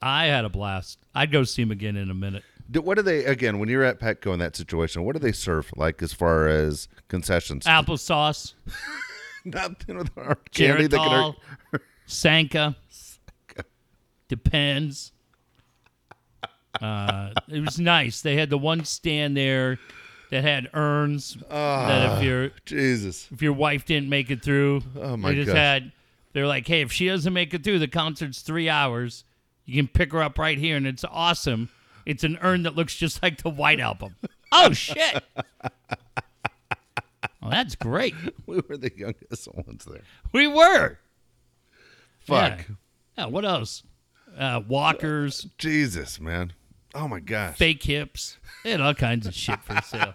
I 0.00 0.26
had 0.26 0.44
a 0.44 0.48
blast. 0.48 0.98
I'd 1.14 1.32
go 1.32 1.42
see 1.44 1.62
him 1.62 1.70
again 1.72 1.96
in 1.96 2.10
a 2.10 2.14
minute. 2.14 2.44
Do, 2.70 2.80
what 2.80 2.96
do 2.96 3.02
they 3.02 3.24
again 3.24 3.58
when 3.58 3.68
you're 3.68 3.84
at 3.84 4.00
Petco 4.00 4.32
in 4.32 4.38
that 4.40 4.56
situation? 4.56 5.04
What 5.04 5.14
do 5.14 5.18
they 5.20 5.32
serve 5.32 5.70
like 5.76 6.02
as 6.02 6.12
far 6.12 6.48
as 6.48 6.88
concessions? 7.08 7.64
Applesauce. 7.66 8.54
Nothing 9.44 9.98
with 9.98 10.10
our 10.16 10.34
candy 10.52 10.88
that 10.88 10.96
can 10.98 11.34
hurt. 11.72 11.82
Sanka. 12.06 12.76
Depends. 14.28 15.12
Uh, 16.80 17.30
it 17.48 17.64
was 17.64 17.78
nice. 17.78 18.20
They 18.22 18.36
had 18.36 18.50
the 18.50 18.58
one 18.58 18.84
stand 18.84 19.36
there 19.36 19.78
that 20.30 20.42
had 20.42 20.68
urns 20.74 21.36
that 21.48 22.18
if 22.18 22.24
your 22.24 22.50
Jesus. 22.66 23.28
if 23.32 23.40
your 23.40 23.52
wife 23.52 23.84
didn't 23.84 24.08
make 24.08 24.30
it 24.30 24.42
through, 24.42 24.82
Oh, 25.00 25.16
my 25.16 25.30
they 25.30 25.36
just 25.36 25.46
gosh. 25.48 25.56
had. 25.56 25.92
They're 26.32 26.46
like, 26.46 26.66
hey, 26.66 26.82
if 26.82 26.92
she 26.92 27.06
doesn't 27.06 27.32
make 27.32 27.54
it 27.54 27.64
through, 27.64 27.78
the 27.78 27.88
concert's 27.88 28.42
three 28.42 28.68
hours. 28.68 29.24
You 29.64 29.74
can 29.82 29.88
pick 29.88 30.12
her 30.12 30.22
up 30.22 30.38
right 30.38 30.58
here, 30.58 30.76
and 30.76 30.86
it's 30.86 31.04
awesome. 31.04 31.70
It's 32.06 32.24
an 32.24 32.38
urn 32.40 32.62
that 32.62 32.76
looks 32.76 32.94
just 32.94 33.22
like 33.22 33.42
the 33.42 33.50
White 33.50 33.80
Album. 33.80 34.16
Oh 34.52 34.72
shit! 34.72 35.22
Oh, 37.42 37.50
that's 37.50 37.74
great. 37.74 38.14
We 38.46 38.60
were 38.68 38.76
the 38.76 38.92
youngest 38.96 39.48
ones 39.54 39.84
there. 39.84 40.02
We 40.32 40.46
were. 40.46 40.98
Fuck. 42.20 42.58
Yeah. 42.58 42.74
Yeah, 43.18 43.26
what 43.26 43.44
else? 43.44 43.82
Uh, 44.36 44.60
walkers, 44.68 45.48
Jesus, 45.58 46.20
man. 46.20 46.52
Oh 46.94 47.08
my 47.08 47.20
gosh. 47.20 47.56
fake 47.56 47.82
hips. 47.82 48.38
They 48.64 48.70
had 48.70 48.80
all 48.80 48.94
kinds 48.94 49.26
of 49.26 49.34
shit 49.34 49.62
for 49.62 49.80
sale. 49.82 50.12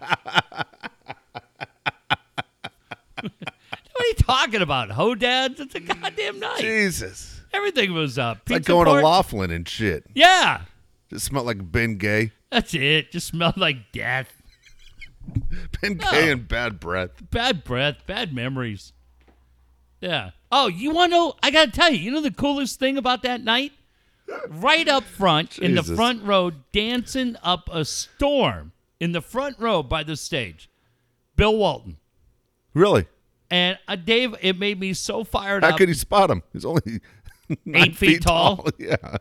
what 3.20 3.34
are 4.00 4.06
you 4.06 4.14
talking 4.14 4.62
about? 4.62 4.90
Hodads? 4.90 5.60
It's 5.60 5.74
a 5.74 5.80
goddamn 5.80 6.40
night. 6.40 6.60
Jesus. 6.60 7.40
Everything 7.52 7.92
was 7.92 8.18
up. 8.18 8.48
Like 8.48 8.64
going 8.64 8.86
to 8.86 8.92
Laughlin 8.92 9.50
and 9.50 9.68
shit. 9.68 10.04
Yeah, 10.14 10.62
Just 11.12 11.26
smelled 11.26 11.46
like 11.46 11.70
Bengay. 11.70 12.32
that's 12.50 12.72
it. 12.74 13.12
Just 13.12 13.26
smelled 13.28 13.58
like 13.58 13.92
death. 13.92 14.32
Ben. 15.80 15.94
Gay 15.94 16.32
and 16.32 16.48
bad 16.48 16.80
breath. 16.80 17.10
Bad 17.30 17.64
breath, 17.64 17.98
bad 18.06 18.34
memories. 18.34 18.92
Yeah. 20.00 20.30
Oh, 20.50 20.68
you 20.68 20.90
want 20.90 21.12
to 21.12 21.16
know? 21.16 21.34
I 21.42 21.50
got 21.50 21.66
to 21.66 21.70
tell 21.70 21.92
you, 21.92 21.98
you 21.98 22.10
know 22.10 22.20
the 22.22 22.30
coolest 22.32 22.78
thing 22.80 22.96
about 22.96 23.22
that 23.22 23.42
night? 23.42 23.72
Right 24.48 24.88
up 24.88 25.04
front, 25.04 25.58
in 25.58 25.74
the 25.74 25.82
front 25.82 26.22
row, 26.24 26.50
dancing 26.72 27.36
up 27.42 27.68
a 27.70 27.84
storm 27.84 28.72
in 28.98 29.12
the 29.12 29.20
front 29.20 29.58
row 29.58 29.82
by 29.82 30.02
the 30.02 30.16
stage, 30.16 30.70
Bill 31.36 31.56
Walton. 31.56 31.98
Really? 32.72 33.06
And 33.50 33.78
uh, 33.86 33.96
Dave, 33.96 34.34
it 34.40 34.58
made 34.58 34.80
me 34.80 34.94
so 34.94 35.24
fired 35.24 35.62
How 35.62 35.68
up. 35.68 35.72
How 35.72 35.78
could 35.78 35.88
he 35.88 35.94
spot 35.94 36.30
him? 36.30 36.42
He's 36.52 36.64
only 36.64 37.00
Eight 37.74 37.96
feet 37.96 38.22
tall. 38.22 38.66
Yeah. 38.78 39.18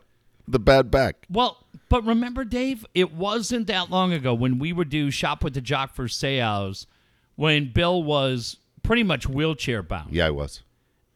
The 0.48 0.60
bad 0.60 0.89
back. 0.89 1.26
Well, 1.30 1.58
but 1.92 2.06
remember, 2.06 2.44
Dave, 2.44 2.86
it 2.96 3.14
wasn't 3.14 3.68
that 3.68 3.92
long 3.92 4.14
ago 4.14 4.34
when 4.34 4.58
we 4.58 4.74
would 4.74 4.89
do 4.89 5.12
Shop 5.12 5.44
with 5.44 5.54
the 5.54 5.62
Jock 5.62 5.94
for 5.94 6.08
Seau's 6.08 6.88
when 7.36 7.72
Bill 7.72 8.02
was 8.02 8.58
pretty 8.82 9.04
much 9.04 9.28
wheelchair 9.28 9.84
bound. 9.84 10.12
Yeah, 10.14 10.26
I 10.28 10.30
was. 10.32 10.64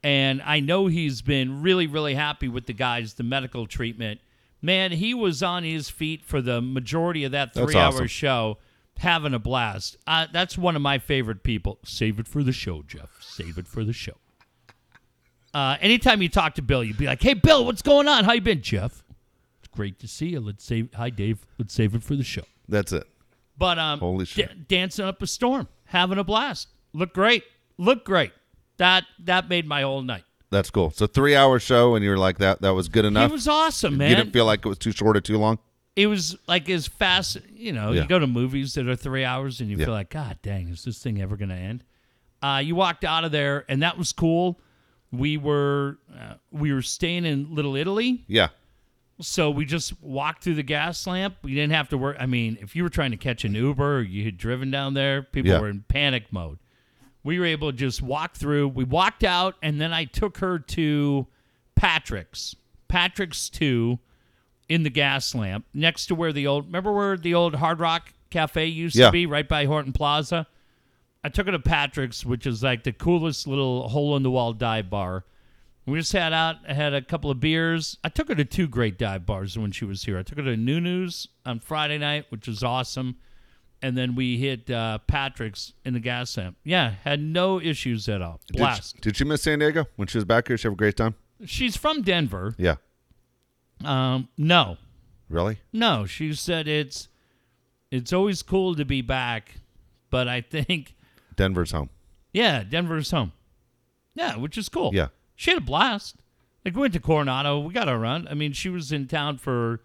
and 0.04 0.42
I 0.44 0.60
know 0.60 0.88
he's 0.88 1.22
been 1.24 1.62
really, 1.64 1.88
really 1.88 2.14
happy 2.14 2.48
with 2.48 2.68
the 2.68 2.74
guys, 2.74 3.16
the 3.16 3.24
medical 3.24 3.66
treatment. 3.66 4.20
Man, 4.62 4.92
he 4.92 5.14
was 5.14 5.42
on 5.42 5.64
his 5.64 5.90
feet 5.90 6.24
for 6.26 6.42
the 6.42 6.62
majority 6.62 7.24
of 7.24 7.32
that 7.32 7.54
That's 7.54 7.72
three-hour 7.72 8.08
show, 8.08 8.58
having 8.98 9.34
a 9.34 9.40
blast. 9.40 9.96
Uh, 10.08 10.28
that's 10.32 10.58
one 10.58 10.76
of 10.76 10.82
my 10.82 10.98
favorite 11.00 11.44
people. 11.44 11.80
Save 11.86 12.20
it 12.20 12.28
for 12.28 12.44
the 12.44 12.52
show, 12.52 12.82
Jeff. 12.84 13.12
Save 13.22 13.58
it 13.58 13.68
for 13.68 13.84
the 13.84 13.94
show. 13.94 14.18
Uh, 15.54 15.78
anytime 15.80 16.22
you 16.22 16.28
talk 16.30 16.56
to 16.56 16.62
Bill, 16.62 16.84
you'd 16.84 16.98
be 16.98 17.06
like, 17.06 17.22
"Hey, 17.22 17.34
Bill, 17.34 17.64
what's 17.66 17.82
going 17.82 18.08
on? 18.10 18.26
How 18.26 18.34
you 18.34 18.42
been, 18.42 18.62
Jeff? 18.62 19.04
Great 19.76 20.00
to 20.00 20.08
see 20.08 20.30
you. 20.30 20.40
Let's 20.40 20.64
save. 20.64 20.90
Hi, 20.96 21.10
Dave. 21.10 21.46
Let's 21.58 21.74
save 21.74 21.94
it 21.96 22.04
for 22.04 22.16
the 22.16 22.24
show." 22.24 22.44
That's 22.68 22.92
it. 22.92 23.06
But 23.58 23.78
um, 23.80 24.00
Holy 24.00 24.26
shit. 24.26 24.50
da- 24.50 24.56
dancing 24.78 25.06
up 25.06 25.22
a 25.22 25.28
storm, 25.28 25.68
having 25.86 26.18
a 26.18 26.24
blast. 26.24 26.70
Look 26.94 27.14
great. 27.14 27.44
Look 27.78 28.04
great. 28.06 28.32
That 28.78 29.06
that 29.24 29.48
made 29.50 29.68
my 29.68 29.82
whole 29.84 30.02
night. 30.02 30.24
That's 30.52 30.70
cool. 30.70 30.92
So 30.92 31.08
three 31.08 31.36
hour 31.36 31.60
show 31.60 31.96
and 31.96 32.04
you're 32.06 32.18
like 32.18 32.38
that 32.40 32.62
that 32.62 32.72
was 32.72 32.88
good 32.90 33.06
enough. 33.06 33.30
It 33.30 33.34
was 33.34 33.48
awesome, 33.48 33.98
man. 33.98 34.10
you 34.10 34.16
didn't 34.16 34.32
feel 34.34 34.46
like 34.46 34.66
it 34.66 34.70
was 34.70 34.78
too 34.78 34.92
short 34.92 35.16
or 35.18 35.22
too 35.22 35.38
long? 35.38 35.60
it 35.96 36.08
was 36.08 36.36
like 36.48 36.70
as 36.70 36.88
fast. 36.88 37.38
You 37.54 37.72
know, 37.72 37.92
Yeah. 37.94 38.02
you 38.02 38.08
go 38.08 38.20
to 38.20 38.28
movies 38.28 38.74
that 38.74 38.86
are 38.88 38.96
three 38.98 39.24
hours, 39.24 39.62
and 39.62 39.70
you 39.70 39.78
Yeah. 39.78 39.86
feel 39.86 39.94
like, 39.94 40.10
God 40.10 40.38
dang, 40.42 40.68
is 40.68 40.84
this 40.84 41.00
thing 41.02 41.22
ever 41.22 41.38
going 41.38 41.50
to 41.50 41.56
end? 41.56 41.86
Uh, 42.44 42.62
you 42.64 42.76
walked 42.76 43.06
out 43.06 43.24
of 43.24 43.32
there, 43.32 43.64
and 43.70 43.82
that 43.82 43.98
was 43.98 44.12
cool. 44.12 44.60
We 45.14 45.38
were 45.38 45.98
uh, 46.14 46.34
we 46.52 46.74
were 46.74 46.82
staying 46.82 47.24
in 47.26 47.56
Little 47.56 47.78
Italy, 47.78 48.26
Yeah. 48.28 48.50
So 49.22 49.50
we 49.50 49.64
just 49.66 50.02
walked 50.02 50.44
through 50.44 50.56
the 50.56 50.64
Gaslamp. 50.64 51.36
We 51.42 51.54
didn't 51.54 51.72
have 51.72 51.88
to 51.90 51.98
work. 51.98 52.18
I 52.20 52.26
mean, 52.26 52.58
if 52.62 52.76
you 52.76 52.84
were 52.84 52.90
trying 52.90 53.12
to 53.12 53.18
catch 53.18 53.46
an 53.46 53.56
Uber 53.56 53.98
or 53.98 54.02
you 54.02 54.26
had 54.26 54.38
driven 54.38 54.72
down 54.72 54.94
there, 54.94 55.22
people 55.22 55.52
Yeah. 55.52 55.60
were 55.60 55.70
in 55.70 55.84
panic 55.88 56.32
mode. 56.34 56.60
We 57.24 57.40
were 57.40 57.46
able 57.46 57.72
to 57.72 57.78
just 57.78 58.02
walk 58.02 58.36
through. 58.36 58.68
We 58.70 58.84
walked 58.84 59.24
out, 59.24 59.56
and 59.64 59.80
then 59.80 59.94
I 59.94 60.04
took 60.06 60.38
her 60.40 60.60
to 60.60 61.28
Patrick's. 61.76 62.56
Patrick's 62.88 63.50
2 63.50 64.00
in 64.70 64.84
the 64.84 64.92
Gaslamp 64.92 65.64
next 65.74 66.08
to 66.08 66.16
where 66.16 66.34
the 66.34 66.46
old, 66.46 66.66
remember 66.66 66.92
where 66.92 67.18
the 67.18 67.34
old 67.34 67.56
Hard 67.56 67.80
Rock 67.80 68.14
Cafe 68.30 68.66
used 68.66 68.96
Yeah. 68.96 69.08
to 69.08 69.12
be, 69.12 69.26
right 69.26 69.48
by 69.48 69.66
Horton 69.66 69.94
Plaza? 69.94 70.46
I 71.24 71.30
took 71.30 71.46
her 71.48 71.52
to 71.54 71.60
Patrick's, 71.60 72.26
which 72.26 72.46
is 72.46 72.62
like 72.62 72.84
the 72.84 72.92
coolest 72.92 73.48
little 73.48 73.88
hole 73.90 74.16
in 74.18 74.24
the 74.24 74.30
wall 74.30 74.54
dive 74.54 74.90
bar. 74.90 75.24
We 75.86 76.00
just 76.00 76.14
had 76.14 76.34
out, 76.34 76.66
had 76.66 76.94
a 76.96 77.02
couple 77.02 77.30
of 77.30 77.40
beers. 77.40 77.98
I 78.04 78.10
took 78.10 78.28
her 78.30 78.36
to 78.36 78.46
two 78.46 78.68
great 78.68 78.98
dive 78.98 79.26
bars 79.26 79.58
when 79.58 79.72
she 79.72 79.86
was 79.86 80.04
here. 80.04 80.18
I 80.18 80.24
took 80.24 80.40
her 80.40 80.44
to 80.44 80.56
Nunu's 80.58 81.28
on 81.46 81.60
Friday 81.60 82.00
night, 82.00 82.26
which 82.30 82.48
was 82.48 82.64
awesome. 82.64 83.18
And 83.84 83.96
then 83.96 84.16
we 84.16 84.38
hit 84.38 84.70
uh, 84.72 84.98
Patrick's 85.06 85.74
in 85.84 85.94
the 85.94 86.00
Gaslamp. 86.00 86.56
Yeah, 86.64 86.96
had 87.04 87.20
no 87.22 87.62
issues 87.62 88.10
at 88.10 88.22
all. 88.22 88.40
Did 88.48 88.58
Blast. 88.58 88.96
she, 88.96 89.02
did 89.02 89.18
she 89.18 89.26
miss 89.26 89.44
San 89.44 89.60
Diego 89.60 89.86
when 89.96 90.08
she 90.08 90.18
was 90.18 90.26
back 90.26 90.48
here? 90.48 90.58
She 90.58 90.68
have 90.68 90.74
a 90.74 90.78
great 90.78 90.96
time? 90.98 91.14
She's 91.46 91.78
from 91.78 92.02
Denver. 92.02 92.56
Yeah. 92.58 92.76
Um, 93.84 94.30
no, 94.38 94.78
Really? 95.30 95.60
no. 95.74 96.06
She 96.06 96.34
said 96.34 96.68
it's 96.68 97.10
it's 97.92 98.14
always 98.14 98.42
cool 98.42 98.74
to 98.76 98.86
be 98.86 99.02
back, 99.02 99.56
but 100.10 100.28
I 100.28 100.42
think 100.42 100.96
Denver's 101.36 101.72
home. 101.72 101.90
yeah, 102.34 102.64
Denver's 102.64 103.12
home. 103.12 103.34
Yeah, 104.16 104.38
which 104.38 104.58
is 104.58 104.70
cool. 104.70 104.92
Yeah. 104.96 105.08
She 105.36 105.52
had 105.52 105.58
a 105.60 105.66
blast. 105.66 106.16
Like 106.64 106.76
we 106.76 106.82
went 106.82 106.94
to 106.94 107.00
Coronado. 107.00 107.60
We 107.60 107.74
got 107.74 107.88
her 107.88 107.96
around. 107.96 108.28
I 108.30 108.34
mean, 108.34 108.54
she 108.54 108.70
was 108.70 108.92
in 108.92 109.08
town 109.08 109.38
for 109.38 109.82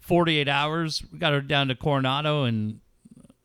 48 0.00 0.48
hours. 0.48 1.02
We 1.12 1.18
got 1.18 1.32
her 1.32 1.40
down 1.40 1.68
to 1.68 1.74
Coronado 1.74 2.44
and 2.44 2.80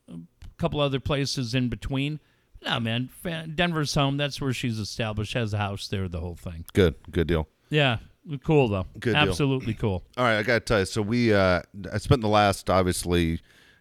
a 0.08 0.18
couple 0.58 0.80
other 0.80 1.00
places 1.00 1.54
in 1.54 1.68
between. 1.68 2.20
No, 2.64 2.80
man, 2.80 3.10
Denver's 3.54 3.94
home. 3.94 4.16
That's 4.16 4.40
where 4.40 4.52
she's 4.52 4.78
established. 4.78 5.34
Has 5.34 5.52
a 5.52 5.58
house 5.58 5.88
there. 5.88 6.08
The 6.08 6.20
whole 6.20 6.34
thing. 6.36 6.64
Good. 6.72 6.94
Good 7.10 7.26
deal. 7.26 7.48
Yeah, 7.68 7.98
cool 8.42 8.68
though. 8.68 8.86
Good 8.98 9.12
deal. 9.14 9.16
Absolutely 9.16 9.74
cool. 9.74 10.02
All 10.16 10.24
right, 10.24 10.38
I 10.38 10.42
got 10.42 10.54
to 10.54 10.60
tell 10.60 10.78
you. 10.80 10.84
So 10.86 11.02
we, 11.02 11.32
uh, 11.34 11.60
I 11.92 11.98
spent 11.98 12.22
the 12.22 12.28
last 12.28 12.70
obviously 12.70 13.40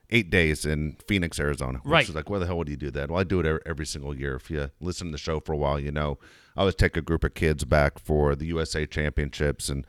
eight 0.10 0.30
days 0.30 0.66
in 0.66 0.98
Phoenix, 1.08 1.40
Arizona. 1.40 1.80
Which 1.80 1.92
Right. 1.92 2.10
Is 2.10 2.16
like, 2.16 2.30
why 2.30 2.40
the 2.40 2.46
hell 2.46 2.58
would 2.58 2.70
you 2.70 2.76
do 2.78 2.92
that? 2.92 3.10
Well, 3.10 3.20
I 3.20 3.24
do 3.24 3.40
it 3.40 3.46
every, 3.46 3.62
every 3.66 3.86
single 3.86 4.18
year. 4.18 4.36
If 4.36 4.50
you 4.52 4.70
listen 4.82 5.08
to 5.08 5.12
the 5.14 5.18
show 5.18 5.40
for 5.40 5.54
a 5.54 5.58
while, 5.58 5.80
you 5.80 5.92
know 5.92 6.18
I 6.56 6.62
always 6.62 6.76
take 6.76 6.98
a 6.98 7.02
group 7.02 7.24
of 7.24 7.34
kids 7.34 7.64
back 7.66 8.00
for 8.00 8.36
the 8.36 8.46
USA 8.48 8.86
Championships, 8.86 9.70
and 9.70 9.86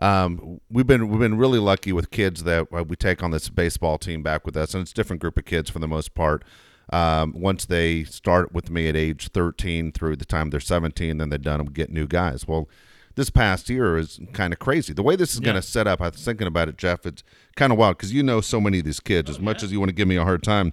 um, 0.00 0.60
we've 0.70 0.86
been 0.86 1.08
we've 1.08 1.20
been 1.20 1.38
really 1.38 1.58
lucky 1.58 1.92
with 1.92 2.10
kids 2.10 2.44
that 2.44 2.68
uh, 2.72 2.84
we 2.84 2.96
take 2.96 3.22
on 3.22 3.30
this 3.30 3.48
baseball 3.48 3.98
team 3.98 4.22
back 4.22 4.44
with 4.44 4.56
us, 4.56 4.74
and 4.74 4.82
it's 4.82 4.92
a 4.92 4.94
different 4.94 5.20
group 5.20 5.36
of 5.38 5.44
kids 5.44 5.70
for 5.70 5.78
the 5.78 5.88
most 5.88 6.14
part. 6.14 6.44
Um, 6.90 7.34
once 7.36 7.66
they 7.66 8.04
start 8.04 8.52
with 8.52 8.70
me 8.70 8.88
at 8.88 8.96
age 8.96 9.28
13 9.28 9.92
through 9.92 10.16
the 10.16 10.24
time 10.24 10.48
they're 10.48 10.58
17, 10.58 11.18
then 11.18 11.28
they're 11.28 11.38
done 11.38 11.60
and 11.60 11.68
we 11.68 11.74
get 11.74 11.90
new 11.90 12.06
guys. 12.06 12.48
Well, 12.48 12.66
this 13.14 13.28
past 13.28 13.68
year 13.68 13.98
is 13.98 14.18
kind 14.32 14.54
of 14.54 14.58
crazy. 14.58 14.94
The 14.94 15.02
way 15.02 15.14
this 15.14 15.34
is 15.34 15.40
going 15.40 15.56
to 15.56 15.62
set 15.62 15.86
up, 15.86 16.00
I 16.00 16.08
was 16.08 16.24
thinking 16.24 16.46
about 16.46 16.68
it, 16.68 16.78
Jeff. 16.78 17.04
It's 17.04 17.22
kind 17.56 17.72
of 17.72 17.78
wild 17.78 17.98
because 17.98 18.14
you 18.14 18.22
know 18.22 18.40
so 18.40 18.60
many 18.60 18.78
of 18.78 18.84
these 18.84 19.00
kids. 19.00 19.28
As 19.28 19.38
much 19.40 19.62
as 19.62 19.72
you 19.72 19.80
want 19.80 19.90
to 19.90 19.94
give 19.94 20.08
me 20.08 20.16
a 20.16 20.24
hard 20.24 20.42
time, 20.42 20.72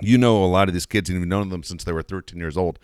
you 0.00 0.18
know 0.18 0.42
a 0.42 0.46
lot 0.46 0.68
of 0.68 0.74
these 0.74 0.86
kids, 0.86 1.08
and 1.10 1.18
you've 1.18 1.28
known 1.28 1.50
them 1.50 1.62
since 1.62 1.84
they 1.84 1.92
were 1.92 2.02
13 2.02 2.38
years 2.38 2.56
old. 2.56 2.78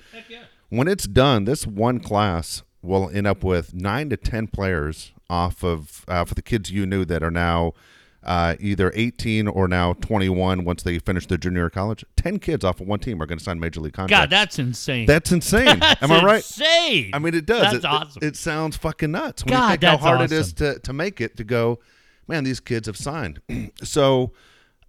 When 0.72 0.88
it's 0.88 1.06
done, 1.06 1.44
this 1.44 1.66
one 1.66 2.00
class 2.00 2.62
will 2.80 3.10
end 3.10 3.26
up 3.26 3.44
with 3.44 3.74
nine 3.74 4.08
to 4.08 4.16
10 4.16 4.46
players 4.46 5.12
off 5.28 5.62
of 5.62 6.02
uh, 6.08 6.24
for 6.24 6.34
the 6.34 6.40
kids 6.40 6.70
you 6.70 6.86
knew 6.86 7.04
that 7.04 7.22
are 7.22 7.30
now 7.30 7.74
uh, 8.22 8.54
either 8.58 8.90
18 8.94 9.48
or 9.48 9.68
now 9.68 9.92
21 9.92 10.64
once 10.64 10.82
they 10.82 10.98
finish 10.98 11.26
their 11.26 11.36
junior 11.36 11.58
year 11.58 11.66
of 11.66 11.72
college. 11.72 12.06
10 12.16 12.38
kids 12.38 12.64
off 12.64 12.80
of 12.80 12.86
one 12.86 13.00
team 13.00 13.22
are 13.22 13.26
going 13.26 13.36
to 13.36 13.44
sign 13.44 13.60
major 13.60 13.80
league 13.80 13.92
contracts. 13.92 14.22
God, 14.22 14.30
that's 14.30 14.58
insane. 14.58 15.04
That's 15.04 15.30
insane. 15.30 15.78
That's 15.78 16.02
Am 16.02 16.10
I 16.10 16.24
right? 16.24 16.36
Insane. 16.36 17.10
I 17.12 17.18
mean, 17.18 17.34
it 17.34 17.44
does. 17.44 17.64
That's 17.64 17.74
it, 17.74 17.78
it- 17.78 17.84
awesome. 17.84 18.22
It, 18.24 18.36
sounds 18.36 18.78
fucking 18.78 19.10
nuts 19.10 19.44
when 19.44 19.52
God, 19.52 19.64
you 19.64 19.70
think 19.72 19.82
how 19.82 19.96
hard 19.98 20.22
it 20.22 20.32
is 20.32 20.54
to, 20.54 20.78
to 20.78 20.92
make 20.94 21.20
it 21.20 21.36
to 21.36 21.44
go, 21.44 21.80
man, 22.26 22.44
these 22.44 22.60
kids 22.60 22.86
have 22.86 22.96
signed. 22.96 23.42
so, 23.82 24.32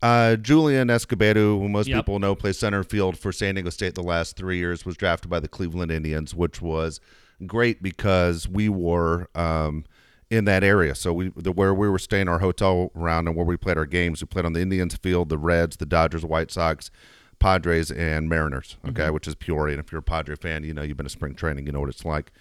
uh, 0.04 0.36
Julian 0.36 0.90
Escobedo, 0.90 1.60
who 1.60 1.68
most 1.70 1.88
Yep. 1.88 1.98
people 1.98 2.20
know 2.20 2.36
plays 2.36 2.60
center 2.60 2.84
field 2.84 3.18
for 3.18 3.32
San 3.32 3.56
Diego 3.56 3.70
State 3.72 3.96
the 3.96 4.04
last 4.04 4.36
three 4.36 4.58
years, 4.58 4.86
was 4.86 4.96
drafted 4.98 5.30
by 5.32 5.40
the 5.40 5.48
Cleveland 5.48 5.92
Indians, 5.92 6.36
which 6.36 6.62
was 6.62 7.00
great 7.48 7.82
because 7.82 8.48
we 8.48 8.70
were 8.70 9.28
um, 9.34 9.86
in 10.30 10.46
that 10.46 10.64
area. 10.64 10.94
So 10.94 11.14
we 11.14 11.32
the, 11.36 11.52
where 11.52 11.74
we 11.74 11.90
were 11.90 11.98
staying 12.00 12.28
our 12.28 12.40
hotel 12.40 12.92
around 12.96 13.28
and 13.28 13.36
where 13.36 13.46
we 13.46 13.58
played 13.58 13.78
our 13.78 13.86
games, 13.86 14.22
we 14.22 14.28
played 14.28 14.46
on 14.46 14.54
the 14.54 14.62
Indians 14.62 14.96
field, 14.98 15.30
the 15.30 15.38
Reds, 15.38 15.78
the 15.78 15.86
Dodgers, 15.86 16.24
White 16.26 16.52
Sox. 16.52 16.92
Padres 17.40 17.92
and 17.92 18.30
Mariners, 18.30 18.78
okay, 18.88 19.02
Mm-hmm. 19.04 19.14
which 19.16 19.28
is 19.28 19.36
Peoria. 19.36 19.74
And 19.76 19.84
if 19.84 19.92
you're 19.92 20.00
a 20.00 20.04
Padre 20.04 20.38
fan, 20.38 20.64
you 20.64 20.74
know 20.74 20.82
you've 20.82 20.96
been 20.96 21.04
to 21.04 21.10
spring 21.10 21.36
training, 21.36 21.66
you 21.66 21.74
know 21.74 21.82
what 21.82 21.90
it's 21.90 22.06
like. 22.06 22.32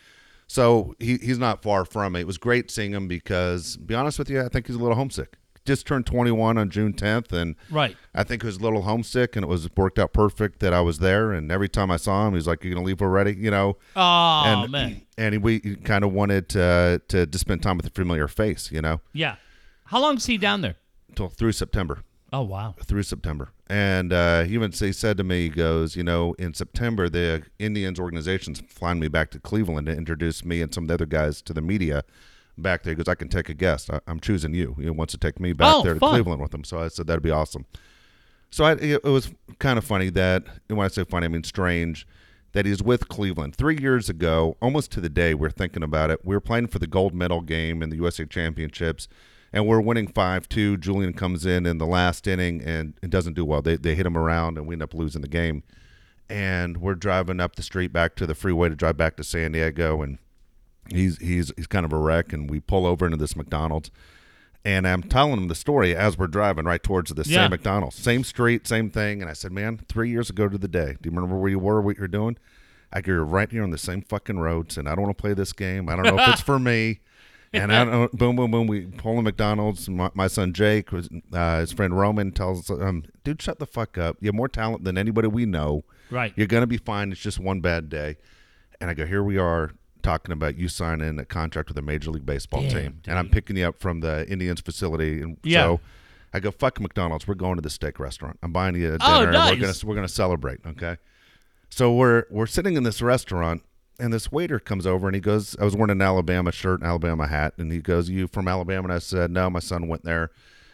So 0.46 0.94
he, 1.00 1.16
he's 1.16 1.38
not 1.38 1.60
far 1.60 1.84
from 1.84 2.14
it. 2.14 2.20
It 2.20 2.26
was 2.28 2.38
great 2.38 2.70
seeing 2.70 2.92
him 2.92 3.08
because, 3.08 3.76
be 3.78 3.96
honest 3.96 4.16
with 4.16 4.30
you, 4.30 4.40
I 4.40 4.48
think 4.48 4.68
he's 4.68 4.76
a 4.76 4.78
little 4.78 4.94
homesick. 4.96 5.38
Just 5.64 5.86
turned 5.86 6.06
21 6.06 6.58
on 6.58 6.70
June 6.70 6.92
10th, 6.92 7.32
and 7.32 7.54
Right. 7.70 7.96
I 8.14 8.24
think 8.24 8.42
he 8.42 8.46
was 8.46 8.56
a 8.56 8.60
little 8.62 8.82
homesick, 8.82 9.36
and 9.36 9.44
it 9.44 9.48
was 9.48 9.68
worked 9.76 9.98
out 9.98 10.12
perfect 10.12 10.58
that 10.60 10.72
I 10.74 10.80
was 10.80 10.98
there. 10.98 11.32
And 11.32 11.52
every 11.52 11.68
time 11.68 11.90
I 11.90 11.96
saw 11.98 12.26
him, 12.26 12.32
he 12.32 12.36
was 12.36 12.46
like, 12.48 12.64
"You're 12.64 12.74
gonna 12.74 12.84
leave 12.86 13.00
already?" 13.00 13.34
You 13.34 13.50
know. 13.52 13.76
Oh 13.94 14.42
and 14.44 14.72
man. 14.72 15.02
and 15.16 15.42
we 15.42 15.60
kind 15.60 16.02
of 16.04 16.12
wanted 16.12 16.48
to 16.50 17.00
to 17.08 17.26
just 17.26 17.42
spend 17.42 17.62
time 17.62 17.76
with 17.76 17.86
a 17.86 17.90
familiar 17.90 18.26
face, 18.28 18.72
you 18.72 18.82
know, 18.82 19.00
Yeah. 19.12 19.36
How 19.86 20.00
long's 20.00 20.26
he 20.26 20.36
down 20.38 20.62
there? 20.62 20.76
until 21.08 21.28
through 21.28 21.52
September. 21.52 22.02
Oh 22.32 22.40
wow. 22.42 22.74
through 22.84 23.02
September. 23.02 23.50
And 23.68 24.12
uh, 24.12 24.44
he 24.44 24.54
even 24.54 24.72
he 24.72 24.90
said 24.92 25.16
to 25.18 25.24
me, 25.24 25.42
he 25.44 25.48
goes, 25.50 25.94
you 25.96 26.02
know, 26.02 26.34
in 26.38 26.54
September, 26.54 27.08
the 27.10 27.42
Indians 27.58 28.00
organization's 28.00 28.60
flying 28.68 28.98
me 28.98 29.08
back 29.08 29.30
to 29.32 29.38
Cleveland 29.38 29.86
to 29.88 29.94
introduce 29.94 30.42
me 30.44 30.62
and 30.62 30.72
some 30.72 30.84
of 30.84 30.88
the 30.88 30.94
other 30.94 31.06
guys 31.06 31.42
to 31.42 31.52
the 31.52 31.60
media 31.60 32.02
back 32.58 32.82
there. 32.82 32.92
He 32.92 32.96
goes, 32.96 33.08
I 33.08 33.14
can 33.14 33.28
take 33.28 33.48
a 33.48 33.54
guest. 33.54 33.90
I, 33.90 34.00
I'm 34.06 34.20
choosing 34.20 34.54
you. 34.54 34.76
He 34.80 34.88
wants 34.90 35.12
to 35.12 35.18
take 35.18 35.40
me 35.40 35.52
back 35.52 35.74
Oh, 35.76 35.82
there 35.82 35.94
to 35.94 36.00
fun. 36.00 36.10
Cleveland 36.10 36.42
with 36.42 36.54
him. 36.54 36.64
So 36.64 36.78
I 36.80 36.88
said, 36.88 37.06
that'd 37.06 37.22
be 37.22 37.30
awesome. 37.30 37.66
So 38.50 38.64
I, 38.64 38.72
it 38.74 39.04
was 39.04 39.32
kind 39.58 39.78
of 39.78 39.84
funny 39.84 40.10
that, 40.10 40.44
and 40.68 40.76
when 40.76 40.84
I 40.84 40.88
say 40.88 41.04
funny, 41.04 41.24
I 41.24 41.28
mean 41.28 41.42
strange, 41.44 42.06
that 42.52 42.66
he's 42.66 42.82
with 42.82 43.08
Cleveland. 43.08 43.56
Three 43.56 43.78
years 43.80 44.10
ago, 44.10 44.58
almost 44.60 44.92
to 44.92 45.00
the 45.00 45.08
day, 45.08 45.32
we're 45.32 45.50
thinking 45.50 45.82
about 45.82 46.10
it. 46.10 46.22
We 46.22 46.36
were 46.36 46.40
playing 46.40 46.66
for 46.68 46.78
the 46.78 46.86
gold 46.86 47.14
medal 47.14 47.40
game 47.40 47.82
in 47.82 47.88
the 47.88 47.96
USA 47.96 48.26
Championships, 48.26 49.08
and 49.54 49.66
we're 49.66 49.80
winning 49.80 50.06
5 50.06 50.48
2. 50.50 50.76
Julian 50.76 51.14
comes 51.14 51.46
in 51.46 51.64
in 51.64 51.78
the 51.78 51.86
last 51.86 52.26
inning 52.26 52.60
and, 52.62 52.92
and 53.02 53.10
doesn't 53.10 53.32
do 53.34 53.44
well. 53.46 53.62
They, 53.62 53.76
they 53.76 53.94
hit 53.94 54.04
him 54.04 54.18
around, 54.18 54.58
and 54.58 54.66
we 54.66 54.74
end 54.74 54.82
up 54.82 54.92
losing 54.92 55.22
the 55.22 55.28
game. 55.28 55.62
And 56.28 56.76
we're 56.78 56.94
driving 56.94 57.40
up 57.40 57.56
the 57.56 57.62
street 57.62 57.90
back 57.92 58.16
to 58.16 58.26
the 58.26 58.34
freeway 58.34 58.68
to 58.68 58.74
drive 58.74 58.98
back 58.98 59.16
to 59.16 59.24
San 59.24 59.52
Diego, 59.52 60.02
and 60.02 60.18
he's 60.88 61.18
he's 61.18 61.52
he's 61.56 61.66
kind 61.66 61.84
of 61.84 61.92
a 61.92 61.98
wreck. 61.98 62.32
And 62.32 62.48
we 62.50 62.60
pull 62.60 62.86
over 62.86 63.04
into 63.04 63.16
this 63.18 63.36
McDonald's, 63.36 63.90
and 64.64 64.86
I'm 64.86 65.02
telling 65.02 65.34
him 65.38 65.48
the 65.48 65.54
story 65.54 65.94
as 65.96 66.16
we're 66.18 66.26
driving 66.26 66.64
right 66.64 66.82
towards 66.82 67.12
the 67.12 67.22
Yeah. 67.28 67.44
same 67.44 67.50
McDonald's, 67.50 67.96
same 67.96 68.24
street, 68.24 68.66
same 68.66 68.90
thing. 68.90 69.20
And 69.20 69.30
I 69.30 69.34
said, 69.34 69.52
"Man, 69.52 69.78
three 69.88 70.10
years 70.10 70.30
ago 70.30 70.48
to 70.48 70.58
the 70.58 70.68
day, 70.68 70.96
do 71.00 71.08
you 71.08 71.14
remember 71.14 71.36
where 71.36 71.50
you 71.50 71.58
were, 71.58 71.80
what 71.80 71.96
you're 71.98 72.08
doing? 72.08 72.36
I 72.92 73.00
go, 73.00 73.12
you're 73.12 73.24
right 73.24 73.50
here 73.50 73.62
on 73.62 73.70
the 73.70 73.78
same 73.78 74.02
fucking 74.02 74.38
roads, 74.38 74.76
and 74.76 74.86
I 74.88 74.94
don't 74.94 75.04
want 75.04 75.16
to 75.16 75.22
play 75.22 75.32
this 75.34 75.52
game. 75.52 75.88
I 75.88 75.96
don't 75.96 76.04
know 76.06 76.18
if 76.22 76.28
it's 76.28 76.40
for 76.42 76.58
me." 76.58 77.00
And 77.54 77.70
I 77.70 77.84
don't. 77.84 78.10
Boom, 78.12 78.34
boom, 78.36 78.50
boom. 78.50 78.66
We 78.66 78.86
pull 78.86 79.18
in 79.18 79.24
McDonald's. 79.24 79.86
My, 79.86 80.08
my 80.14 80.26
son 80.26 80.54
Jake, 80.54 80.88
uh, 81.34 81.60
his 81.60 81.70
friend 81.70 81.94
Roman, 81.94 82.32
tells 82.32 82.70
um, 82.70 83.04
"Dude, 83.24 83.42
shut 83.42 83.58
the 83.58 83.66
fuck 83.66 83.98
up. 83.98 84.16
You 84.22 84.28
have 84.28 84.34
more 84.34 84.48
talent 84.48 84.84
than 84.84 84.96
anybody 84.96 85.28
we 85.28 85.44
know. 85.44 85.84
Right. 86.10 86.32
You're 86.34 86.46
gonna 86.46 86.66
be 86.66 86.78
fine. 86.78 87.12
It's 87.12 87.20
just 87.20 87.38
one 87.38 87.60
bad 87.60 87.90
day." 87.90 88.16
And 88.80 88.88
I 88.88 88.94
go, 88.94 89.04
"Here 89.04 89.22
we 89.22 89.36
are 89.36 89.72
talking 90.02 90.32
about 90.32 90.56
you 90.56 90.68
signing 90.68 91.18
a 91.18 91.24
contract 91.24 91.68
with 91.68 91.78
a 91.78 91.82
Major 91.82 92.10
League 92.10 92.26
Baseball 92.26 92.62
Damn, 92.62 92.70
team, 92.70 93.00
and 93.06 93.18
I'm 93.18 93.28
picking 93.28 93.56
you 93.56 93.66
up 93.66 93.78
from 93.78 94.00
the 94.00 94.28
Indians 94.28 94.60
facility." 94.60 95.20
And 95.20 95.38
Yeah. 95.42 95.64
so 95.64 95.80
I 96.34 96.40
go, 96.40 96.50
"Fuck 96.50 96.80
McDonald's. 96.80 97.26
We're 97.26 97.34
going 97.34 97.56
to 97.56 97.62
the 97.62 97.70
steak 97.70 97.98
restaurant. 97.98 98.38
I'm 98.42 98.52
buying 98.52 98.74
you 98.74 98.92
a 98.92 98.94
oh, 98.94 98.96
dinner. 98.98 99.02
Oh, 99.02 99.22
and 99.22 99.32
nice. 99.32 99.50
We're 99.52 99.60
gonna 99.60 99.74
we're 99.84 99.94
gonna 99.94 100.08
celebrate. 100.08 100.60
Okay." 100.66 100.96
So 101.70 101.92
we're 101.94 102.24
we're 102.30 102.46
sitting 102.46 102.76
in 102.76 102.82
this 102.82 103.00
restaurant, 103.00 103.62
and 103.98 104.12
this 104.12 104.30
waiter 104.30 104.58
comes 104.58 104.86
over 104.86 105.06
and 105.08 105.14
he 105.14 105.20
goes, 105.20 105.56
"I 105.60 105.64
was 105.64 105.74
wearing 105.74 105.90
an 105.90 106.02
Alabama 106.02 106.52
shirt 106.52 106.80
and 106.80 106.88
Alabama 106.88 107.26
hat," 107.26 107.54
and 107.56 107.72
he 107.72 107.78
goes, 107.80 108.10
"You 108.10 108.26
from 108.26 108.48
Alabama?" 108.48 108.84
And 108.84 108.92
I 108.92 108.98
said, 108.98 109.30
"No, 109.30 109.48
my 109.48 109.60
son 109.60 109.88
went 109.88 110.04
there." 110.04 110.30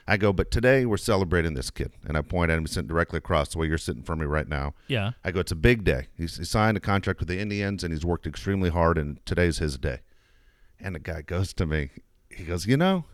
I 0.08 0.16
go, 0.16 0.32
"But 0.32 0.50
today 0.50 0.86
we're 0.86 0.96
celebrating 0.96 1.54
this 1.54 1.70
kid," 1.70 1.92
and 2.06 2.16
I 2.16 2.22
point 2.22 2.50
at 2.50 2.56
him, 2.56 2.64
he's 2.64 2.72
sitting 2.72 2.88
directly 2.88 3.18
across 3.18 3.50
the 3.50 3.58
way 3.58 3.66
you're 3.66 3.78
sitting 3.78 4.02
from 4.02 4.20
me 4.20 4.24
right 4.24 4.48
now. 4.48 4.74
Yeah. 4.88 5.12
I 5.22 5.30
go, 5.30 5.40
"It's 5.40 5.52
a 5.52 5.56
big 5.56 5.84
day. 5.84 6.08
He's 6.16 6.38
he 6.38 6.44
signed 6.44 6.76
a 6.76 6.80
contract 6.80 7.20
with 7.20 7.28
the 7.28 7.38
Indians, 7.38 7.84
and 7.84 7.92
he's 7.92 8.04
worked 8.04 8.26
extremely 8.26 8.70
hard, 8.70 8.96
and 8.96 9.24
today's 9.26 9.58
his 9.58 9.76
day." 9.76 10.00
And 10.80 10.94
the 10.94 11.00
guy 11.00 11.22
goes 11.22 11.52
to 11.54 11.66
me, 11.66 11.90
he 12.30 12.44
goes, 12.44 12.66
"You 12.66 12.76
know." 12.76 13.04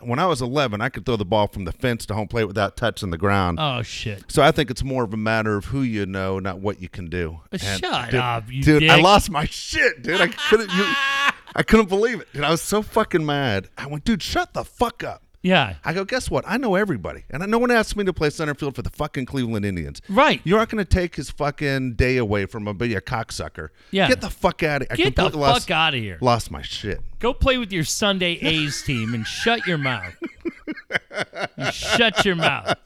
When 0.00 0.18
I 0.18 0.26
was 0.26 0.42
11, 0.42 0.80
I 0.80 0.88
could 0.88 1.06
throw 1.06 1.14
the 1.14 1.24
ball 1.24 1.46
from 1.46 1.64
the 1.64 1.70
fence 1.70 2.04
to 2.06 2.14
home 2.14 2.26
plate 2.26 2.46
without 2.46 2.76
touching 2.76 3.10
the 3.10 3.18
ground. 3.18 3.58
Oh 3.60 3.82
shit. 3.82 4.24
So 4.26 4.42
I 4.42 4.50
think 4.50 4.68
it's 4.68 4.82
more 4.82 5.04
of 5.04 5.14
a 5.14 5.16
matter 5.16 5.56
of 5.56 5.66
who 5.66 5.82
you 5.82 6.06
know, 6.06 6.40
not 6.40 6.58
what 6.58 6.82
you 6.82 6.88
can 6.88 7.08
do. 7.08 7.38
Uh, 7.52 7.58
shut 7.58 8.10
dude, 8.10 8.18
up, 8.18 8.50
you 8.50 8.64
dude! 8.64 8.90
I 8.90 9.00
lost 9.00 9.30
my 9.30 9.44
shit, 9.44 10.02
dude. 10.02 10.20
I 10.20 10.26
couldn't. 10.26 10.72
You, 10.72 10.84
I 11.54 11.62
couldn't 11.62 11.88
believe 11.88 12.20
it, 12.20 12.32
dude. 12.32 12.42
I 12.42 12.50
was 12.50 12.62
so 12.62 12.82
fucking 12.82 13.24
mad. 13.24 13.68
I 13.78 13.86
went, 13.86 14.04
dude, 14.04 14.22
shut 14.24 14.54
the 14.54 14.64
fuck 14.64 15.04
up. 15.04 15.22
Yeah. 15.42 15.74
I 15.84 15.92
go, 15.92 16.04
guess 16.04 16.30
what? 16.30 16.44
I 16.46 16.56
know 16.56 16.76
everybody, 16.76 17.24
and 17.28 17.44
no 17.50 17.58
one 17.58 17.70
asked 17.70 17.96
me 17.96 18.04
to 18.04 18.12
play 18.12 18.30
center 18.30 18.54
field 18.54 18.76
for 18.76 18.82
the 18.82 18.90
fucking 18.90 19.26
Cleveland 19.26 19.64
Indians. 19.66 20.00
Right. 20.08 20.40
You're 20.44 20.58
not 20.58 20.68
going 20.68 20.84
to 20.84 20.88
take 20.88 21.16
his 21.16 21.30
fucking 21.30 21.94
day 21.94 22.16
away 22.16 22.46
from 22.46 22.68
him, 22.68 22.76
be 22.76 22.94
a 22.94 23.00
cocksucker. 23.00 23.70
Yeah. 23.90 24.08
Get 24.08 24.20
the 24.20 24.30
fuck 24.30 24.62
out 24.62 24.82
of 24.82 24.88
here. 24.88 24.92
I 24.92 24.96
Get 24.96 25.16
the 25.16 25.22
fuck 25.24 25.34
lost, 25.34 25.70
out 25.70 25.94
of 25.94 26.00
here. 26.00 26.18
Lost 26.20 26.50
my 26.50 26.62
shit. 26.62 27.00
Go 27.18 27.34
play 27.34 27.58
with 27.58 27.72
your 27.72 27.84
Sunday 27.84 28.34
A's 28.40 28.82
team 28.82 29.14
and 29.14 29.26
shut 29.26 29.66
your 29.66 29.78
mouth. 29.78 30.14
You 31.56 31.70
shut 31.72 32.24
your 32.24 32.36
mouth. 32.36 32.76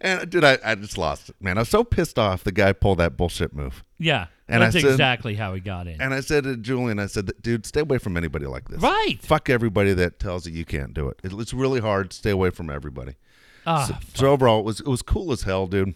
And 0.00 0.28
dude, 0.30 0.44
I, 0.44 0.58
I 0.64 0.74
just 0.74 0.96
lost 0.98 1.28
it, 1.30 1.36
man. 1.40 1.58
I 1.58 1.62
was 1.62 1.68
so 1.68 1.82
pissed 1.84 2.18
off. 2.18 2.44
The 2.44 2.52
guy 2.52 2.72
pulled 2.72 2.98
that 2.98 3.16
bullshit 3.16 3.52
move. 3.52 3.82
Yeah. 3.98 4.26
And 4.48 4.62
I 4.62 4.66
that's 4.70 4.80
said- 4.82 4.90
exactly 4.92 5.34
how 5.34 5.52
he 5.54 5.60
got 5.60 5.86
in. 5.86 6.00
And 6.00 6.14
I 6.14 6.20
said 6.20 6.44
to 6.44 6.56
Julian, 6.56 6.98
I 6.98 7.06
said, 7.06 7.30
dude, 7.42 7.66
stay 7.66 7.80
away 7.80 7.98
from 7.98 8.16
anybody 8.16 8.46
like 8.46 8.68
this. 8.68 8.80
Right. 8.80 9.18
Fuck 9.20 9.50
everybody 9.50 9.92
that 9.94 10.18
tells 10.20 10.46
you 10.46 10.52
you 10.52 10.64
can't 10.64 10.94
do 10.94 11.08
it. 11.08 11.20
It- 11.24 11.32
It's 11.34 11.52
really 11.52 11.80
hard. 11.80 12.12
Stay 12.12 12.30
away 12.30 12.50
from 12.50 12.70
everybody. 12.70 13.14
Ah, 13.66 13.98
So 14.14 14.28
overall, 14.28 14.60
it 14.60 14.64
was 14.64 14.80
it 14.80 14.86
was 14.86 15.02
cool 15.02 15.32
as 15.32 15.42
hell, 15.42 15.66
dude. 15.66 15.94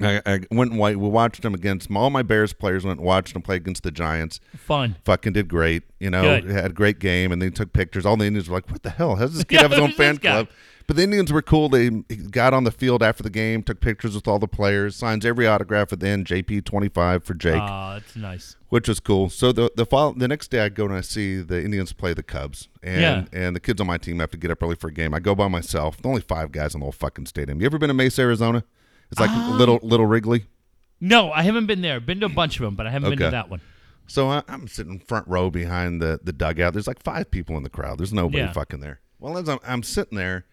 I, 0.00 0.22
I 0.24 0.40
went 0.50 0.72
and 0.72 0.80
we 0.80 0.94
watched 0.96 1.44
him 1.44 1.52
against 1.52 1.90
all 1.94 2.08
my 2.08 2.22
Bears 2.22 2.54
players 2.54 2.82
went 2.82 3.00
and 3.00 3.06
watched 3.06 3.36
him 3.36 3.42
play 3.42 3.56
against 3.56 3.82
the 3.82 3.90
Giants. 3.90 4.40
fun. 4.56 4.96
Fucking 5.04 5.34
did 5.34 5.48
great, 5.48 5.82
you 6.00 6.08
know. 6.08 6.22
Good. 6.40 6.50
Had 6.50 6.70
a 6.70 6.72
great 6.72 6.98
game, 6.98 7.30
and 7.30 7.42
they 7.42 7.50
took 7.50 7.74
pictures. 7.74 8.06
All 8.06 8.16
the 8.16 8.24
Indians 8.24 8.48
were 8.48 8.54
like, 8.56 8.70
"What 8.70 8.82
the 8.84 8.88
hell? 8.88 9.16
How 9.16 9.26
does 9.26 9.34
this 9.34 9.44
kid 9.44 9.56
Yeah, 9.56 9.62
have 9.62 9.70
his 9.72 9.80
own 9.80 9.92
fan 9.92 10.16
club?" 10.16 10.48
But 10.92 10.96
the 10.98 11.04
Indians 11.04 11.32
were 11.32 11.40
cool. 11.40 11.70
They 11.70 11.88
got 11.88 12.52
on 12.52 12.64
the 12.64 12.70
field 12.70 13.02
after 13.02 13.22
the 13.22 13.30
game, 13.30 13.62
took 13.62 13.80
pictures 13.80 14.14
with 14.14 14.28
all 14.28 14.38
the 14.38 14.46
players, 14.46 14.94
signs 14.94 15.24
every 15.24 15.46
autograph 15.46 15.90
at 15.90 16.00
the 16.00 16.08
end. 16.08 16.26
JP 16.26 16.66
twenty 16.66 16.90
five 16.90 17.24
for 17.24 17.32
Jake 17.32 17.54
Ah, 17.62 17.94
that's 17.94 18.14
nice. 18.14 18.56
which 18.68 18.88
was 18.88 19.00
cool. 19.00 19.30
So 19.30 19.52
the 19.52 19.72
the 19.74 19.86
follow, 19.86 20.12
the 20.12 20.28
next 20.28 20.50
day 20.50 20.60
I 20.60 20.68
go 20.68 20.84
and 20.84 20.92
I 20.92 21.00
see 21.00 21.38
the 21.40 21.64
Indians 21.64 21.94
play 21.94 22.12
the 22.12 22.22
Cubs, 22.22 22.68
and 22.82 23.00
Yeah. 23.00 23.24
and 23.32 23.56
the 23.56 23.60
kids 23.60 23.80
on 23.80 23.86
my 23.86 23.96
team 23.96 24.18
have 24.18 24.32
to 24.32 24.36
get 24.36 24.50
up 24.50 24.62
early 24.62 24.74
for 24.74 24.88
a 24.88 24.92
game. 24.92 25.14
I 25.14 25.20
go 25.20 25.34
by 25.34 25.48
myself. 25.48 25.96
There's 25.96 26.10
only 26.10 26.20
five 26.20 26.52
guys 26.52 26.74
in 26.74 26.80
the 26.80 26.84
whole 26.84 26.92
fucking 26.92 27.24
stadium. 27.24 27.58
You 27.60 27.64
ever 27.64 27.78
been 27.78 27.88
to 27.88 27.94
Mesa, 27.94 28.20
Arizona? 28.20 28.62
It's 29.10 29.18
like 29.18 29.30
Ah. 29.32 29.56
little 29.58 29.80
little 29.82 30.04
Wrigley. 30.04 30.44
No, 31.00 31.32
I 31.32 31.42
haven't 31.44 31.64
been 31.64 31.80
there. 31.80 32.00
Been 32.00 32.20
to 32.20 32.26
a 32.26 32.28
bunch 32.28 32.56
of 32.60 32.64
them, 32.66 32.74
but 32.74 32.86
I 32.86 32.90
haven't 32.90 33.08
been 33.08 33.18
to 33.20 33.30
that 33.30 33.48
one. 33.48 33.62
So 34.06 34.28
I, 34.28 34.42
I'm 34.46 34.68
sitting 34.68 34.98
front 34.98 35.26
row 35.26 35.48
behind 35.48 36.02
the 36.02 36.20
the 36.22 36.34
dugout. 36.34 36.74
There's 36.74 36.86
like 36.86 37.02
five 37.02 37.30
people 37.30 37.56
in 37.56 37.62
the 37.62 37.70
crowd. 37.70 37.96
There's 37.98 38.12
nobody 38.12 38.40
Yeah. 38.42 38.52
fucking 38.52 38.80
there. 38.80 39.00
Well, 39.18 39.38
as 39.38 39.48
I'm, 39.48 39.58
I'm 39.66 39.82
sitting 39.82 40.18
there, 40.18 40.44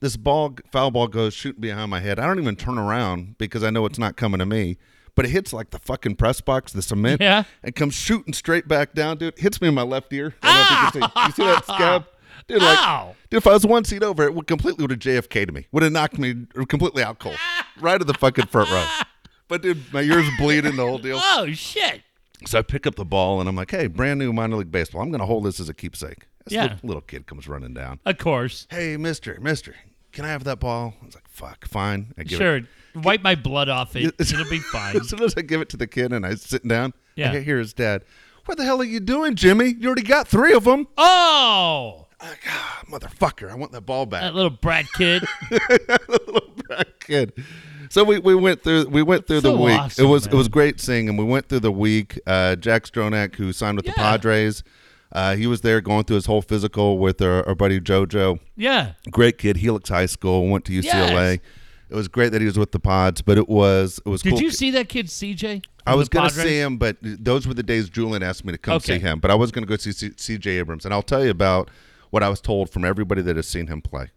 this 0.00 0.16
ball 0.16 0.56
foul 0.70 0.90
ball 0.90 1.08
goes 1.08 1.34
shooting 1.34 1.60
behind 1.60 1.90
my 1.90 2.00
head. 2.00 2.18
I 2.18 2.26
don't 2.26 2.40
even 2.40 2.56
turn 2.56 2.78
around 2.78 3.38
because 3.38 3.62
I 3.62 3.70
know 3.70 3.86
it's 3.86 3.98
not 3.98 4.16
coming 4.16 4.38
to 4.38 4.46
me. 4.46 4.76
But 5.16 5.26
it 5.26 5.28
hits 5.28 5.52
like 5.52 5.70
the 5.70 5.78
fucking 5.78 6.16
press 6.16 6.40
box, 6.40 6.72
the 6.72 6.82
cement. 6.82 7.20
Yeah. 7.20 7.44
And 7.62 7.72
comes 7.74 7.94
shooting 7.94 8.32
straight 8.32 8.66
back 8.66 8.94
down, 8.94 9.18
dude. 9.18 9.38
Hits 9.38 9.60
me 9.60 9.68
in 9.68 9.74
my 9.74 9.82
left 9.82 10.12
ear. 10.12 10.34
I 10.42 10.46
don't 10.48 10.56
know 10.56 10.88
if 10.88 10.94
you, 10.94 11.00
can 11.00 11.10
see, 11.10 11.26
you 11.26 11.32
see 11.32 11.54
that 11.54 11.64
ah! 11.68 11.74
scab? 11.76 12.06
Dude, 12.48 12.60
like, 12.60 12.78
Ow. 12.78 13.14
dude, 13.30 13.38
if 13.38 13.46
I 13.46 13.52
was 13.52 13.64
one 13.64 13.84
seat 13.84 14.02
over, 14.02 14.24
it 14.24 14.34
would 14.34 14.46
completely 14.46 14.82
would 14.82 14.90
have 14.90 14.98
JFK 14.98 15.46
to 15.46 15.52
me. 15.52 15.66
Would 15.72 15.84
have 15.84 15.92
knocked 15.92 16.18
me 16.18 16.46
completely 16.68 17.02
out 17.02 17.20
cold. 17.20 17.36
right 17.80 17.96
to 17.98 18.04
the 18.04 18.14
fucking 18.14 18.46
front 18.46 18.70
row. 18.70 18.86
But 19.46 19.60
dude, 19.60 19.92
my 19.92 20.00
ears 20.00 20.26
bleeding, 20.38 20.76
the 20.76 20.86
whole 20.86 20.96
deal. 20.96 21.20
Oh 21.22 21.52
shit. 21.52 22.00
So 22.46 22.58
I 22.58 22.62
pick 22.62 22.86
up 22.86 22.94
the 22.94 23.04
ball 23.04 23.40
and 23.40 23.48
I'm 23.48 23.54
like, 23.54 23.70
hey, 23.70 23.86
brand 23.88 24.18
new 24.18 24.32
minor 24.32 24.56
league 24.56 24.72
baseball. 24.72 25.02
I'm 25.02 25.10
going 25.10 25.20
to 25.20 25.26
hold 25.26 25.44
this 25.44 25.60
as 25.60 25.68
a 25.68 25.74
keepsake. 25.74 26.26
This 26.44 26.54
Yeah. 26.54 26.62
little, 26.64 26.78
little 26.82 27.00
kid 27.02 27.26
comes 27.26 27.48
running 27.48 27.74
down. 27.74 28.00
Of 28.04 28.18
course. 28.18 28.66
Hey, 28.70 28.96
mister, 28.96 29.38
mister, 29.40 29.74
can 30.12 30.24
I 30.24 30.28
have 30.28 30.44
that 30.44 30.60
ball? 30.60 30.94
I 31.02 31.06
was 31.06 31.14
like, 31.14 31.28
fuck, 31.28 31.66
fine. 31.66 32.12
I 32.18 32.24
give 32.24 32.38
Sure. 32.38 32.56
It. 32.56 32.64
Wipe 32.94 33.22
my 33.22 33.34
blood 33.34 33.68
off 33.68 33.96
it. 33.96 34.14
It'll 34.20 34.48
be 34.48 34.58
fine. 34.60 34.96
As 34.96 35.08
soon 35.08 35.22
as 35.22 35.34
I 35.36 35.40
give 35.42 35.60
it 35.60 35.68
to 35.70 35.76
the 35.76 35.86
kid 35.86 36.12
and 36.12 36.24
I 36.24 36.34
sit 36.34 36.66
down, 36.66 36.92
Yeah. 37.16 37.32
I 37.32 37.40
hear 37.40 37.58
his 37.58 37.72
dad. 37.72 38.04
What 38.46 38.58
the 38.58 38.64
hell 38.64 38.80
are 38.80 38.84
you 38.84 39.00
doing, 39.00 39.36
Jimmy? 39.36 39.74
You 39.78 39.86
already 39.88 40.02
got 40.02 40.28
three 40.28 40.52
of 40.52 40.64
them. 40.64 40.86
Oh, 40.98 42.06
like, 42.22 42.40
ah, 42.46 42.82
motherfucker, 42.90 43.50
I 43.50 43.54
want 43.54 43.72
that 43.72 43.80
ball 43.82 44.04
back. 44.06 44.20
that 44.22 44.34
little 44.34 44.50
brat 44.50 44.86
kid. 44.92 45.24
little 46.08 46.52
brat 46.68 47.00
kid. 47.00 47.32
So 47.90 48.04
we, 48.04 48.18
we 48.18 48.34
went 48.34 48.62
through 48.62 48.88
we 48.88 49.02
went 49.02 49.26
through 49.26 49.40
the 49.42 49.56
week. 49.56 49.78
awesome, 49.78 50.04
it 50.04 50.08
was 50.08 50.26
man. 50.26 50.34
it 50.34 50.36
was 50.38 50.48
great 50.48 50.78
seeing 50.80 51.08
him. 51.08 51.16
We 51.16 51.24
went 51.24 51.48
through 51.48 51.60
the 51.60 51.72
week. 51.72 52.18
Uh, 52.26 52.56
Jack 52.56 52.84
Stronach, 52.84 53.34
who 53.36 53.52
signed 53.52 53.76
with 53.76 53.86
the 53.86 53.92
Padres, 53.92 54.62
uh, 55.12 55.36
he 55.36 55.46
was 55.46 55.60
there 55.60 55.80
going 55.80 56.04
through 56.04 56.16
his 56.16 56.26
whole 56.26 56.42
physical 56.42 56.98
with 56.98 57.20
our, 57.22 57.46
our 57.48 57.54
buddy 57.54 57.80
JoJo. 57.80 58.38
Yeah. 58.56 58.92
Great 59.10 59.38
kid, 59.38 59.58
Helix 59.58 59.88
High 59.88 60.06
School, 60.06 60.48
went 60.48 60.64
to 60.66 60.72
UCLA. 60.72 60.84
Yes. 61.34 61.38
It 61.90 61.94
was 61.96 62.08
great 62.08 62.32
that 62.32 62.40
he 62.40 62.46
was 62.46 62.58
with 62.58 62.72
the 62.72 62.80
Pods, 62.80 63.22
but 63.22 63.38
it 63.38 63.48
was 63.48 64.00
it 64.04 64.08
was 64.08 64.22
Did 64.22 64.30
cool. 64.32 64.42
you 64.42 64.50
see 64.50 64.70
that 64.72 64.88
kid 64.88 65.06
CJ? 65.06 65.64
I 65.86 65.94
was 65.94 66.08
going 66.08 66.28
to 66.28 66.34
see 66.34 66.58
him, 66.58 66.78
but 66.78 66.96
those 67.02 67.46
were 67.46 67.52
the 67.54 67.62
days 67.62 67.90
Julian 67.90 68.22
asked 68.22 68.44
me 68.44 68.52
to 68.52 68.58
come 68.58 68.76
Okay. 68.76 68.94
see 68.94 68.98
him. 69.00 69.20
But 69.20 69.30
I 69.30 69.34
was 69.34 69.52
going 69.52 69.64
to 69.64 69.68
go 69.68 69.76
see 69.76 69.90
CJ 69.90 70.46
Abrams, 70.58 70.84
and 70.86 70.94
I'll 70.94 71.02
tell 71.02 71.22
you 71.22 71.30
about 71.30 71.70
what 72.10 72.22
I 72.22 72.28
was 72.30 72.40
told 72.40 72.70
from 72.70 72.84
everybody 72.84 73.20
that 73.22 73.36
has 73.36 73.46
seen 73.46 73.66
him 73.66 73.82
play. 73.82 74.10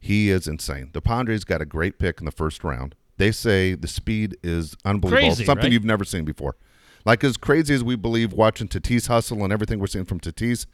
He 0.00 0.28
is 0.28 0.46
insane. 0.48 0.90
The 0.92 1.00
Padres 1.00 1.44
got 1.44 1.62
a 1.62 1.64
great 1.64 1.98
pick 1.98 2.18
in 2.20 2.24
the 2.26 2.30
first 2.32 2.62
round, 2.64 2.94
They 3.16 3.30
say 3.32 3.74
the 3.74 3.86
speed 3.88 4.36
is 4.42 4.76
unbelievable, 4.84 5.28
Crazy, 5.28 5.44
something 5.44 5.64
right? 5.66 5.72
you've 5.72 5.84
never 5.84 6.04
seen 6.04 6.24
before. 6.24 6.56
Like 7.04 7.22
as 7.24 7.36
crazy 7.36 7.74
as 7.74 7.84
we 7.84 7.96
believe 7.96 8.32
watching 8.32 8.68
Tatis 8.68 9.08
hustle 9.08 9.44
and 9.44 9.52
everything 9.52 9.78
we're 9.78 9.86
seeing 9.86 10.04
from 10.06 10.20
Tatis, 10.20 10.66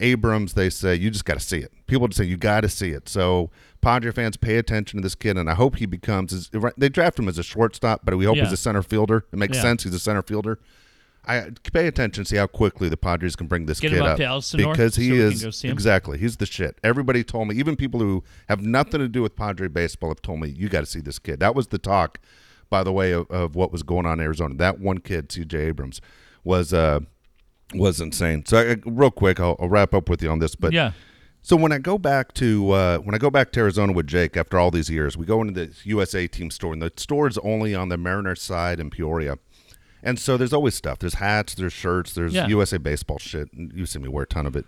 Abrams, 0.00 0.54
they 0.54 0.70
say 0.70 0.94
you 0.94 1.10
just 1.10 1.24
got 1.24 1.34
to 1.34 1.40
see 1.44 1.58
it. 1.58 1.72
People 1.86 2.08
just 2.08 2.18
say 2.18 2.24
you 2.24 2.36
got 2.36 2.62
to 2.62 2.68
see 2.68 2.90
it. 2.90 3.08
So 3.08 3.50
Padre 3.80 4.10
fans, 4.10 4.36
pay 4.36 4.56
attention 4.56 4.98
to 4.98 5.02
this 5.02 5.14
kid, 5.14 5.36
and 5.36 5.48
I 5.50 5.54
hope 5.54 5.76
he 5.76 5.86
becomes. 5.86 6.50
They 6.76 6.88
draft 6.88 7.18
him 7.18 7.28
as 7.28 7.38
a 7.38 7.42
shortstop, 7.42 8.00
but 8.04 8.16
we 8.16 8.24
hope 8.24 8.36
Yeah. 8.36 8.44
he's 8.44 8.52
a 8.52 8.56
center 8.56 8.82
fielder. 8.82 9.24
It 9.32 9.38
makes 9.38 9.56
Yeah. 9.56 9.62
sense. 9.62 9.84
He's 9.84 9.94
a 9.94 9.98
center 10.00 10.22
fielder. 10.22 10.58
I 11.24 11.50
pay 11.72 11.86
attention, 11.86 12.24
see 12.24 12.36
how 12.36 12.48
quickly 12.48 12.88
the 12.88 12.96
Padres 12.96 13.36
can 13.36 13.46
bring 13.46 13.66
this 13.66 13.78
Get 13.78 13.92
kid 13.92 14.00
up 14.00 14.18
up 14.18 14.42
because 14.56 14.96
he 14.96 15.10
so 15.10 15.14
is 15.14 15.44
go 15.44 15.50
see 15.50 15.68
him? 15.68 15.72
exactly 15.72 16.18
he's 16.18 16.38
the 16.38 16.46
shit. 16.46 16.78
Everybody 16.82 17.22
told 17.22 17.46
me, 17.46 17.54
even 17.54 17.76
people 17.76 18.00
who 18.00 18.24
have 18.48 18.60
nothing 18.60 18.98
to 18.98 19.06
do 19.06 19.22
with 19.22 19.36
Padre 19.36 19.68
baseball 19.68 20.10
have 20.10 20.20
told 20.20 20.40
me 20.40 20.48
you 20.48 20.68
got 20.68 20.80
to 20.80 20.86
see 20.86 20.98
this 21.00 21.20
kid. 21.20 21.38
That 21.38 21.54
was 21.54 21.68
the 21.68 21.78
talk, 21.78 22.18
by 22.72 22.82
the 22.82 22.92
way, 22.92 23.12
of, 23.12 23.30
of 23.30 23.54
what 23.54 23.70
was 23.70 23.82
going 23.82 24.06
on 24.06 24.18
in 24.18 24.24
Arizona. 24.24 24.54
That 24.54 24.80
one 24.80 24.98
kid, 24.98 25.30
C.J. 25.30 25.58
Abrams, 25.58 26.00
was 26.42 26.72
uh 26.72 27.00
was 27.74 28.00
insane. 28.00 28.44
So 28.46 28.58
I, 28.58 28.76
real 28.84 29.10
quick, 29.10 29.38
I'll, 29.38 29.56
I'll 29.60 29.68
wrap 29.68 29.94
up 29.94 30.08
with 30.08 30.22
you 30.22 30.30
on 30.30 30.38
this, 30.40 30.54
but 30.54 30.72
yeah. 30.72 30.92
so 31.42 31.54
when 31.56 31.70
I 31.70 31.78
go 31.78 31.98
back 31.98 32.32
to 32.34 32.70
uh, 32.72 32.98
when 32.98 33.14
I 33.14 33.18
go 33.18 33.30
back 33.30 33.52
to 33.52 33.60
Arizona 33.60 33.92
with 33.92 34.06
Jake 34.06 34.36
after 34.36 34.58
all 34.58 34.70
these 34.70 34.88
years, 34.90 35.16
we 35.16 35.26
go 35.26 35.40
into 35.42 35.52
the 35.66 35.74
USA 35.84 36.26
team 36.26 36.50
store, 36.50 36.72
and 36.72 36.80
the 36.82 36.92
store 36.96 37.28
is 37.28 37.38
only 37.38 37.74
on 37.74 37.90
the 37.90 37.96
Mariners 37.98 38.42
side 38.42 38.80
in 38.80 38.88
Peoria. 38.90 39.36
And 40.02 40.18
so 40.18 40.36
there's 40.36 40.52
always 40.52 40.74
stuff. 40.74 40.98
There's 40.98 41.14
hats, 41.14 41.54
there's 41.54 41.72
shirts, 41.72 42.12
there's 42.14 42.34
Yeah. 42.34 42.48
USA 42.48 42.76
baseball 42.78 43.18
shit. 43.18 43.48
You 43.54 43.86
see 43.86 44.00
me 44.00 44.08
wear 44.08 44.24
a 44.24 44.26
ton 44.26 44.46
of 44.46 44.56
it. 44.56 44.64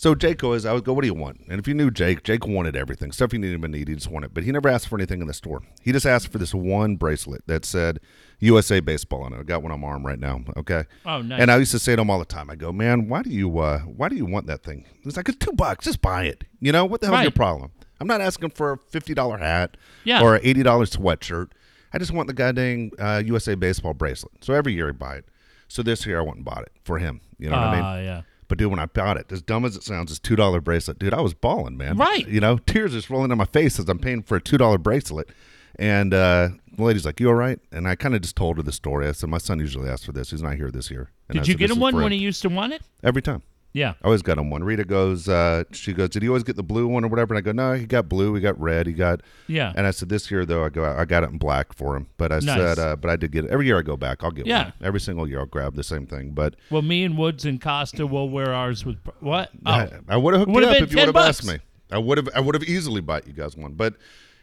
So 0.00 0.14
Jake 0.14 0.38
goes, 0.38 0.64
I 0.64 0.72
would 0.72 0.84
go, 0.84 0.94
what 0.94 1.02
do 1.02 1.08
you 1.08 1.12
want? 1.14 1.42
And 1.50 1.60
if 1.60 1.68
you 1.68 1.74
knew 1.74 1.90
Jake, 1.90 2.22
Jake 2.22 2.46
wanted 2.46 2.74
everything. 2.74 3.12
Stuff 3.12 3.32
he 3.32 3.36
didn't 3.36 3.52
even 3.58 3.70
need, 3.70 3.86
he 3.86 3.94
just 3.94 4.10
wanted. 4.10 4.32
But 4.32 4.44
he 4.44 4.50
never 4.50 4.70
asked 4.70 4.88
for 4.88 4.96
anything 4.96 5.20
in 5.20 5.26
the 5.26 5.34
store. 5.34 5.60
He 5.82 5.92
just 5.92 6.06
asked 6.06 6.32
for 6.32 6.38
this 6.38 6.54
one 6.54 6.96
bracelet 6.96 7.46
that 7.48 7.66
said 7.66 8.00
USA 8.38 8.80
baseball 8.80 9.22
on 9.24 9.34
it. 9.34 9.40
I 9.40 9.42
got 9.42 9.62
one 9.62 9.72
on 9.72 9.80
my 9.80 9.88
arm 9.88 10.06
right 10.06 10.18
now. 10.18 10.40
Okay. 10.56 10.84
Oh, 11.04 11.20
nice. 11.20 11.38
And 11.42 11.50
I 11.50 11.58
used 11.58 11.72
to 11.72 11.78
say 11.78 11.96
to 11.96 12.00
him 12.00 12.08
all 12.08 12.18
the 12.18 12.24
time, 12.24 12.48
I 12.48 12.56
go, 12.56 12.72
man, 12.72 13.10
why 13.10 13.20
do 13.20 13.28
you 13.28 13.58
uh, 13.58 13.80
why 13.80 14.08
do 14.08 14.16
you 14.16 14.24
want 14.24 14.46
that 14.46 14.62
thing? 14.62 14.86
He's 15.04 15.18
like, 15.18 15.28
it's 15.28 15.36
two 15.36 15.52
bucks, 15.52 15.84
just 15.84 16.00
buy 16.00 16.24
it. 16.24 16.44
You 16.60 16.72
know 16.72 16.86
what 16.86 17.02
the 17.02 17.08
hell's 17.08 17.20
your 17.20 17.30
problem? 17.30 17.70
I'm 18.00 18.06
not 18.06 18.22
asking 18.22 18.52
for 18.52 18.72
a 18.72 18.78
fifty 18.78 19.12
dollar 19.12 19.36
hat 19.36 19.76
Yeah. 20.04 20.22
or 20.22 20.36
an 20.36 20.40
eighty 20.44 20.62
dollar 20.62 20.86
sweatshirt. 20.86 21.50
I 21.92 21.98
just 21.98 22.12
want 22.12 22.26
the 22.26 22.32
goddamn 22.32 22.92
uh, 22.98 23.22
USA 23.26 23.54
baseball 23.54 23.92
bracelet. 23.92 24.32
So 24.42 24.54
every 24.54 24.72
year 24.72 24.88
I 24.88 24.92
buy 24.92 25.16
it. 25.16 25.26
So 25.68 25.82
this 25.82 26.06
year 26.06 26.20
I 26.20 26.22
went 26.22 26.36
and 26.36 26.44
bought 26.46 26.62
it 26.62 26.72
for 26.84 26.98
him. 26.98 27.20
You 27.38 27.50
know 27.50 27.56
what 27.56 27.66
I 27.66 27.72
mean? 27.74 27.84
Ah, 27.84 27.98
yeah. 27.98 28.22
But 28.50 28.58
dude, 28.58 28.68
when 28.68 28.80
I 28.80 28.86
bought 28.86 29.16
it, 29.16 29.30
as 29.30 29.40
dumb 29.42 29.64
as 29.64 29.76
it 29.76 29.84
sounds, 29.84 30.10
this 30.10 30.18
two 30.18 30.34
dollar 30.34 30.60
bracelet, 30.60 30.98
dude, 30.98 31.14
I 31.14 31.20
was 31.20 31.34
balling, 31.34 31.76
man. 31.76 31.96
Right. 31.96 32.26
You 32.26 32.40
know, 32.40 32.58
tears 32.58 32.92
just 32.92 33.08
rolling 33.08 33.28
down 33.28 33.38
my 33.38 33.44
face 33.44 33.78
as 33.78 33.88
I'm 33.88 34.00
paying 34.00 34.22
for 34.24 34.36
a 34.36 34.40
two 34.40 34.58
dollar 34.58 34.76
bracelet. 34.76 35.30
And 35.76 36.12
uh, 36.12 36.48
the 36.76 36.82
lady's 36.82 37.06
like, 37.06 37.20
"You 37.20 37.28
all 37.28 37.34
right?" 37.34 37.60
And 37.70 37.86
I 37.86 37.94
kind 37.94 38.14
of 38.16 38.22
just 38.22 38.34
told 38.34 38.56
her 38.56 38.62
the 38.64 38.72
story. 38.72 39.06
I 39.06 39.12
said, 39.12 39.30
"My 39.30 39.38
son 39.38 39.60
usually 39.60 39.88
asks 39.88 40.04
for 40.04 40.10
this. 40.10 40.32
He's 40.32 40.42
not 40.42 40.56
here 40.56 40.72
this 40.72 40.90
year." 40.90 41.10
And 41.28 41.38
I 41.38 41.42
Did 41.42 41.46
you 41.48 41.52
said, 41.52 41.58
get 41.60 41.68
"This 41.68 41.76
him 41.76 41.78
is 41.78 41.82
one 41.82 41.92
for 41.94 42.02
when 42.02 42.10
he 42.12 42.18
used 42.18 42.42
to 42.42 42.48
want 42.48 42.72
it? 42.72 42.82
every 43.04 43.22
time? 43.22 43.42
Yeah. 43.72 43.94
I 44.02 44.06
always 44.06 44.22
got 44.22 44.36
him 44.38 44.50
one. 44.50 44.64
Rita 44.64 44.84
goes, 44.84 45.28
uh, 45.28 45.62
she 45.70 45.92
goes, 45.92 46.08
"Did 46.08 46.22
he 46.22 46.28
always 46.28 46.42
get 46.42 46.56
the 46.56 46.62
blue 46.62 46.88
one 46.88 47.04
or 47.04 47.08
whatever?" 47.08 47.34
And 47.34 47.38
I 47.38 47.40
go, 47.40 47.52
"No, 47.52 47.74
he 47.74 47.86
got 47.86 48.08
blue. 48.08 48.34
He 48.34 48.40
got 48.40 48.60
red. 48.60 48.86
He 48.88 48.92
got." 48.92 49.20
Yeah. 49.46 49.72
And 49.76 49.86
I 49.86 49.92
said, 49.92 50.08
"This 50.08 50.28
year 50.30 50.44
though, 50.44 50.64
I 50.64 50.70
go, 50.70 50.84
I 50.84 51.04
got 51.04 51.22
it 51.22 51.30
in 51.30 51.38
black 51.38 51.72
for 51.72 51.96
him." 51.96 52.08
But 52.16 52.32
I 52.32 52.40
Nice. 52.40 52.44
said, 52.56 52.78
uh, 52.80 52.96
"But 52.96 53.10
I 53.10 53.16
did 53.16 53.30
get 53.30 53.44
it 53.44 53.50
every 53.50 53.66
year. 53.66 53.78
I 53.78 53.82
go 53.82 53.96
back. 53.96 54.24
I'll 54.24 54.32
get 54.32 54.46
Yeah. 54.46 54.64
one. 54.64 54.72
Every 54.82 55.00
single 55.00 55.28
year, 55.28 55.38
I'll 55.40 55.46
grab 55.46 55.76
the 55.76 55.84
same 55.84 56.06
thing." 56.06 56.32
But 56.32 56.56
Well, 56.70 56.82
me 56.82 57.04
and 57.04 57.16
Woods 57.16 57.44
and 57.44 57.60
Costa 57.60 58.06
will 58.06 58.28
wear 58.28 58.52
ours 58.52 58.84
with 58.84 58.96
what? 59.20 59.50
Oh, 59.64 59.70
I, 59.70 59.88
I 60.08 60.16
would 60.16 60.34
have 60.34 60.40
hooked 60.40 60.52
Would've 60.52 60.68
up 60.70 60.76
if 60.82 60.90
you 60.92 60.98
would 60.98 61.06
have 61.06 61.16
asked 61.16 61.46
me. 61.46 61.58
I 61.92 61.98
would 61.98 62.18
have. 62.18 62.28
I 62.34 62.40
would 62.40 62.54
have 62.56 62.64
easily 62.64 63.00
bought 63.00 63.26
you 63.28 63.32
guys 63.32 63.56
one, 63.56 63.74
but 63.74 63.94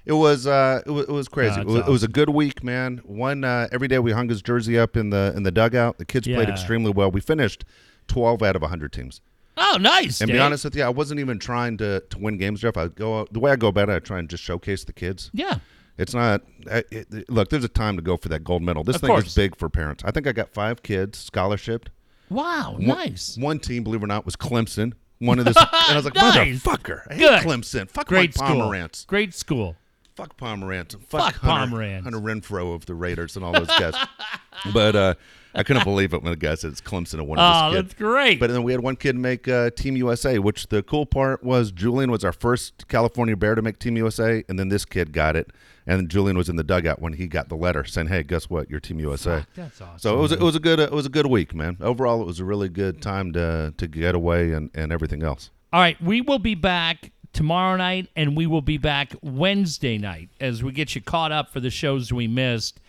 it 0.06 0.14
was 0.14 0.48
uh, 0.48 0.82
it 0.86 0.90
was, 0.90 1.06
it 1.06 1.12
was 1.12 1.28
crazy. 1.28 1.60
It, 1.60 1.68
was, 1.68 1.76
it 1.86 1.92
was 1.92 2.04
a 2.04 2.08
good 2.08 2.30
week, 2.30 2.64
man. 2.64 3.02
One 3.04 3.44
uh, 3.44 3.68
every 3.74 3.90
day 3.90 4.00
we 4.00 4.14
hung 4.14 4.30
his 4.30 4.42
jersey 4.42 4.80
up 4.80 4.96
in 4.96 5.10
the 5.10 5.34
in 5.36 5.44
the 5.44 5.52
dugout. 5.52 5.98
The 5.98 6.06
kids 6.06 6.28
played 6.28 6.48
extremely 6.48 6.92
well. 6.92 7.12
We 7.12 7.20
finished 7.20 7.66
twelve 8.08 8.42
out 8.44 8.56
of 8.56 8.62
hundred 8.64 8.94
teams. 8.94 9.22
oh, 9.58 9.78
nice. 9.82 10.22
And 10.22 10.32
be 10.32 10.38
honest 10.40 10.64
with 10.64 10.76
you, 10.76 10.84
I 10.84 10.90
wasn't 10.90 11.20
even 11.20 11.40
trying 11.40 11.78
to, 11.78 12.00
to 12.02 12.18
win 12.20 12.38
games, 12.38 12.62
Jeff. 12.62 12.78
I 12.78 12.88
go 12.90 13.28
the 13.32 13.40
way 13.40 13.52
I 13.52 13.56
go 13.56 13.68
about 13.68 13.90
it. 13.90 13.94
I 13.94 14.00
try 14.00 14.20
and 14.20 14.30
just 14.30 14.44
showcase 14.44 14.84
the 14.84 14.94
kids. 14.94 15.30
Yeah. 15.34 15.60
It's 15.98 16.14
not. 16.14 16.44
I- 16.72 16.84
It, 16.92 17.30
look, 17.30 17.50
there's 17.50 17.64
a 17.64 17.68
time 17.70 17.96
to 17.96 18.04
go 18.04 18.18
for 18.18 18.30
that 18.30 18.44
gold 18.44 18.62
medal. 18.62 18.84
This 18.84 18.98
Of 18.98 19.02
thing 19.02 19.08
course. 19.10 19.26
is 19.28 19.34
big 19.36 19.56
for 19.56 19.68
parents. 19.70 20.04
I 20.06 20.12
think 20.12 20.28
I 20.28 20.32
got 20.32 20.50
five 20.50 20.84
kids 20.84 21.30
scholarshiped. 21.30 21.88
Wow. 22.30 22.74
One- 22.74 22.86
nice. 22.86 23.36
One 23.38 23.60
team, 23.60 23.84
believe 23.84 24.02
it 24.02 24.04
or 24.04 24.08
not, 24.08 24.26
was 24.26 24.36
Clemson. 24.36 24.94
One 25.20 25.40
of 25.40 25.46
this, 25.46 25.58
and 25.58 25.68
I 25.72 25.96
was 25.96 26.06
like, 26.06 26.14
Nice. 26.14 26.62
motherfucker, 26.62 27.02
I 27.10 27.16
hate 27.16 27.20
Good. 27.22 27.42
Clemson. 27.42 27.90
Fuck 27.90 28.08
Great 28.10 28.38
Mike 28.40 28.48
school. 28.50 28.62
Pomerantz. 28.70 29.08
Great 29.08 29.34
school. 29.34 29.76
Fuck 30.16 30.38
Pomerantz. 30.38 30.92
Fuck, 30.92 31.34
Fuck 31.34 31.36
Hunter, 31.38 31.76
Pomerantz. 31.76 32.04
Hunter 32.04 32.20
Renfrow 32.20 32.76
of 32.76 32.86
the 32.86 32.94
Raiders 32.94 33.36
and 33.36 33.44
all 33.44 33.52
those 33.54 33.66
guys. 33.68 33.96
but 34.74 34.96
uh, 34.96 35.14
I 35.56 35.64
couldn't 35.64 35.84
believe 35.84 36.14
it 36.14 36.22
when 36.22 36.32
the 36.32 36.38
guy 36.38 36.56
said 36.56 36.72
it's 36.72 36.82
Clemson 36.82 37.16
and 37.16 37.28
one 37.28 37.40
of 37.40 37.44
Oh, 37.64 37.72
his 37.72 37.84
that's 37.84 37.94
great. 37.94 38.40
But 38.40 38.50
then 38.52 38.64
we 38.64 38.72
had 38.72 38.82
one 38.82 38.96
kid 38.96 39.16
make 39.16 39.48
uh, 39.48 39.70
Team 39.72 39.96
USA, 39.98 40.40
which 40.40 40.68
the 40.68 40.84
cool 40.84 41.06
part 41.06 41.44
was 41.44 41.72
Julian 41.72 42.12
was 42.12 42.24
our 42.24 42.32
first 42.34 42.88
California 42.88 43.36
Bear 43.36 43.56
to 43.56 43.62
make 43.62 43.80
Team 43.80 43.98
USA, 43.98 44.44
and 44.48 44.60
then 44.60 44.70
this 44.70 44.86
kid 44.86 45.14
got 45.14 45.36
it, 45.36 45.50
and 45.86 46.10
Julian 46.10 46.38
was 46.38 46.50
in 46.50 46.56
the 46.58 46.64
dugout 46.64 47.02
when 47.02 47.14
he 47.14 47.28
got 47.28 47.50
the 47.50 47.56
letter 47.56 47.84
saying, 47.86 48.08
"Hey, 48.08 48.24
guess 48.24 48.50
what? 48.50 48.70
You're 48.70 48.80
Team 48.80 49.00
USA." 49.00 49.46
that's 49.56 49.82
awesome. 49.82 50.00
So 50.00 50.18
it 50.18 50.22
was 50.22 50.32
it 50.32 50.40
was 50.42 50.56
a 50.56 50.60
good 50.60 50.80
it 50.80 50.92
was 50.92 51.06
a 51.06 51.10
good 51.10 51.28
week, 51.28 51.56
man. 51.56 51.78
Overall, 51.82 52.22
it 52.22 52.26
was 52.28 52.40
a 52.40 52.46
really 52.46 52.70
good 52.70 53.02
time 53.02 53.32
to 53.34 53.74
to 53.78 53.88
get 53.88 54.16
away 54.16 54.52
and 54.52 54.70
and 54.76 54.92
everything 54.92 55.24
else. 55.24 55.50
All 55.74 55.80
right, 55.82 56.02
we 56.02 56.22
will 56.22 56.40
be 56.40 56.56
back 56.56 57.12
tomorrow 57.34 57.76
night, 57.78 58.10
and 58.16 58.36
we 58.38 58.48
will 58.48 58.62
be 58.62 58.78
back 58.78 59.14
Wednesday 59.22 59.98
night 59.98 60.30
as 60.40 60.64
we 60.64 60.72
get 60.72 60.96
you 60.96 61.02
caught 61.02 61.32
up 61.32 61.50
for 61.50 61.60
the 61.60 61.70
shows 61.70 62.12
we 62.12 62.28
missed. 62.28 62.80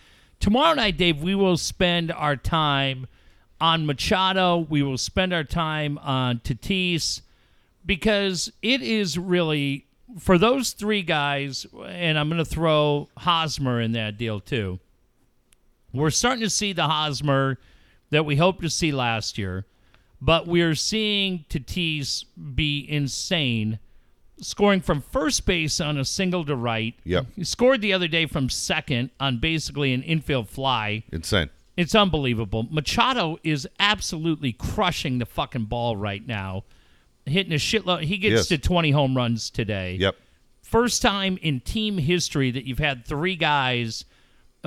Tomorrow 0.41 0.74
night, 0.74 0.97
Dave, 0.97 1.22
we 1.22 1.34
will 1.34 1.57
spend 1.57 2.12
our 2.12 2.36
time 2.36 3.07
on 3.61 3.86
Machado. 3.86 4.66
We 4.68 4.82
will 4.82 4.99
spend 4.99 5.32
our 5.32 5.45
time 5.45 5.99
on 5.99 6.39
Tatis 6.41 7.22
because 7.84 8.53
it 8.62 8.82
is 8.82 9.18
really 9.18 9.86
for 10.18 10.39
those 10.39 10.72
three 10.72 11.03
guys, 11.03 11.66
and 11.84 12.18
I'm 12.18 12.28
going 12.28 12.39
to 12.39 12.45
throw 12.45 13.09
Hosmer 13.18 13.80
in 13.80 13.93
that 13.93 14.16
deal 14.16 14.41
too. 14.41 14.78
We're 15.93 16.11
starting 16.11 16.43
to 16.43 16.51
see 16.51 16.72
the 16.72 16.86
Hosmer 16.86 17.59
that 18.11 18.24
we 18.24 18.36
hoped 18.36 18.62
to 18.62 18.70
see 18.70 18.93
last 18.93 19.39
year, 19.39 19.66
but 20.20 20.47
we're 20.47 20.74
seeing 20.74 21.45
Tatis 21.51 22.24
be 22.55 22.86
insane, 22.89 23.78
scoring 24.41 24.80
from 24.80 25.01
first 25.03 25.47
base 25.47 25.80
on 25.80 25.99
a 25.99 26.05
single 26.05 26.45
to 26.45 26.55
right. 26.57 26.95
Yep. 27.05 27.26
He 27.36 27.45
scored 27.45 27.80
the 27.80 27.93
other 27.93 28.09
day 28.09 28.26
from 28.26 28.49
second 28.49 29.11
on 29.20 29.39
basically 29.39 29.93
an 29.93 30.03
infield 30.03 30.49
fly. 30.49 31.03
Insane. 31.12 31.51
It's 31.76 31.95
unbelievable. 31.95 32.66
Machado 32.70 33.39
is 33.45 33.68
absolutely 33.78 34.53
crushing 34.53 35.18
the 35.18 35.26
fucking 35.26 35.66
ball 35.66 35.97
right 35.97 36.26
now, 36.26 36.64
hitting 37.26 37.53
a 37.53 37.57
shitload. 37.57 38.03
He 38.05 38.18
gets 38.18 38.32
Yes. 38.32 38.49
to 38.49 38.59
20 38.59 38.91
home 38.91 39.16
runs 39.16 39.49
today 39.51 39.97
Yep. 40.01 40.16
first 40.62 41.03
time 41.03 41.39
in 41.41 41.61
team 41.61 41.99
history 41.99 42.51
that 42.51 42.64
you've 42.64 42.78
had 42.80 43.05
three 43.07 43.36
guys 43.36 44.05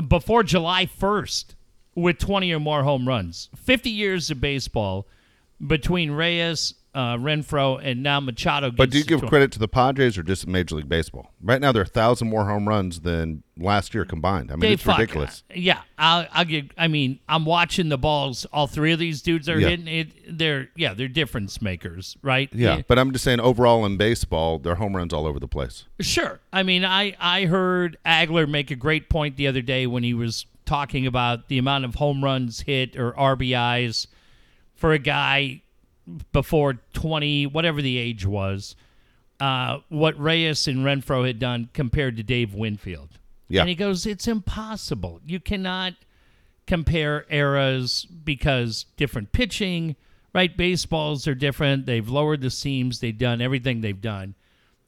before 0.07 0.43
July 0.43 0.85
1st 0.85 1.55
with 1.95 2.17
20 2.17 2.51
or 2.53 2.59
more 2.59 2.83
home 2.83 3.07
runs. 3.07 3.49
50 3.57 3.89
years 3.89 4.31
of 4.31 4.39
baseball 4.39 5.05
between 5.65 6.11
Reyes, 6.11 6.73
uh, 6.93 7.15
Renfroe, 7.15 7.79
and 7.83 8.03
now 8.03 8.19
Machado. 8.19 8.69
Gets 8.69 8.77
But 8.77 8.89
do 8.89 8.97
you 8.97 9.03
give 9.03 9.21
credit 9.27 9.51
to 9.53 9.59
the 9.59 9.67
Padres 9.67 10.17
or 10.17 10.23
just 10.23 10.45
Major 10.47 10.75
League 10.75 10.89
Baseball? 10.89 11.31
Right 11.41 11.61
now, 11.61 11.71
there 11.71 11.81
are 11.81 11.85
a 11.85 11.87
thousand 11.87 12.29
more 12.29 12.45
home 12.45 12.67
runs 12.67 12.99
than 13.01 13.43
last 13.57 13.93
year 13.93 14.03
combined. 14.03 14.51
I 14.51 14.55
mean, 14.55 14.61
Dave, 14.61 14.71
it's 14.73 14.83
fuck. 14.83 14.97
ridiculous. 14.97 15.43
Yeah, 15.53 15.81
I'll, 15.97 16.27
I'll 16.31 16.45
give. 16.45 16.65
I 16.77 16.87
mean, 16.89 17.19
I'm 17.29 17.45
watching 17.45 17.89
the 17.89 17.97
balls. 17.97 18.45
All 18.51 18.67
three 18.67 18.91
of 18.91 18.99
these 18.99 19.21
dudes 19.21 19.47
are 19.47 19.59
Yeah. 19.59 19.69
hitting 19.69 19.87
it. 19.87 20.37
They're 20.37 20.69
yeah, 20.75 20.93
they're 20.93 21.07
difference 21.07 21.61
makers, 21.61 22.17
right? 22.21 22.49
Yeah, 22.53 22.81
but 22.87 22.99
I'm 22.99 23.11
just 23.13 23.23
saying 23.23 23.39
overall 23.39 23.85
in 23.85 23.95
baseball, 23.97 24.59
there 24.59 24.73
are 24.73 24.75
home 24.75 24.95
runs 24.95 25.13
all 25.13 25.25
over 25.25 25.39
the 25.39 25.47
place. 25.47 25.85
Sure. 26.01 26.39
I 26.51 26.63
mean, 26.63 26.83
I 26.83 27.15
I 27.19 27.45
heard 27.45 27.97
Agler 28.05 28.49
make 28.49 28.69
a 28.71 28.75
great 28.75 29.09
point 29.09 29.37
the 29.37 29.47
other 29.47 29.61
day 29.61 29.87
when 29.87 30.03
he 30.03 30.13
was 30.13 30.45
talking 30.65 31.07
about 31.07 31.47
the 31.47 31.57
amount 31.57 31.85
of 31.85 31.95
home 31.95 32.23
runs 32.23 32.61
hit 32.61 32.95
or 32.97 33.13
RBIs 33.13 34.07
for 34.75 34.93
a 34.93 34.99
guy 34.99 35.61
before 36.31 36.79
20, 36.93 37.47
whatever 37.47 37.81
the 37.81 37.97
age 37.97 38.25
was. 38.25 38.75
Uh, 39.39 39.79
what 39.89 40.19
Reyes 40.19 40.67
and 40.67 40.85
Renfroe 40.85 41.25
had 41.25 41.39
done 41.39 41.69
compared 41.73 42.17
to 42.17 42.23
Dave 42.23 42.53
Winfield. 42.53 43.09
Yeah. 43.47 43.61
And 43.61 43.69
he 43.69 43.75
goes, 43.75 44.05
it's 44.05 44.27
impossible. 44.27 45.19
You 45.25 45.39
cannot 45.39 45.93
compare 46.67 47.25
eras 47.29 48.05
because 48.05 48.85
different 48.97 49.31
pitching, 49.31 49.95
right? 50.33 50.55
Baseballs 50.55 51.27
are 51.27 51.35
different. 51.35 51.85
They've 51.85 52.07
lowered 52.07 52.41
the 52.41 52.49
seams. 52.49 52.99
They've 52.99 53.17
done 53.17 53.41
everything 53.41 53.81
they've 53.81 53.99
done. 53.99 54.35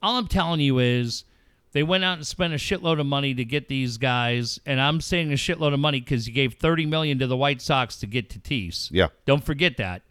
All 0.00 0.16
I'm 0.16 0.28
telling 0.28 0.60
you 0.60 0.78
is 0.78 1.24
they 1.72 1.82
went 1.82 2.04
out 2.04 2.18
and 2.18 2.26
spent 2.26 2.54
a 2.54 2.56
shitload 2.56 3.00
of 3.00 3.06
money 3.06 3.34
to 3.34 3.44
get 3.44 3.68
these 3.68 3.98
guys, 3.98 4.60
and 4.64 4.80
I'm 4.80 5.00
saying 5.00 5.32
a 5.32 5.36
shitload 5.36 5.74
of 5.74 5.80
money 5.80 6.00
because 6.00 6.28
you 6.28 6.32
gave 6.32 6.54
30 6.54 6.86
million 6.86 7.18
to 7.18 7.26
the 7.26 7.36
White 7.36 7.60
Sox 7.60 7.96
to 7.96 8.06
get 8.06 8.30
Tatis. 8.30 8.90
Yeah. 8.92 9.08
Don't 9.26 9.44
forget 9.44 9.76
that. 9.78 10.02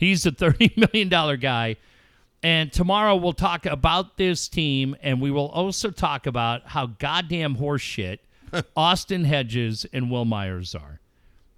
He's 0.00 0.24
a 0.24 0.32
$30 0.32 0.92
million 0.94 1.38
guy. 1.38 1.76
And 2.42 2.72
tomorrow 2.72 3.16
we'll 3.16 3.34
talk 3.34 3.66
about 3.66 4.16
this 4.16 4.48
team, 4.48 4.96
and 5.02 5.20
we 5.20 5.30
will 5.30 5.48
also 5.50 5.90
talk 5.90 6.26
about 6.26 6.66
how 6.68 6.86
goddamn 6.86 7.56
horseshit 7.56 8.20
Austin 8.76 9.24
Hedges 9.24 9.84
and 9.92 10.10
Wil 10.10 10.24
Myers 10.24 10.74
are. 10.74 11.00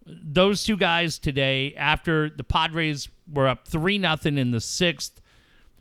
Those 0.05 0.65
two 0.65 0.77
guys 0.77 1.21
today, 1.21 1.73
after 1.77 2.29
the 2.29 2.43
Padres 2.43 3.09
were 3.33 3.47
up 3.47 3.69
3 3.69 3.99
nothing 3.99 4.37
in 4.37 4.51
the 4.51 4.61
sixth, 4.61 5.21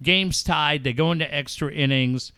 game's 0.03 0.43
tied, 0.43 0.83
they 0.83 0.93
go 0.93 1.11
into 1.11 1.33
extra 1.33 1.73
innings. 1.73 2.31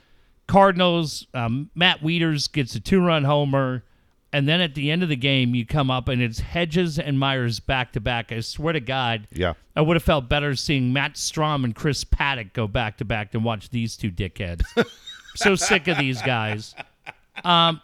Cardinals, 0.47 1.27
um, 1.33 1.69
Matt 1.75 1.99
Wieters 1.99 2.49
gets 2.49 2.75
a 2.75 2.79
two 2.79 3.05
run 3.05 3.25
homer. 3.25 3.83
And 4.33 4.47
then 4.49 4.59
at 4.61 4.73
the 4.73 4.89
end 4.89 5.03
of 5.03 5.09
the 5.09 5.15
game, 5.15 5.53
you 5.53 5.63
come 5.65 5.91
up 5.91 6.07
and 6.09 6.19
it's 6.21 6.39
Hedges 6.39 6.97
and 6.97 7.19
Myers 7.19 7.59
back 7.59 7.91
to 7.93 7.99
back. 8.01 8.31
I 8.31 8.39
swear 8.39 8.73
to 8.73 8.79
God, 8.79 9.27
Yeah. 9.31 9.53
I 9.75 9.81
would 9.81 9.95
have 9.95 10.03
felt 10.03 10.27
better 10.27 10.55
seeing 10.55 10.91
Matt 10.91 11.13
Strahm 11.13 11.63
and 11.63 11.75
Chris 11.75 12.03
Paddack 12.03 12.51
go 12.53 12.67
back 12.67 12.97
to 12.97 13.05
back 13.05 13.31
than 13.31 13.43
watch 13.43 13.69
these 13.69 13.95
two 13.95 14.09
dickheads. 14.11 14.63
so 15.35 15.53
sick 15.55 15.87
of 15.87 15.99
these 15.99 16.19
guys. 16.23 16.73
Um, 17.43 17.79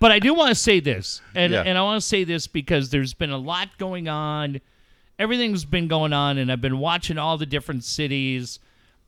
but 0.00 0.10
I 0.10 0.18
do 0.18 0.34
want 0.34 0.48
to 0.48 0.54
say 0.56 0.80
this, 0.80 1.20
and 1.34 1.52
Yeah. 1.52 1.62
and 1.62 1.78
I 1.78 1.82
want 1.82 2.00
to 2.02 2.06
say 2.06 2.24
this 2.24 2.46
because 2.48 2.90
there's 2.90 3.14
been 3.14 3.30
a 3.30 3.38
lot 3.38 3.68
going 3.78 4.08
on. 4.08 4.60
Everything's 5.18 5.64
been 5.64 5.86
going 5.86 6.12
on, 6.12 6.38
and 6.38 6.50
I've 6.50 6.60
been 6.60 6.78
watching 6.78 7.18
all 7.18 7.36
the 7.38 7.46
different 7.46 7.84
cities 7.84 8.58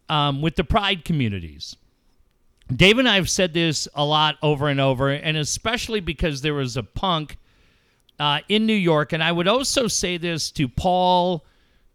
um, 0.08 0.42
with 0.42 0.56
the 0.56 0.64
pride 0.64 1.04
communities. 1.04 1.76
Dave 2.76 2.98
and 2.98 3.08
I 3.08 3.16
have 3.16 3.30
said 3.30 3.52
this 3.52 3.88
a 3.94 4.04
lot 4.04 4.36
over 4.42 4.68
and 4.68 4.80
over, 4.80 5.10
and 5.10 5.36
especially 5.36 6.00
because 6.00 6.42
there 6.42 6.54
was 6.54 6.76
a 6.76 6.82
punk 6.82 7.38
uh, 8.18 8.40
in 8.48 8.66
New 8.66 8.74
York. 8.74 9.12
And 9.12 9.22
I 9.22 9.32
would 9.32 9.48
also 9.48 9.88
say 9.88 10.16
this 10.16 10.50
to 10.52 10.68
Paul, 10.68 11.44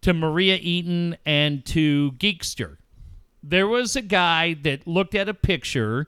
to 0.01 0.13
Maria 0.13 0.57
Eaton, 0.61 1.17
and 1.25 1.65
to 1.67 2.11
Geekster. 2.17 2.77
There 3.41 3.67
was 3.67 3.95
a 3.95 4.01
guy 4.01 4.55
that 4.63 4.85
looked 4.85 5.15
at 5.15 5.29
a 5.29 5.33
picture 5.33 6.07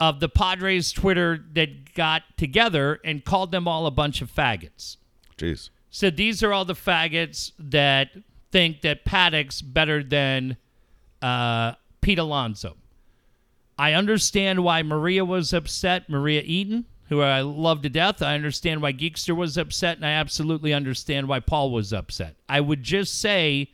of 0.00 0.20
the 0.20 0.28
Padres 0.28 0.90
Twitter 0.90 1.44
that 1.52 1.94
got 1.94 2.22
together 2.36 2.98
and 3.04 3.24
called 3.24 3.52
them 3.52 3.68
all 3.68 3.86
a 3.86 3.90
bunch 3.90 4.22
of 4.22 4.32
faggots. 4.32 4.96
Jeez. 5.36 5.70
Said 5.90 6.16
these 6.16 6.42
are 6.42 6.52
all 6.52 6.64
the 6.64 6.74
faggots 6.74 7.52
that 7.58 8.10
think 8.50 8.80
that 8.80 9.04
Paddack's 9.04 9.60
better 9.60 10.02
than 10.02 10.56
uh, 11.20 11.74
Pete 12.00 12.18
Alonso. 12.18 12.76
I 13.78 13.94
understand 13.94 14.62
why 14.64 14.82
Maria 14.82 15.24
was 15.24 15.52
upset. 15.52 16.08
Maria 16.08 16.42
Eaton, 16.44 16.84
who 17.08 17.20
I 17.20 17.40
love 17.40 17.82
to 17.82 17.88
death. 17.88 18.22
I 18.22 18.34
understand 18.34 18.82
why 18.82 18.92
Geekster 18.92 19.36
was 19.36 19.56
upset, 19.56 19.96
and 19.96 20.06
I 20.06 20.12
absolutely 20.12 20.72
understand 20.72 21.28
why 21.28 21.40
Paul 21.40 21.70
was 21.70 21.92
upset. 21.92 22.36
I 22.48 22.60
would 22.60 22.82
just 22.82 23.20
say 23.20 23.70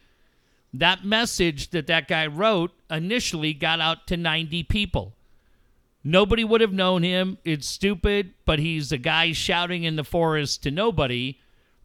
that 0.72 1.04
message 1.04 1.70
that 1.70 1.86
that 1.86 2.08
guy 2.08 2.26
wrote 2.26 2.72
initially 2.90 3.54
got 3.54 3.80
out 3.80 4.06
to 4.08 4.16
90 4.16 4.64
people. 4.64 5.14
Nobody 6.04 6.44
would 6.44 6.60
have 6.60 6.72
known 6.72 7.02
him. 7.02 7.38
It's 7.44 7.68
stupid, 7.68 8.32
but 8.44 8.58
he's 8.58 8.92
a 8.92 8.98
guy 8.98 9.32
shouting 9.32 9.84
in 9.84 9.96
the 9.96 10.04
forest 10.04 10.62
to 10.62 10.70
nobody. 10.70 11.38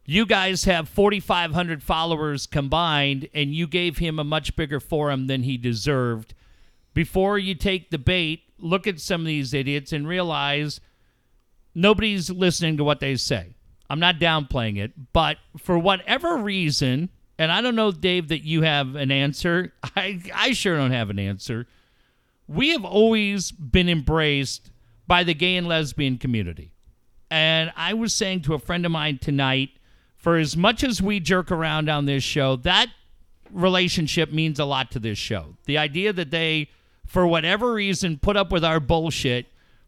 You 0.05 0.25
guys 0.25 0.65
have 0.65 0.89
4,500 0.89 1.81
followers 1.81 2.45
combined, 2.45 3.27
and 3.33 3.55
you 3.55 3.67
gave 3.67 3.97
him 3.97 4.19
a 4.19 4.23
much 4.23 4.55
bigger 4.55 4.79
forum 4.79 5.27
than 5.27 5.43
he 5.43 5.57
deserved. 5.57 6.33
Before 6.93 7.37
you 7.37 7.55
take 7.55 7.89
the 7.89 7.97
bait, 7.97 8.43
look 8.57 8.87
at 8.87 8.99
some 8.99 9.21
of 9.21 9.27
these 9.27 9.53
idiots 9.53 9.91
and 9.91 10.07
realize 10.07 10.79
nobody's 11.73 12.29
listening 12.29 12.77
to 12.77 12.83
what 12.83 12.99
they 12.99 13.15
say. 13.15 13.55
I'm 13.89 13.99
not 13.99 14.19
downplaying 14.19 14.77
it, 14.77 15.13
but 15.13 15.37
for 15.57 15.77
whatever 15.77 16.37
reason, 16.37 17.09
and 17.37 17.51
I 17.51 17.61
don't 17.61 17.75
know, 17.75 17.91
Dave, 17.91 18.29
that 18.29 18.45
you 18.45 18.61
have 18.61 18.95
an 18.95 19.11
answer. 19.11 19.73
I, 19.95 20.21
I 20.33 20.53
sure 20.53 20.77
don't 20.77 20.91
have 20.91 21.09
an 21.09 21.19
answer. 21.19 21.67
We 22.47 22.69
have 22.69 22.85
always 22.85 23.51
been 23.51 23.89
embraced 23.89 24.71
by 25.07 25.23
the 25.23 25.33
gay 25.33 25.55
and 25.57 25.67
lesbian 25.67 26.17
community. 26.17 26.71
And 27.29 27.71
I 27.75 27.93
was 27.93 28.13
saying 28.13 28.41
to 28.43 28.53
a 28.53 28.59
friend 28.59 28.85
of 28.85 28.91
mine 28.91 29.17
tonight, 29.17 29.71
for 30.15 30.37
as 30.37 30.55
much 30.55 30.83
as 30.83 31.01
we 31.01 31.19
jerk 31.19 31.51
around 31.51 31.89
on 31.89 32.05
this 32.05 32.23
show, 32.23 32.55
that 32.57 32.87
relationship 33.51 34.31
means 34.31 34.59
a 34.59 34.65
lot 34.65 34.91
to 34.91 34.99
this 34.99 35.17
show. 35.17 35.55
The 35.65 35.77
idea 35.77 36.13
that 36.13 36.31
they, 36.31 36.69
for 37.05 37.27
whatever 37.27 37.73
reason, 37.73 38.17
put 38.17 38.37
up 38.37 38.51
with 38.51 38.63
our 38.63 38.79
bullshit 38.79 39.47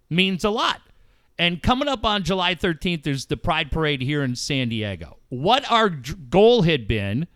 means 0.10 0.44
a 0.44 0.50
lot. 0.50 0.82
And 1.38 1.62
coming 1.62 1.88
up 1.88 2.06
on 2.06 2.24
July 2.24 2.56
13th, 2.56 3.04
there's 3.04 3.26
the 3.26 3.38
Pride 3.38 3.72
Parade 3.72 4.02
here 4.02 4.24
in 4.24 4.36
San 4.36 4.70
Diego. 4.70 5.18
What 5.30 5.70
our 5.70 5.90
goal 5.90 6.62
had 6.62 6.88
been 6.88 7.28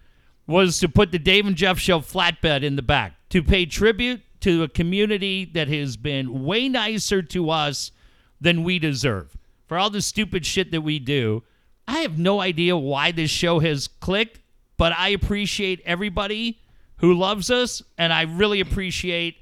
was 0.47 0.79
to 0.79 0.89
put 0.89 1.11
the 1.11 1.19
Dave 1.19 1.45
and 1.45 1.55
Jeff 1.55 1.77
Show 1.79 1.99
flatbed 1.99 2.63
in 2.63 2.75
the 2.75 2.81
back 2.81 3.13
to 3.29 3.43
pay 3.43 3.65
tribute 3.65 4.21
to 4.41 4.63
a 4.63 4.69
community 4.69 5.45
that 5.45 5.67
has 5.67 5.97
been 5.97 6.45
way 6.45 6.69
nicer 6.69 7.21
to 7.21 7.49
us 7.49 7.91
than 8.39 8.63
we 8.63 8.79
deserve. 8.79 9.37
For 9.67 9.77
all 9.77 9.89
the 9.89 10.01
stupid 10.01 10.45
shit 10.45 10.71
that 10.71 10.81
we 10.81 10.97
do, 10.97 11.43
I 11.87 11.99
have 11.99 12.17
no 12.17 12.39
idea 12.39 12.77
why 12.77 13.11
this 13.11 13.29
show 13.29 13.59
has 13.59 13.87
clicked, 13.87 14.39
but 14.77 14.93
I 14.93 15.09
appreciate 15.09 15.81
everybody 15.85 16.61
who 16.97 17.13
loves 17.13 17.51
us, 17.51 17.83
and 17.97 18.13
I 18.13 18.23
really 18.23 18.61
appreciate 18.61 19.37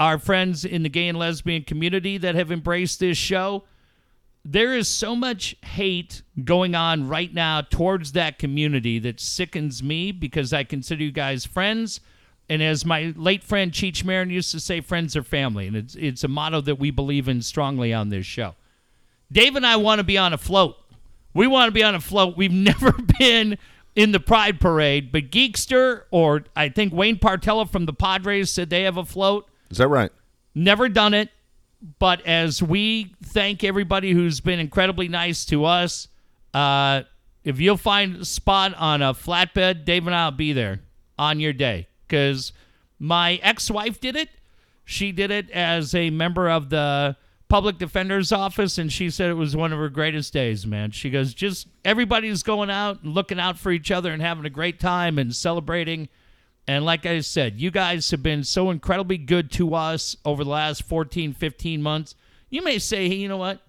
our 0.00 0.18
friends 0.18 0.64
in 0.64 0.82
the 0.82 0.88
gay 0.88 1.08
and 1.08 1.18
lesbian 1.18 1.62
community 1.62 2.16
that 2.16 2.34
have 2.34 2.50
embraced 2.50 2.98
this 3.00 3.18
show. 3.18 3.64
There 4.42 4.74
is 4.74 4.88
so 4.88 5.14
much 5.14 5.54
hate 5.62 6.22
going 6.42 6.74
on 6.74 7.06
right 7.06 7.32
now 7.32 7.60
towards 7.60 8.12
that 8.12 8.38
community 8.38 8.98
that 9.00 9.20
sickens 9.20 9.82
me 9.82 10.10
because 10.10 10.54
I 10.54 10.64
consider 10.64 11.04
you 11.04 11.12
guys 11.12 11.44
friends. 11.44 12.00
And 12.48 12.62
as 12.62 12.86
my 12.86 13.12
late 13.14 13.44
friend 13.44 13.70
Cheech 13.70 14.02
Marin 14.02 14.30
used 14.30 14.50
to 14.52 14.58
say, 14.58 14.80
friends 14.80 15.14
are 15.16 15.22
family. 15.22 15.66
And 15.66 15.76
it's, 15.76 15.94
it's 15.96 16.24
a 16.24 16.28
motto 16.28 16.62
that 16.62 16.78
we 16.78 16.90
believe 16.90 17.28
in 17.28 17.42
strongly 17.42 17.92
on 17.92 18.08
this 18.08 18.24
show. 18.24 18.54
Dave 19.30 19.54
and 19.54 19.66
I 19.66 19.76
want 19.76 19.98
to 19.98 20.04
be 20.04 20.16
on 20.16 20.32
a 20.32 20.38
float. 20.38 20.76
We 21.34 21.46
want 21.46 21.68
to 21.68 21.72
be 21.72 21.84
on 21.84 21.94
a 21.94 22.00
float. 22.00 22.38
We've 22.38 22.50
never 22.50 22.92
been 23.18 23.58
in 23.94 24.12
the 24.12 24.20
Pride 24.20 24.60
Parade, 24.60 25.12
but 25.12 25.30
Geekster 25.30 26.04
or 26.10 26.44
I 26.56 26.70
think 26.70 26.94
Wayne 26.94 27.18
Partello 27.18 27.68
from 27.68 27.84
the 27.84 27.92
Padres 27.92 28.50
said 28.50 28.70
they 28.70 28.84
have 28.84 28.96
a 28.96 29.04
float. 29.04 29.49
Is 29.70 29.78
that 29.78 29.88
right? 29.88 30.10
Never 30.54 30.88
done 30.88 31.14
it, 31.14 31.30
but 31.98 32.26
as 32.26 32.62
we 32.62 33.14
thank 33.24 33.62
everybody 33.64 34.12
who's 34.12 34.40
been 34.40 34.58
incredibly 34.58 35.08
nice 35.08 35.44
to 35.46 35.64
us, 35.64 36.08
uh, 36.52 37.02
if 37.44 37.60
you'll 37.60 37.76
find 37.76 38.16
a 38.16 38.24
spot 38.24 38.74
on 38.74 39.00
a 39.00 39.14
flatbed, 39.14 39.84
Dave 39.84 40.06
and 40.06 40.14
I'll 40.14 40.30
be 40.30 40.52
there 40.52 40.80
on 41.18 41.40
your 41.40 41.52
day. 41.52 41.86
Because 42.06 42.52
my 42.98 43.34
ex-wife 43.36 44.00
did 44.00 44.16
it. 44.16 44.28
She 44.84 45.12
did 45.12 45.30
it 45.30 45.48
as 45.50 45.94
a 45.94 46.10
member 46.10 46.50
of 46.50 46.70
the 46.70 47.16
public 47.48 47.78
defender's 47.78 48.32
office, 48.32 48.78
and 48.78 48.92
she 48.92 49.10
said 49.10 49.30
it 49.30 49.34
was 49.34 49.56
one 49.56 49.72
of 49.72 49.78
her 49.78 49.88
greatest 49.88 50.32
days. 50.32 50.66
Man, 50.66 50.90
she 50.90 51.10
goes, 51.10 51.32
just 51.32 51.68
everybody's 51.84 52.42
going 52.42 52.70
out 52.70 53.02
and 53.02 53.14
looking 53.14 53.38
out 53.38 53.58
for 53.58 53.70
each 53.70 53.90
other 53.90 54.12
and 54.12 54.20
having 54.20 54.44
a 54.44 54.50
great 54.50 54.80
time 54.80 55.18
and 55.18 55.34
celebrating. 55.34 56.08
And 56.66 56.84
like 56.84 57.06
I 57.06 57.20
said, 57.20 57.60
you 57.60 57.70
guys 57.70 58.10
have 58.10 58.22
been 58.22 58.44
so 58.44 58.70
incredibly 58.70 59.18
good 59.18 59.50
to 59.52 59.74
us 59.74 60.16
over 60.24 60.44
the 60.44 60.50
last 60.50 60.82
14, 60.84 61.32
15 61.32 61.82
months. 61.82 62.14
You 62.48 62.62
may 62.62 62.78
say, 62.78 63.08
hey, 63.08 63.16
you 63.16 63.28
know 63.28 63.36
what? 63.36 63.60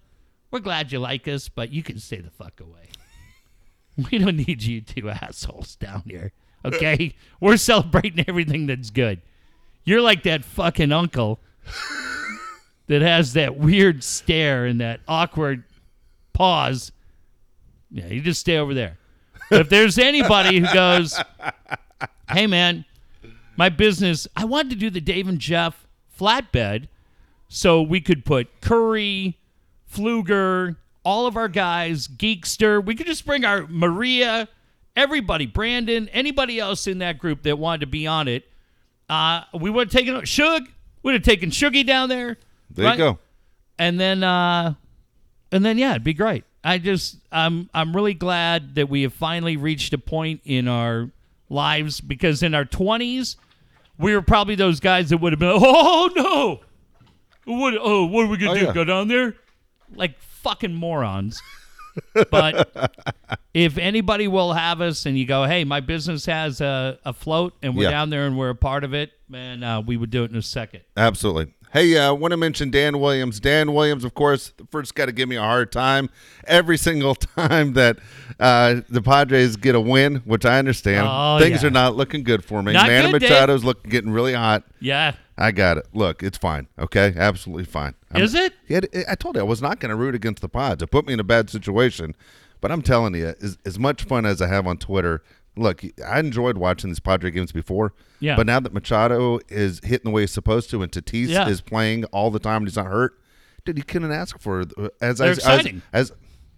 We're 0.50 0.60
glad 0.60 0.92
you 0.92 0.98
like 0.98 1.26
us, 1.26 1.48
but 1.48 1.72
you 1.72 1.82
can 1.82 1.98
stay 1.98 2.20
the 2.20 2.30
fuck 2.30 2.60
away. 2.60 2.78
We 4.10 4.16
don't 4.16 4.36
need 4.36 4.62
you 4.62 4.80
two 4.80 5.10
assholes 5.10 5.76
down 5.76 6.04
here. 6.06 6.32
Okay? 6.64 7.14
We're 7.40 7.58
celebrating 7.58 8.24
everything 8.26 8.66
that's 8.66 8.88
good. 8.88 9.20
You're 9.84 10.00
like 10.00 10.22
that 10.22 10.46
fucking 10.46 10.92
uncle 10.92 11.40
that 12.86 13.02
has 13.02 13.34
that 13.34 13.56
weird 13.56 14.02
stare 14.02 14.64
and 14.64 14.80
that 14.80 15.00
awkward 15.06 15.64
pause. 16.32 16.92
Yeah, 17.90 18.06
you 18.06 18.22
just 18.22 18.40
stay 18.40 18.56
over 18.56 18.72
there. 18.72 18.96
But 19.50 19.60
if 19.60 19.68
there's 19.68 19.98
anybody 19.98 20.60
who 20.60 20.72
goes, 20.72 21.20
hey 22.30 22.46
man, 22.46 22.84
my 23.56 23.68
business, 23.68 24.26
I 24.36 24.44
wanted 24.44 24.70
to 24.70 24.76
do 24.76 24.90
the 24.90 25.00
Dave 25.00 25.28
and 25.28 25.38
Jeff 25.38 25.86
flatbed 26.18 26.88
so 27.48 27.82
we 27.82 28.00
could 28.00 28.24
put 28.24 28.60
Curry, 28.60 29.36
Fluger, 29.92 30.76
all 31.04 31.26
of 31.26 31.36
our 31.36 31.48
guys, 31.48 32.08
Geekster. 32.08 32.84
We 32.84 32.94
could 32.94 33.06
just 33.06 33.26
bring 33.26 33.44
our 33.44 33.66
Maria, 33.68 34.48
everybody, 34.96 35.46
Brandon, 35.46 36.08
anybody 36.10 36.58
else 36.58 36.86
in 36.86 36.98
that 36.98 37.18
group 37.18 37.42
that 37.42 37.58
wanted 37.58 37.80
to 37.80 37.86
be 37.86 38.06
on 38.06 38.28
it. 38.28 38.44
Uh, 39.08 39.42
we 39.52 39.68
would 39.68 39.92
have 39.92 40.00
taken 40.00 40.24
Shug. 40.24 40.68
We'd 41.02 41.14
have 41.14 41.22
taken 41.22 41.50
Shuggy 41.50 41.84
down 41.86 42.08
there. 42.08 42.38
There 42.70 42.86
right? 42.86 42.92
you 42.92 42.98
go. 42.98 43.18
and 43.78 44.00
then 44.00 44.22
uh 44.24 44.74
and 45.50 45.64
then 45.64 45.76
yeah 45.76 45.90
it'd 45.90 46.04
be 46.04 46.14
great 46.14 46.44
i 46.64 46.78
just 46.78 47.16
i'm 47.30 47.68
i'm 47.74 47.94
really 47.94 48.14
glad 48.14 48.76
that 48.76 48.88
we 48.88 49.02
have 49.02 49.12
finally 49.12 49.58
reached 49.58 49.92
a 49.92 49.98
point 49.98 50.40
in 50.46 50.68
our 50.68 51.10
lives 51.52 52.00
because 52.00 52.42
in 52.42 52.54
our 52.54 52.64
20s 52.64 53.36
we 53.98 54.14
were 54.14 54.22
probably 54.22 54.54
those 54.54 54.80
guys 54.80 55.10
that 55.10 55.18
would 55.18 55.32
have 55.32 55.38
been 55.40 55.52
oh 55.54 56.10
no 56.16 56.60
what 57.44 57.74
oh 57.80 58.06
what 58.06 58.24
are 58.24 58.28
we 58.28 58.36
gonna 58.38 58.52
Oh, 58.52 58.58
do 58.58 58.64
yeah. 58.66 58.72
go 58.72 58.84
down 58.84 59.08
there 59.08 59.34
like 59.94 60.18
fucking 60.20 60.74
morons 60.74 61.40
but 62.30 62.70
if 63.52 63.76
anybody 63.76 64.26
will 64.28 64.54
have 64.54 64.80
us 64.80 65.04
and 65.06 65.18
you 65.18 65.26
go 65.26 65.44
hey 65.44 65.64
my 65.64 65.80
business 65.80 66.24
has 66.26 66.60
a, 66.62 66.98
a 67.04 67.12
float 67.12 67.52
and 67.62 67.76
we're 67.76 67.84
Yeah. 67.84 67.90
down 67.90 68.10
there 68.10 68.26
and 68.26 68.38
we're 68.38 68.48
a 68.50 68.54
part 68.54 68.82
of 68.84 68.94
it 68.94 69.12
man 69.28 69.62
uh, 69.62 69.80
we 69.82 69.96
would 69.96 70.10
do 70.10 70.24
it 70.24 70.30
in 70.30 70.36
a 70.36 70.42
second 70.42 70.80
Absolutely. 70.96 71.52
Hey, 71.72 71.96
I 71.96 72.08
uh, 72.08 72.14
want 72.14 72.32
to 72.32 72.36
mention 72.36 72.70
Dan 72.70 73.00
Williams. 73.00 73.40
Dan 73.40 73.72
Williams, 73.72 74.04
of 74.04 74.12
course, 74.12 74.52
first 74.70 74.94
got 74.94 75.06
to 75.06 75.12
give 75.12 75.26
me 75.26 75.36
a 75.36 75.40
hard 75.42 75.72
time 75.72 76.10
every 76.44 76.76
single 76.76 77.14
time 77.36 77.72
that 77.72 77.98
uh, 78.38 78.82
the 78.90 79.00
Padres 79.00 79.56
get 79.56 79.74
a 79.74 79.80
win, 79.80 80.16
which 80.26 80.44
I 80.44 80.58
understand. 80.58 81.08
Oh, 81.10 81.38
Things 81.38 81.62
yeah. 81.62 81.68
are 81.68 81.72
not 81.72 81.96
looking 81.96 82.24
good 82.24 82.44
for 82.44 82.62
me. 82.62 82.74
Not 82.74 82.88
Manny 82.88 83.12
good, 83.12 83.20
Dave. 83.20 83.30
Machado's 83.30 83.64
looking 83.64 83.90
getting 83.90 84.10
really 84.10 84.34
hot. 84.34 84.64
Yeah. 84.80 85.14
I 85.38 85.50
got 85.50 85.78
it. 85.78 85.86
Look, 85.94 86.22
it's 86.22 86.36
fine. 86.36 86.68
Okay, 86.78 87.14
absolutely 87.16 87.64
fine. 87.64 87.94
I'm- 88.12 88.22
Is 88.22 88.34
it? 88.34 88.52
Yeah, 88.68 88.80
I 89.08 89.14
told 89.14 89.36
you 89.36 89.40
I 89.40 89.44
was 89.44 89.62
not 89.62 89.80
going 89.80 89.88
to 89.88 89.96
root 89.96 90.14
against 90.14 90.42
the 90.42 90.50
Pods. 90.50 90.82
It 90.82 90.90
put 90.90 91.06
me 91.06 91.14
in 91.14 91.20
a 91.20 91.24
bad 91.24 91.48
situation. 91.48 92.14
But 92.60 92.70
I'm 92.70 92.82
telling 92.82 93.14
you, 93.14 93.34
as, 93.42 93.58
as 93.64 93.78
much 93.78 94.04
fun 94.04 94.24
as 94.24 94.40
I 94.40 94.46
have 94.46 94.66
on 94.68 94.76
Twitter, 94.76 95.22
look, 95.56 95.82
I 96.06 96.18
enjoyed 96.20 96.56
watching 96.58 96.90
these 96.90 97.00
Padre 97.00 97.30
games 97.30 97.52
before. 97.52 97.94
Yeah. 98.20 98.36
But 98.36 98.46
now 98.46 98.60
that 98.60 98.72
Machado 98.72 99.38
is 99.48 99.80
hitting 99.84 100.04
the 100.04 100.10
way 100.10 100.22
he's 100.22 100.30
supposed 100.30 100.70
to, 100.70 100.82
and 100.82 100.90
Tatis 100.90 101.28
Yeah. 101.28 101.48
is 101.48 101.60
playing 101.60 102.04
all 102.06 102.30
the 102.30 102.38
time 102.38 102.58
and 102.62 102.66
he's 102.68 102.76
not 102.76 102.86
hurt, 102.86 103.18
dude, 103.64 103.76
you 103.78 103.84
couldn't 103.84 104.12
ask 104.12 104.38
for 104.38 104.60
uh, 104.60 104.88
as 105.00 105.20
I 105.20 105.24
They're 105.24 105.32
as, 105.32 105.38
exciting. 105.38 105.82
as 105.92 106.12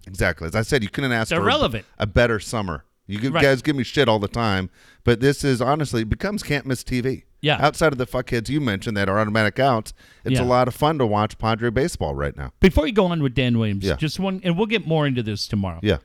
exactly 0.07 0.47
as 0.47 0.55
I 0.55 0.61
said, 0.61 0.83
you 0.83 0.89
couldn't 0.89 1.11
ask 1.11 1.29
They're 1.29 1.39
for 1.39 1.45
relevant. 1.45 1.85
a 1.97 2.05
better 2.07 2.39
summer. 2.39 2.85
You 3.07 3.29
Right. 3.29 3.43
guys 3.43 3.61
give 3.61 3.75
me 3.75 3.83
shit 3.83 4.07
all 4.09 4.17
the 4.17 4.27
time, 4.27 4.71
but 5.03 5.19
this 5.19 5.43
is 5.43 5.61
honestly 5.61 6.01
it 6.01 6.09
becomes 6.09 6.41
can't 6.41 6.65
miss 6.65 6.83
TV. 6.83 7.23
Yeah. 7.41 7.57
Outside 7.63 7.91
of 7.91 7.99
the 7.99 8.07
fuckheads 8.07 8.49
you 8.49 8.59
mentioned 8.59 8.97
that 8.97 9.07
are 9.07 9.19
automatic 9.19 9.59
outs, 9.59 9.93
it's 10.23 10.39
Yeah. 10.39 10.43
a 10.43 10.47
lot 10.47 10.67
of 10.67 10.73
fun 10.73 10.97
to 10.97 11.05
watch 11.05 11.37
Padre 11.37 11.69
baseball 11.69 12.15
right 12.15 12.35
now. 12.35 12.51
Before 12.59 12.87
you 12.87 12.93
go 12.93 13.05
on 13.05 13.21
with 13.21 13.35
Dan 13.35 13.59
Williams, 13.59 13.83
Yeah. 13.85 13.95
just 13.97 14.19
one, 14.19 14.41
and 14.43 14.57
we'll 14.57 14.65
get 14.65 14.87
more 14.87 15.05
into 15.05 15.21
this 15.21 15.47
tomorrow. 15.47 15.79
Yeah. 15.83 15.97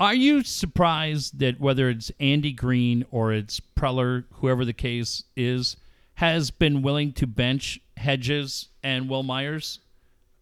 Are 0.00 0.14
you 0.14 0.42
surprised 0.42 1.38
that 1.40 1.60
whether 1.60 1.90
it's 1.90 2.10
Andy 2.18 2.52
Green 2.52 3.04
or 3.10 3.32
it's 3.34 3.60
Preller, 3.60 4.24
whoever 4.34 4.64
the 4.64 4.72
case 4.72 5.24
is, 5.36 5.76
has 6.14 6.50
been 6.50 6.80
willing 6.80 7.12
to 7.12 7.26
bench 7.26 7.78
Hedges 7.98 8.68
and 8.82 9.10
Wil 9.10 9.22
Myers? 9.22 9.80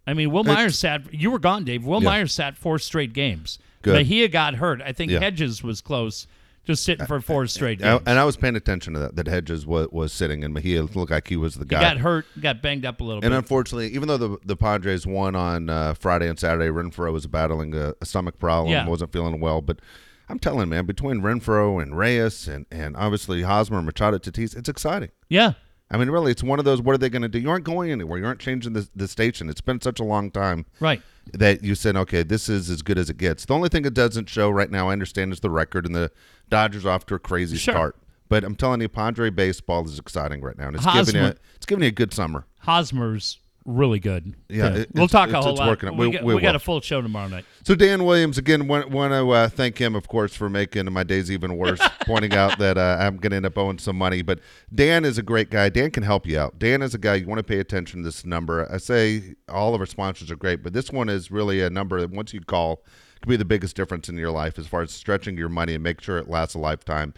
I 0.07 0.15
mean, 0.15 0.31
Wil 0.31 0.45
Myers 0.45 0.79
sat. 0.79 1.13
You 1.13 1.31
were 1.33 1.41
gone, 1.41 1.65
Dave. 1.65 1.85
Wil 1.85 2.03
Yeah. 2.03 2.09
Myers 2.11 2.33
sat 2.33 2.57
four 2.57 2.79
straight 2.79 3.13
games. 3.13 3.59
Good. 3.83 3.95
Mejia 3.95 4.29
got 4.29 4.55
hurt. 4.55 4.81
I 4.81 4.93
think 4.93 5.11
Yeah. 5.11 5.19
Hedges 5.19 5.63
was 5.63 5.81
close, 5.81 6.27
just 6.69 6.85
sitting 6.85 7.05
for 7.07 7.21
four 7.21 7.47
straight 7.49 7.81
games. 7.81 8.03
and 8.07 8.17
I 8.19 8.25
was 8.25 8.37
paying 8.37 8.55
attention 8.55 8.93
to 8.95 9.01
that. 9.01 9.17
That 9.17 9.27
Hedges 9.27 9.67
was, 9.67 9.89
was 9.91 10.13
sitting, 10.13 10.45
and 10.45 10.55
Mejia 10.55 10.83
looked 10.85 11.11
like 11.11 11.27
he 11.27 11.37
was 11.37 11.55
the 11.55 11.65
he 11.65 11.71
guy. 11.71 11.81
got 11.81 11.97
hurt, 11.99 12.27
got 12.41 12.63
banged 12.63 12.87
up 12.87 13.01
a 13.01 13.05
little 13.05 13.21
bit. 13.21 13.27
and 13.27 13.33
bit. 13.33 13.39
unfortunately, 13.39 13.89
even 13.89 14.07
though 14.07 14.17
the 14.19 14.37
the 14.45 14.57
Padres 14.57 15.05
won 15.07 15.35
on 15.35 15.69
uh, 15.69 15.95
Friday 15.95 16.29
and 16.29 16.39
Saturday, 16.39 16.69
Renfroe 16.69 17.13
was 17.13 17.27
battling 17.27 17.75
a, 17.75 17.95
a 18.01 18.07
stomach 18.07 18.39
problem, 18.39 18.71
Yeah. 18.73 18.87
wasn't 18.87 19.13
feeling 19.13 19.41
well. 19.41 19.61
But 19.61 19.81
I'm 20.29 20.39
telling 20.39 20.69
man, 20.69 20.85
between 20.87 21.23
Renfroe 21.23 21.83
and 21.83 21.97
Reyes 21.97 22.47
and, 22.47 22.67
and 22.71 22.97
obviously 22.97 23.43
Hosmer, 23.43 23.81
Machado, 23.83 24.19
Tatis, 24.19 24.55
it's 24.57 24.69
exciting. 24.69 25.09
yeah, 25.29 25.55
I 25.91 25.97
mean, 25.97 26.11
really, 26.11 26.31
it's 26.33 26.43
one 26.43 26.59
of 26.59 26.65
those. 26.65 26.83
What 26.83 26.95
are 26.95 26.99
they 26.99 27.09
going 27.09 27.23
to 27.23 27.29
do? 27.29 27.39
You 27.39 27.49
aren't 27.51 27.65
going 27.65 27.91
anywhere. 27.91 28.19
You 28.19 28.27
aren't 28.27 28.41
changing 28.41 28.75
the, 28.75 28.89
the 28.95 29.09
station. 29.09 29.49
It's 29.49 29.61
been 29.63 29.81
such 29.81 30.01
a 30.01 30.05
long 30.05 30.31
time 30.31 30.67
right. 30.81 31.01
that 31.33 31.65
you 31.65 31.75
said, 31.75 31.97
okay, 31.97 32.23
this 32.23 32.49
is 32.49 32.69
as 32.69 32.83
good 32.83 32.99
as 32.99 33.09
it 33.09 33.17
gets. 33.17 33.47
The 33.47 33.55
only 33.55 33.71
thing 33.71 33.85
it 33.87 33.95
doesn't 33.95 34.29
show 34.29 34.51
right 34.51 34.71
now, 34.71 34.91
I 34.91 34.93
understand, 34.93 35.33
is 35.33 35.41
the 35.41 35.51
record, 35.51 35.87
and 35.87 35.95
the 35.95 36.11
Dodgers 36.51 36.85
off 36.85 37.07
to 37.07 37.15
a 37.15 37.19
crazy 37.19 37.57
Sure. 37.57 37.73
start. 37.73 37.97
But 38.29 38.45
I'm 38.45 38.55
telling 38.55 38.83
you, 38.83 38.89
Padre 38.91 39.31
baseball 39.31 39.87
is 39.87 39.99
exciting 39.99 40.43
right 40.43 40.59
now, 40.59 40.67
and 40.67 40.77
it's 40.77 40.85
giving 40.85 41.15
Hosmer- 41.15 41.23
you 41.23 41.35
it's 41.57 41.65
giving 41.67 41.83
you 41.83 41.89
a 41.89 41.93
good 41.93 42.13
summer. 42.13 42.45
Hosmer's 42.61 43.39
really 43.69 44.01
good. 44.01 44.35
Yeah, 44.49 44.75
it- 44.75 44.89
we'll 44.95 45.07
talk 45.09 45.31
a 45.31 45.41
whole 45.43 45.55
lot. 45.55 45.69
working. 45.69 45.97
We, 45.97 46.07
We- 46.09 46.13
got, 46.15 46.25
we 46.25 46.35
we 46.35 46.41
got 46.41 46.57
a 46.57 46.59
full 46.59 46.81
show 46.81 47.01
tomorrow 47.03 47.29
night. 47.29 47.45
So 47.65 47.75
Dan 47.75 48.05
Williams 48.05 48.39
again 48.39 48.67
want, 48.67 48.91
want 48.91 49.13
to 49.13 49.31
uh, 49.31 49.49
thank 49.49 49.77
him, 49.79 49.95
of 49.95 50.09
course, 50.09 50.35
for 50.35 50.49
making 50.49 50.91
my 50.93 51.05
days 51.05 51.31
even 51.31 51.57
worse, 51.57 51.81
pointing 52.07 52.33
out 52.35 52.59
that 52.59 52.79
uh, 52.79 52.97
I'm 52.99 53.19
going 53.19 53.31
to 53.31 53.37
end 53.37 53.47
up 53.47 53.59
owing 53.59 53.79
some 53.79 53.97
money. 53.97 54.23
But 54.23 54.41
Dan 54.75 55.05
is 55.05 55.19
a 55.19 55.23
great 55.23 55.51
guy. 55.51 55.69
Dan 55.69 55.91
can 55.91 56.03
help 56.03 56.27
you 56.27 56.39
out. 56.39 56.59
Dan 56.59 56.81
is 56.83 56.95
a 56.95 56.99
guy 56.99 57.17
you 57.17 57.27
want 57.27 57.39
to 57.41 57.45
pay 57.45 57.59
attention 57.59 58.01
to 58.01 58.05
this 58.09 58.25
number. 58.25 58.67
I 58.73 58.79
say 58.79 59.35
all 59.49 59.75
of 59.75 59.81
our 59.81 59.87
sponsors 59.87 60.31
are 60.31 60.37
great, 60.37 60.63
but 60.63 60.73
this 60.73 60.91
one 60.91 61.09
is 61.09 61.31
really 61.31 61.61
a 61.61 61.69
number 61.71 62.01
that 62.01 62.11
once 62.11 62.33
you 62.33 62.41
call 62.41 62.83
could 63.21 63.29
be 63.29 63.37
the 63.37 63.45
biggest 63.45 63.75
difference 63.75 64.09
in 64.09 64.17
your 64.17 64.31
life 64.31 64.61
as 64.61 64.69
far 64.69 64.81
as 64.81 64.93
stretching 64.93 65.37
your 65.37 65.49
money 65.49 65.75
and 65.75 65.83
make 65.83 66.01
sure 66.01 66.19
it 66.19 66.29
lasts 66.31 66.55
a 66.55 66.59
lifetime. 66.59 67.13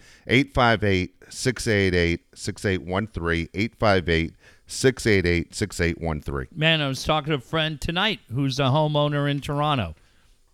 858-688-6813 2.35 3.49
858 3.55 4.35
688 4.71 5.55
6813 5.55 6.49
Man, 6.59 6.81
I 6.81 6.89
was 6.89 7.03
talking 7.05 7.31
to 7.31 7.37
a 7.37 7.41
friend 7.41 7.81
tonight 7.81 8.21
who's 8.33 8.59
a 8.59 8.65
homeowner 8.65 9.31
in 9.31 9.41
Toronto 9.41 9.95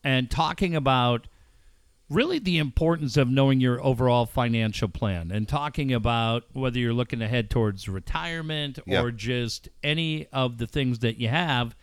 and 0.03 0.31
talking 0.31 0.75
about 0.75 1.27
really 2.09 2.39
the 2.39 2.59
importance 2.59 3.17
of 3.17 3.29
knowing 3.29 3.61
your 3.61 3.83
overall 3.85 4.25
financial 4.27 4.89
plan 4.89 5.31
and 5.33 5.49
talking 5.49 5.93
about 5.93 6.45
whether 6.53 6.79
you're 6.79 6.93
looking 6.95 7.19
to 7.19 7.29
head 7.29 7.51
towards 7.51 7.89
retirement 7.89 8.79
Yeah. 8.87 9.03
or 9.03 9.11
just 9.11 9.69
any 9.83 10.27
of 10.33 10.59
the 10.59 10.67
things 10.67 11.01
that 11.01 11.19
you 11.19 11.29
have. 11.29 11.75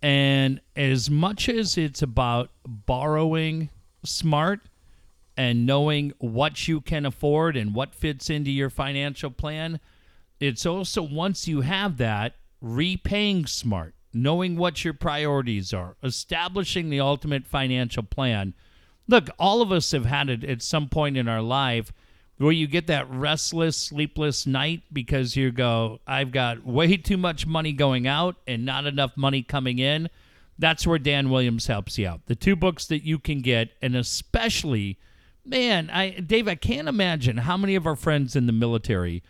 And 0.00 0.60
as 0.76 1.10
much 1.10 1.48
as 1.48 1.76
it's 1.76 2.00
about 2.00 2.50
borrowing 2.66 3.68
smart 4.04 4.60
and 5.36 5.66
knowing 5.66 6.12
what 6.18 6.68
you 6.68 6.80
can 6.80 7.04
afford 7.04 7.56
and 7.56 7.74
what 7.74 7.94
fits 7.94 8.30
into 8.30 8.50
your 8.50 8.70
financial 8.70 9.30
plan, 9.30 9.80
it's 10.40 10.64
also 10.66 11.02
once 11.02 11.46
you 11.46 11.60
have 11.60 11.98
that, 11.98 12.36
repaying 12.60 13.46
smart, 13.46 13.94
knowing 14.12 14.56
what 14.56 14.84
your 14.84 14.94
priorities 14.94 15.72
are, 15.72 15.96
establishing 16.02 16.90
the 16.90 17.00
ultimate 17.00 17.46
financial 17.46 18.02
plan. 18.02 18.54
Look, 19.06 19.28
all 19.38 19.60
of 19.60 19.70
us 19.70 19.92
have 19.92 20.06
had 20.06 20.28
it 20.28 20.42
at 20.44 20.62
some 20.62 20.88
point 20.88 21.16
in 21.16 21.28
our 21.28 21.42
life 21.42 21.92
where 22.38 22.52
you 22.52 22.66
get 22.66 22.86
that 22.86 23.10
restless, 23.10 23.76
sleepless 23.76 24.46
night 24.46 24.82
because 24.90 25.36
you 25.36 25.52
go, 25.52 26.00
I've 26.06 26.32
got 26.32 26.64
way 26.64 26.96
too 26.96 27.18
much 27.18 27.46
money 27.46 27.72
going 27.72 28.06
out 28.06 28.36
and 28.46 28.64
not 28.64 28.86
enough 28.86 29.14
money 29.14 29.42
coming 29.42 29.78
in. 29.78 30.08
That's 30.58 30.86
where 30.86 30.98
Dan 30.98 31.28
Williams 31.28 31.66
helps 31.66 31.98
you 31.98 32.08
out. 32.08 32.20
The 32.26 32.34
two 32.34 32.56
books 32.56 32.86
that 32.86 33.04
you 33.04 33.18
can 33.18 33.40
get, 33.42 33.72
and 33.82 33.94
especially, 33.94 34.98
man, 35.44 35.90
I 35.90 36.10
Dave, 36.10 36.48
I 36.48 36.54
can't 36.54 36.88
imagine 36.88 37.38
how 37.38 37.58
many 37.58 37.74
of 37.74 37.86
our 37.86 37.96
friends 37.96 38.34
in 38.34 38.46
the 38.46 38.52
military 38.52 39.22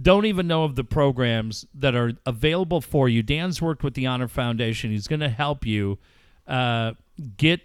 don't 0.00 0.26
even 0.26 0.46
know 0.46 0.64
of 0.64 0.76
the 0.76 0.84
programs 0.84 1.66
that 1.74 1.94
are 1.94 2.12
available 2.26 2.80
for 2.80 3.08
you. 3.08 3.22
Dan's 3.22 3.62
worked 3.62 3.82
with 3.82 3.94
the 3.94 4.06
Honor 4.06 4.28
Foundation. 4.28 4.90
He's 4.90 5.08
going 5.08 5.20
to 5.20 5.28
help 5.28 5.66
you 5.66 5.98
uh, 6.46 6.92
get 7.36 7.60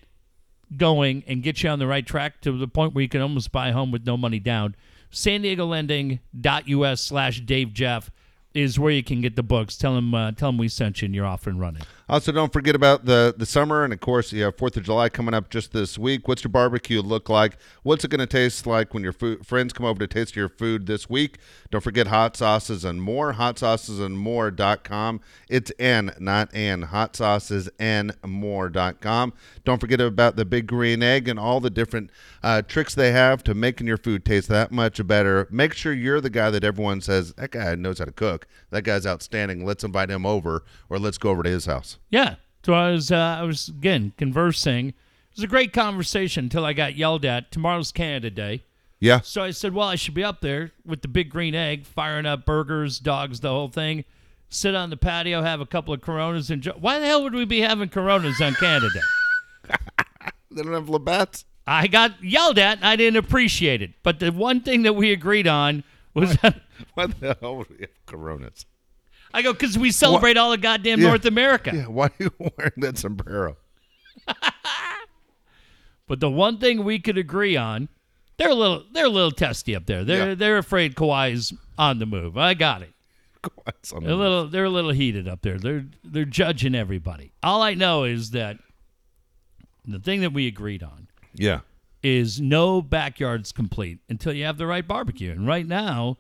going 0.76 1.24
and 1.28 1.44
get 1.44 1.64
you 1.64 1.70
on 1.70 1.80
the 1.80 1.88
right 1.88 2.06
track 2.06 2.42
to 2.42 2.52
the 2.52 2.68
point 2.68 2.94
where 2.94 3.02
you 3.02 3.10
can 3.10 3.22
almost 3.22 3.52
buy 3.52 3.70
a 3.70 3.74
home 3.74 3.92
with 3.92 4.06
no 4.06 4.18
money 4.18 4.40
down. 4.40 4.76
San 5.10 5.42
Diego 5.44 5.66
Lending.us 5.66 7.02
slash 7.02 7.42
Dave 7.42 7.74
Jeff 7.74 8.10
is 8.54 8.80
where 8.80 8.92
you 8.92 9.04
can 9.04 9.22
get 9.22 9.36
the 9.36 9.44
books. 9.44 9.78
Tell 9.78 9.96
him, 9.98 10.14
uh, 10.14 10.32
tell 10.32 10.50
him 10.50 10.58
we 10.58 10.68
sent 10.68 11.02
you 11.02 11.08
and 11.08 11.16
you're 11.16 11.26
off 11.26 11.48
and 11.48 11.60
running. 11.60 11.84
Also, 12.10 12.34
don't 12.34 12.52
forget 12.52 12.76
about 12.76 13.06
the 13.06 13.34
the 13.38 13.46
summer, 13.46 13.84
and 13.86 13.94
of 13.94 14.00
course, 14.02 14.34
you 14.34 14.44
have 14.44 14.58
Fourth 14.58 14.76
of 14.76 14.84
July 14.84 15.08
coming 15.08 15.34
up 15.34 15.50
just 15.50 15.72
this 15.72 15.98
week. 15.98 16.28
What's 16.28 16.44
your 16.44 16.52
barbecue 16.52 17.02
look 17.02 17.30
like? 17.30 17.58
What's 17.84 18.04
it 18.04 18.10
going 18.10 18.20
to 18.20 18.28
taste 18.28 18.68
like 18.68 18.94
when 18.94 19.04
your 19.04 19.14
food, 19.14 19.48
friends 19.48 19.72
come 19.72 19.86
over 19.86 20.00
to 20.00 20.08
taste 20.08 20.36
your 20.36 20.50
food 20.50 20.86
this 20.86 21.10
week? 21.10 21.38
Don't 21.72 21.82
forget 21.82 22.08
hot 22.08 22.36
sauces 22.36 22.84
and 22.84 23.02
more. 23.02 23.32
Hot 23.34 23.58
sauces 23.58 24.02
and 24.02 24.18
more.com. 24.18 25.22
It's 25.48 25.72
N, 25.80 26.12
not 26.20 26.54
N. 26.54 26.84
Hot 26.84 27.16
sauces 27.16 27.70
and 27.80 28.16
more.com. 28.26 29.34
Don't 29.64 29.80
forget 29.80 30.02
about 30.02 30.36
the 30.36 30.46
big 30.46 30.68
green 30.68 31.02
egg 31.02 31.30
and 31.30 31.40
all 31.40 31.62
the 31.62 31.70
different 31.70 32.10
uh, 32.44 32.62
tricks 32.64 32.94
they 32.94 33.14
have 33.14 33.44
to 33.46 33.54
making 33.54 33.88
your 33.88 33.98
food 33.98 34.26
taste 34.26 34.50
that 34.50 34.74
much 34.74 35.06
better. 35.08 35.48
Make 35.50 35.74
sure 35.74 35.94
you're 35.94 36.20
the 36.20 36.30
guy 36.30 36.50
that 36.50 36.66
everyone 36.66 37.00
says 37.00 37.34
that 37.34 37.52
guy 37.52 37.76
knows 37.76 38.00
how 38.00 38.06
to 38.06 38.12
cook. 38.12 38.46
That 38.72 38.84
guy's 38.84 39.06
outstanding. 39.06 39.66
Let's 39.66 39.86
invite 39.86 40.10
him 40.10 40.26
over, 40.26 40.66
or 40.90 41.00
let's 41.00 41.18
go 41.18 41.30
over 41.30 41.44
to 41.44 41.50
his 41.50 41.66
house. 41.66 41.93
Yeah. 42.10 42.36
So 42.66 42.74
I 42.74 42.92
was, 42.92 43.12
uh, 43.12 43.38
I 43.40 43.44
was 43.44 43.70
again 43.70 44.14
conversing. 44.18 44.90
It 44.90 45.38
was 45.38 45.44
a 45.44 45.48
great 45.48 45.74
conversation 45.74 46.46
until 46.46 46.66
I 46.66 46.74
got 46.74 46.96
yelled 46.96 47.26
at. 47.26 47.52
Tomorrow's 47.52 47.92
Canada 47.92 48.30
Day. 48.30 48.64
Yeah. 49.00 49.20
So 49.22 49.42
I 49.44 49.52
said, 49.52 49.74
well, 49.74 49.88
I 49.88 49.96
should 49.96 50.14
be 50.14 50.24
up 50.24 50.42
there 50.42 50.72
with 50.86 51.02
the 51.02 51.08
big 51.08 51.30
green 51.30 51.56
egg, 51.56 51.86
firing 51.86 52.26
up 52.26 52.46
burgers, 52.46 53.00
dogs, 53.00 53.42
the 53.42 53.50
whole 53.50 53.68
thing. 53.68 54.06
Sit 54.50 54.76
on 54.76 54.92
the 54.92 54.98
patio, 54.98 55.42
have 55.42 55.60
a 55.60 55.66
couple 55.66 55.94
of 55.94 56.02
Coronas, 56.02 56.50
and 56.50 56.60
enjoy. 56.60 56.80
Why 56.80 57.00
the 57.00 57.06
hell 57.06 57.24
would 57.24 57.34
we 57.34 57.44
be 57.44 57.62
having 57.62 57.90
Coronas 57.90 58.40
on 58.40 58.54
Canada 58.56 58.90
Day? 58.94 59.76
They 60.52 60.62
don't 60.62 60.74
have 60.74 60.88
Labatt's. 60.90 61.46
I 61.66 61.88
got 61.88 62.24
yelled 62.24 62.60
at. 62.60 62.78
And 62.78 62.86
I 62.86 62.96
didn't 62.96 63.18
appreciate 63.18 63.82
it. 63.82 63.92
But 64.04 64.20
the 64.20 64.32
one 64.32 64.62
thing 64.62 64.84
that 64.84 64.94
we 64.94 65.12
agreed 65.12 65.48
on 65.48 65.84
was 66.14 66.38
that 66.38 66.62
Why 66.94 67.08
the 67.08 67.36
hell 67.42 67.58
would 67.58 67.70
we 67.70 67.78
have 67.82 68.06
Coronas? 68.06 68.66
I 69.34 69.42
go 69.42 69.52
because 69.54 69.78
we 69.78 69.92
celebrate 69.92 70.38
all 70.38 70.54
of 70.54 70.62
goddamn 70.62 71.00
Yeah. 71.02 71.08
North 71.08 71.26
America. 71.26 71.72
Yeah, 71.74 71.88
why 71.88 72.06
are 72.08 72.12
you 72.20 72.32
wearing 72.40 72.74
that 72.78 72.98
sombrero? 72.98 73.58
But 76.08 76.20
the 76.20 76.30
one 76.30 76.58
thing 76.58 76.84
we 76.84 77.00
could 77.00 77.18
agree 77.18 77.56
on, 77.56 77.88
they're 78.38 78.50
a 78.50 78.54
little 78.56 78.84
they're 78.92 79.06
a 79.06 79.10
little 79.10 79.32
testy 79.32 79.76
up 79.76 79.86
there. 79.86 80.04
They're 80.04 80.30
Yeah. 80.30 80.36
they're 80.36 80.58
afraid 80.58 80.96
Kawhi's 80.96 81.54
on 81.78 82.00
the 82.00 82.06
move. 82.06 82.38
I 82.38 82.54
got 82.56 82.82
it. 82.82 82.94
What's 83.64 83.92
on 83.94 84.04
They're 84.04 84.12
a 84.12 84.16
the- 84.16 84.22
little 84.22 84.48
they're 84.48 84.66
a 84.66 84.70
little 84.70 84.92
heated 84.92 85.28
up 85.28 85.42
there. 85.42 85.58
They're 85.58 85.86
they're 86.04 86.26
judging 86.26 86.76
everybody. 86.76 87.32
All 87.42 87.62
I 87.62 87.74
know 87.74 88.04
is 88.04 88.32
that 88.32 88.58
the 89.86 90.00
thing 90.00 90.22
that 90.22 90.34
we 90.34 90.46
agreed 90.46 90.84
on 90.84 91.08
Yeah. 91.34 91.62
is 92.04 92.40
no 92.42 92.82
backyard's 92.82 93.52
complete 93.54 94.00
until 94.10 94.34
you 94.34 94.44
have 94.46 94.58
the 94.58 94.68
right 94.68 94.86
barbecue. 94.88 95.32
And 95.32 95.48
right 95.48 95.66
now, 95.66 96.18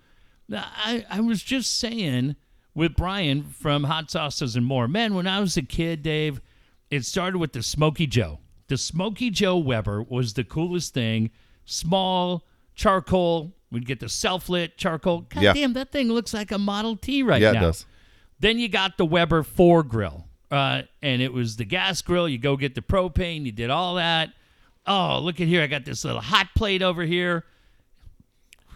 I, 0.51 1.05
I 1.09 1.19
was 1.21 1.43
just 1.43 1.77
saying 1.77 2.35
with 2.75 2.95
Brian 2.95 3.43
from 3.43 3.83
Hot 3.85 4.09
Sauces 4.09 4.55
and 4.55 4.65
More. 4.65 4.87
Man, 4.87 5.13
when 5.13 5.27
I 5.27 5.39
was 5.39 5.57
a 5.57 5.61
kid, 5.61 6.01
Dave, 6.03 6.41
it 6.89 7.05
started 7.05 7.37
with 7.37 7.53
the 7.53 7.63
Smoky 7.63 8.07
Joe. 8.07 8.39
The 8.67 8.77
Smoky 8.77 9.29
Joe 9.29 9.57
Weber 9.57 10.01
was 10.03 10.33
the 10.33 10.43
coolest 10.43 10.93
thing. 10.93 11.29
Small, 11.65 12.43
charcoal. 12.75 13.53
We'd 13.71 13.85
get 13.85 13.99
the 13.99 14.09
self 14.09 14.49
lit 14.49 14.77
charcoal. 14.77 15.21
God 15.21 15.41
Yeah. 15.43 15.53
damn, 15.53 15.73
that 15.73 15.91
thing 15.91 16.09
looks 16.09 16.33
like 16.33 16.51
a 16.51 16.57
Model 16.57 16.95
T 16.95 17.23
right 17.23 17.41
yeah, 17.41 17.51
now. 17.51 17.59
it 17.59 17.61
does. 17.61 17.85
Then 18.39 18.59
you 18.59 18.67
got 18.67 18.97
the 18.97 19.05
Weber 19.05 19.43
4 19.43 19.83
grill. 19.83 20.27
Uh, 20.51 20.83
and 21.01 21.21
it 21.21 21.33
was 21.33 21.55
the 21.55 21.65
gas 21.65 22.01
grill. 22.01 22.29
You 22.29 22.37
go 22.37 22.57
get 22.57 22.75
the 22.75 22.81
propane. 22.81 23.45
You 23.45 23.51
did 23.51 23.69
all 23.71 23.95
that. 23.95 24.29
Oh, 24.85 25.19
look 25.19 25.41
at 25.41 25.47
here. 25.47 25.63
I 25.63 25.67
got 25.67 25.85
this 25.85 26.05
little 26.05 26.21
hot 26.21 26.49
plate 26.55 26.81
over 26.83 27.03
here. 27.03 27.45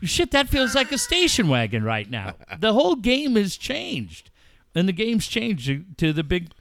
Shit, 0.03 0.31
that 0.31 0.49
feels 0.49 0.75
like 0.75 0.91
a 0.91 0.97
station 0.97 1.47
wagon 1.49 1.83
right 1.83 2.09
now. 2.09 2.35
The 2.59 2.73
whole 2.73 2.95
game 2.95 3.35
has 3.35 3.57
changed. 3.57 4.29
And 4.75 4.87
the 4.87 4.93
game's 4.93 5.27
changed 5.27 5.97
to- 5.97 6.13
the 6.13 6.23
big 6.23 6.51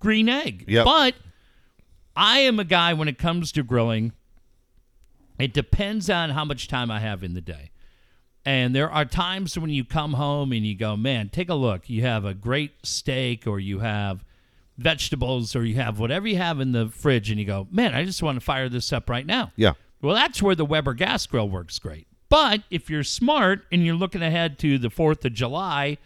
green 0.00 0.28
egg. 0.28 0.64
Yep. 0.66 0.84
But 0.84 1.14
I 2.16 2.40
am 2.40 2.58
a 2.58 2.64
guy 2.64 2.92
when 2.94 3.06
it 3.08 3.16
comes 3.18 3.52
to 3.52 3.62
grilling, 3.62 4.12
it 5.38 5.52
depends 5.52 6.10
on 6.10 6.30
how 6.30 6.44
much 6.44 6.68
time 6.68 6.90
I 6.90 7.00
have 7.00 7.22
in 7.22 7.34
the 7.34 7.40
day. 7.40 7.70
And 8.44 8.74
there 8.74 8.90
are 8.90 9.04
times 9.04 9.58
when 9.58 9.70
you 9.70 9.84
come 9.84 10.14
home 10.14 10.52
and 10.52 10.66
you 10.66 10.76
go, 10.76 10.96
man, 10.96 11.28
take 11.30 11.48
a 11.48 11.54
look. 11.54 11.88
You 11.88 12.02
have 12.02 12.24
a 12.24 12.34
great 12.34 12.72
steak 12.84 13.46
or 13.46 13.58
you 13.58 13.78
have 13.78 14.24
vegetables 14.76 15.56
or 15.56 15.64
you 15.64 15.76
have 15.76 15.98
whatever 15.98 16.26
you 16.28 16.36
have 16.36 16.60
in 16.60 16.72
the 16.72 16.88
fridge 16.88 17.30
and 17.30 17.38
you 17.40 17.46
go, 17.46 17.66
man, 17.70 17.94
I 17.94 18.04
just 18.04 18.22
want 18.22 18.36
to 18.36 18.44
fire 18.44 18.68
this 18.68 18.92
up 18.92 19.08
right 19.08 19.24
now. 19.24 19.52
Yeah. 19.56 19.72
Well, 20.02 20.14
that's 20.14 20.42
where 20.42 20.54
the 20.54 20.64
Weber 20.66 20.92
gas 20.94 21.26
grill 21.26 21.48
works 21.48 21.78
great. 21.78 22.06
But 22.28 22.62
if 22.70 22.90
you're 22.90 23.04
smart 23.04 23.64
and 23.70 23.84
you're 23.84 23.94
looking 23.94 24.22
ahead 24.22 24.58
to 24.60 24.78
the 24.78 24.88
4th 24.88 25.24
of 25.24 25.32
July 25.34 25.98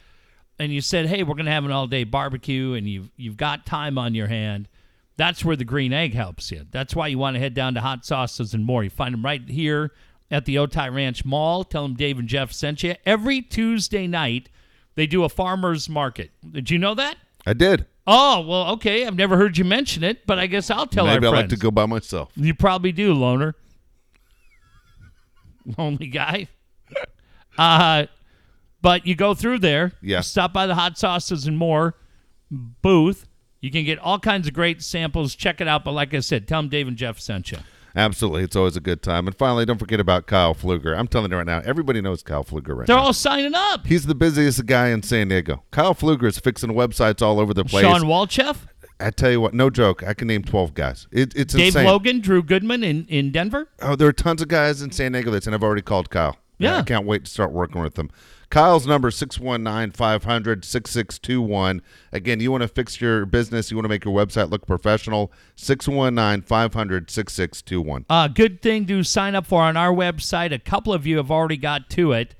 and 0.58 0.72
you 0.72 0.80
said, 0.80 1.06
"Hey, 1.06 1.22
we're 1.22 1.34
going 1.34 1.46
to 1.46 1.52
have 1.52 1.64
an 1.64 1.70
all-day 1.70 2.04
barbecue," 2.04 2.74
and 2.74 2.88
you've 2.88 3.10
you've 3.16 3.36
got 3.36 3.64
time 3.66 3.96
on 3.98 4.14
your 4.14 4.26
hand, 4.26 4.68
that's 5.16 5.44
where 5.44 5.56
the 5.56 5.64
green 5.64 5.92
egg 5.92 6.14
helps 6.14 6.50
you. 6.50 6.66
That's 6.70 6.94
why 6.94 7.06
you 7.08 7.18
want 7.18 7.34
to 7.34 7.40
head 7.40 7.54
down 7.54 7.74
to 7.74 7.80
Hot 7.80 8.04
Sauces 8.04 8.54
and 8.54 8.64
More. 8.64 8.84
You 8.84 8.90
find 8.90 9.12
them 9.14 9.24
right 9.24 9.42
here 9.48 9.92
at 10.30 10.44
the 10.44 10.56
Otay 10.56 10.92
Ranch 10.94 11.24
Mall. 11.24 11.64
Tell 11.64 11.82
them 11.82 11.94
Dave 11.94 12.18
and 12.18 12.28
Jeff 12.28 12.52
sent 12.52 12.82
you. 12.82 12.94
Every 13.06 13.40
Tuesday 13.40 14.06
night, 14.06 14.48
they 14.96 15.06
do 15.06 15.24
a 15.24 15.28
farmers 15.28 15.88
market. 15.88 16.30
Did 16.50 16.70
you 16.70 16.78
know 16.78 16.94
that? 16.94 17.16
I 17.46 17.54
did. 17.54 17.86
Oh, 18.06 18.40
well, 18.40 18.70
okay. 18.72 19.06
I've 19.06 19.16
never 19.16 19.36
heard 19.36 19.56
you 19.58 19.64
mention 19.64 20.02
it, 20.02 20.26
but 20.26 20.38
I 20.38 20.46
guess 20.46 20.70
I'll 20.70 20.86
tell 20.86 21.06
Maybe 21.06 21.26
our 21.26 21.32
I 21.34 21.36
friends. 21.36 21.52
like 21.52 21.58
to 21.58 21.62
go 21.62 21.70
by 21.70 21.86
myself. 21.86 22.30
You 22.36 22.54
probably 22.54 22.90
do, 22.92 23.12
loner. 23.14 23.54
Lonely 25.78 26.06
guy. 26.06 26.48
uh, 27.58 28.06
but 28.80 29.06
you 29.06 29.14
go 29.14 29.34
through 29.34 29.58
there. 29.58 29.92
Yeah. 30.00 30.20
Stop 30.20 30.52
by 30.52 30.66
the 30.66 30.74
hot 30.74 30.98
sauces 30.98 31.46
and 31.46 31.58
more 31.58 31.94
booth. 32.50 33.26
You 33.60 33.70
can 33.70 33.84
get 33.84 33.98
all 33.98 34.18
kinds 34.20 34.46
of 34.46 34.54
great 34.54 34.82
samples. 34.82 35.34
Check 35.34 35.60
it 35.60 35.66
out. 35.68 35.84
But 35.84 35.92
like 35.92 36.14
I 36.14 36.20
said, 36.20 36.46
tell 36.46 36.62
them 36.62 36.68
Dave 36.68 36.86
and 36.86 36.96
Jeff 36.96 37.18
sent 37.18 37.50
you. 37.50 37.58
Absolutely. 37.96 38.44
It's 38.44 38.54
always 38.54 38.76
a 38.76 38.80
good 38.80 39.02
time. 39.02 39.26
And 39.26 39.36
finally, 39.36 39.64
don't 39.66 39.78
forget 39.78 39.98
about 39.98 40.26
Kyle 40.28 40.54
Fluger. 40.54 40.96
I'm 40.96 41.08
telling 41.08 41.32
you 41.32 41.36
right 41.38 41.46
now, 41.46 41.60
everybody 41.64 42.00
knows 42.00 42.22
Kyle 42.22 42.44
Fluger 42.44 42.76
right 42.76 42.86
They're 42.86 42.94
now. 42.94 43.02
all 43.06 43.12
signing 43.12 43.54
up. 43.56 43.86
He's 43.86 44.06
the 44.06 44.14
busiest 44.14 44.64
guy 44.66 44.88
in 44.90 45.02
San 45.02 45.28
Diego. 45.28 45.64
Kyle 45.72 45.94
Fluger 45.94 46.24
is 46.28 46.38
fixing 46.38 46.70
websites 46.70 47.20
all 47.22 47.40
over 47.40 47.52
the 47.52 47.64
place. 47.64 47.82
Shawn 47.84 48.02
Walchef, 48.02 48.58
I 49.00 49.10
tell 49.10 49.30
you 49.30 49.40
what, 49.40 49.54
no 49.54 49.70
joke. 49.70 50.02
I 50.02 50.12
can 50.14 50.26
name 50.28 50.42
12 50.42 50.74
guys. 50.74 51.06
It, 51.12 51.32
it's 51.36 51.54
Dave 51.54 51.68
insane. 51.68 51.86
Logan, 51.86 52.20
Drew 52.20 52.42
Goodman 52.42 52.82
in, 52.82 53.06
in 53.06 53.30
Denver. 53.30 53.68
Oh, 53.80 53.94
there 53.96 54.08
are 54.08 54.12
tons 54.12 54.42
of 54.42 54.48
guys 54.48 54.82
in 54.82 54.90
San 54.90 55.12
Diego 55.12 55.30
that's, 55.30 55.46
and 55.46 55.54
I've 55.54 55.62
already 55.62 55.82
called 55.82 56.10
Kyle. 56.10 56.36
Yeah. 56.58 56.78
I 56.78 56.82
can't 56.82 57.06
wait 57.06 57.24
to 57.24 57.30
start 57.30 57.52
working 57.52 57.80
with 57.80 57.94
them. 57.94 58.10
Kyle's 58.50 58.86
number 58.86 59.10
619-500-6621. 59.10 61.80
Again, 62.12 62.40
you 62.40 62.50
want 62.50 62.62
to 62.62 62.68
fix 62.68 62.98
your 63.00 63.24
business, 63.26 63.70
you 63.70 63.76
want 63.76 63.84
to 63.84 63.90
make 63.90 64.04
your 64.04 64.14
website 64.14 64.50
look 64.50 64.66
professional, 64.66 65.30
619-500-6621. 65.56 68.06
Uh, 68.08 68.26
good 68.28 68.62
thing 68.62 68.86
to 68.86 69.04
sign 69.04 69.34
up 69.34 69.46
for 69.46 69.60
on 69.62 69.76
our 69.76 69.92
website. 69.92 70.50
A 70.52 70.58
couple 70.58 70.94
of 70.94 71.06
you 71.06 71.18
have 71.18 71.30
already 71.30 71.58
got 71.58 71.90
to 71.90 72.12
it. 72.12 72.34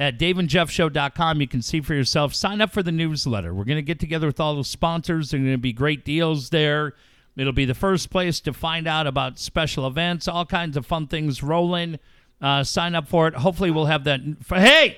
At 0.00 0.18
daveandjeffshow.com, 0.18 1.42
you 1.42 1.46
can 1.46 1.60
see 1.60 1.82
for 1.82 1.92
yourself. 1.94 2.34
Sign 2.34 2.62
up 2.62 2.72
for 2.72 2.82
the 2.82 2.90
newsletter. 2.90 3.52
We're 3.52 3.64
going 3.64 3.76
to 3.76 3.82
get 3.82 4.00
together 4.00 4.26
with 4.26 4.40
all 4.40 4.56
the 4.56 4.64
sponsors. 4.64 5.30
There 5.30 5.38
are 5.38 5.42
going 5.42 5.52
to 5.52 5.58
be 5.58 5.74
great 5.74 6.06
deals 6.06 6.48
there. 6.48 6.94
It'll 7.36 7.52
be 7.52 7.66
the 7.66 7.74
first 7.74 8.08
place 8.10 8.40
to 8.40 8.54
find 8.54 8.88
out 8.88 9.06
about 9.06 9.38
special 9.38 9.86
events, 9.86 10.26
all 10.26 10.46
kinds 10.46 10.78
of 10.78 10.86
fun 10.86 11.06
things 11.06 11.42
rolling. 11.42 11.98
Uh, 12.40 12.64
sign 12.64 12.94
up 12.94 13.08
for 13.08 13.28
it. 13.28 13.34
Hopefully, 13.34 13.70
we'll 13.70 13.84
have 13.84 14.04
that. 14.04 14.20
Hey, 14.48 14.96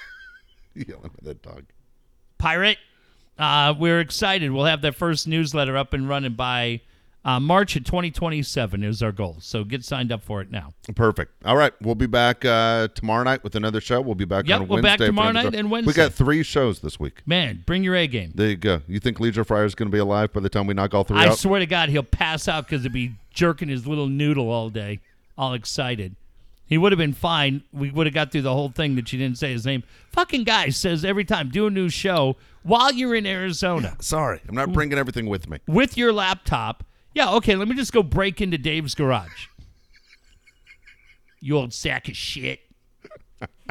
Yelling 0.74 1.10
at 1.16 1.24
that 1.24 1.42
dog. 1.42 1.64
pirate. 2.38 2.78
Uh, 3.38 3.72
we're 3.78 4.00
excited. 4.00 4.50
We'll 4.50 4.66
have 4.66 4.82
that 4.82 4.94
first 4.94 5.26
newsletter 5.26 5.78
up 5.78 5.94
and 5.94 6.06
running 6.06 6.34
by 6.34 6.82
uh, 7.24 7.38
March 7.38 7.76
of 7.76 7.84
2027 7.84 8.82
is 8.82 9.02
our 9.02 9.12
goal. 9.12 9.36
So 9.40 9.62
get 9.64 9.84
signed 9.84 10.10
up 10.10 10.22
for 10.22 10.40
it 10.40 10.50
now. 10.50 10.72
Perfect. 10.94 11.32
All 11.44 11.56
right, 11.56 11.72
we'll 11.82 11.94
be 11.94 12.06
back 12.06 12.44
uh, 12.44 12.88
tomorrow 12.94 13.24
night 13.24 13.44
with 13.44 13.54
another 13.56 13.80
show. 13.80 14.00
We'll 14.00 14.14
be 14.14 14.24
back 14.24 14.46
Yep, 14.48 14.60
on 14.62 14.68
we're 14.68 14.74
Wednesday. 14.82 14.96
back 14.96 15.06
tomorrow 15.06 15.32
night 15.32 15.52
show. 15.52 15.58
and 15.58 15.70
We 15.70 15.92
got 15.92 16.12
three 16.14 16.42
shows 16.42 16.80
this 16.80 16.98
week. 16.98 17.20
Man, 17.26 17.62
bring 17.66 17.84
your 17.84 17.94
A 17.96 18.06
game. 18.06 18.32
There 18.34 18.48
you 18.48 18.56
go. 18.56 18.80
You 18.88 19.00
think 19.00 19.20
Leisure 19.20 19.44
Fryer 19.44 19.64
is 19.64 19.74
going 19.74 19.88
to 19.90 19.92
be 19.94 19.98
alive 19.98 20.32
by 20.32 20.40
the 20.40 20.48
time 20.48 20.66
we 20.66 20.74
knock 20.74 20.94
all 20.94 21.04
three 21.04 21.18
I 21.18 21.28
out? 21.28 21.38
swear 21.38 21.60
to 21.60 21.66
God, 21.66 21.88
he'll 21.90 22.02
pass 22.02 22.48
out 22.48 22.66
because 22.66 22.82
he'll 22.82 22.92
be 22.92 23.12
jerking 23.34 23.68
his 23.68 23.86
little 23.86 24.06
noodle 24.08 24.48
all 24.50 24.70
day, 24.70 25.00
all 25.36 25.52
excited. 25.52 26.16
He 26.66 26.78
would 26.78 26.92
have 26.92 26.98
been 27.00 27.12
fine. 27.14 27.64
We 27.72 27.90
would 27.90 28.06
have 28.06 28.14
got 28.14 28.30
through 28.30 28.42
the 28.42 28.52
whole 28.54 28.68
thing 28.70 28.94
that 28.94 29.12
you 29.12 29.18
didn't 29.18 29.38
say 29.38 29.52
his 29.52 29.66
name. 29.66 29.82
Fucking 30.12 30.44
guy 30.44 30.68
says 30.70 31.04
every 31.04 31.24
time, 31.24 31.48
do 31.50 31.66
a 31.66 31.70
new 31.70 31.88
show 31.88 32.36
while 32.62 32.92
you're 32.92 33.14
in 33.16 33.26
Arizona 33.26 33.96
Sorry, 34.00 34.40
I'm 34.48 34.54
not 34.54 34.72
bringing 34.72 34.96
everything 34.96 35.26
with 35.26 35.48
me. 35.50 35.58
with 35.66 35.96
your 35.98 36.12
laptop. 36.12 36.84
Yeah, 37.12 37.32
okay, 37.34 37.56
let 37.56 37.68
me 37.68 37.74
just 37.74 37.92
go 37.92 38.02
break 38.02 38.40
into 38.40 38.58
Dave's 38.58 38.94
garage. 38.94 39.46
You 41.40 41.56
old 41.56 41.72
sack 41.72 42.08
of 42.08 42.16
shit. 42.16 42.60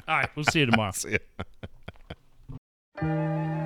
All 0.08 0.18
right, 0.18 0.30
we'll 0.36 0.46
see 0.46 0.60
you 0.60 0.66
tomorrow. 0.66 0.92
See 0.96 1.18
ya. 3.02 3.66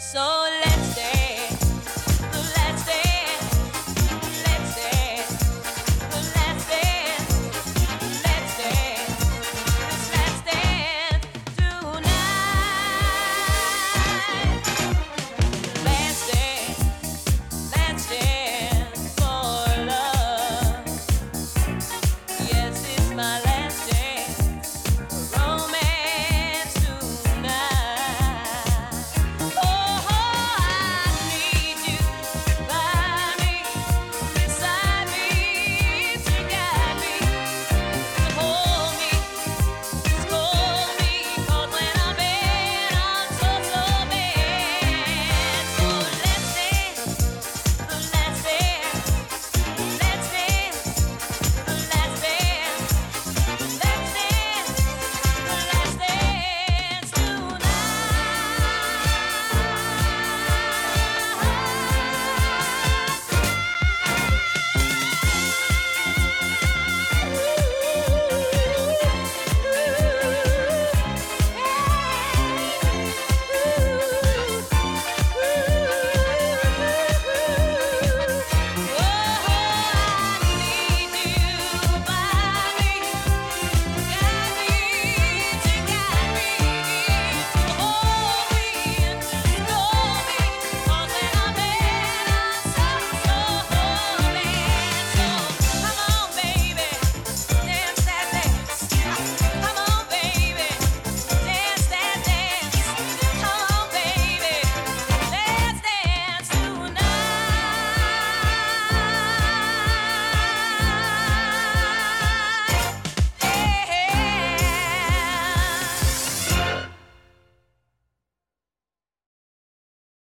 So 0.00 0.49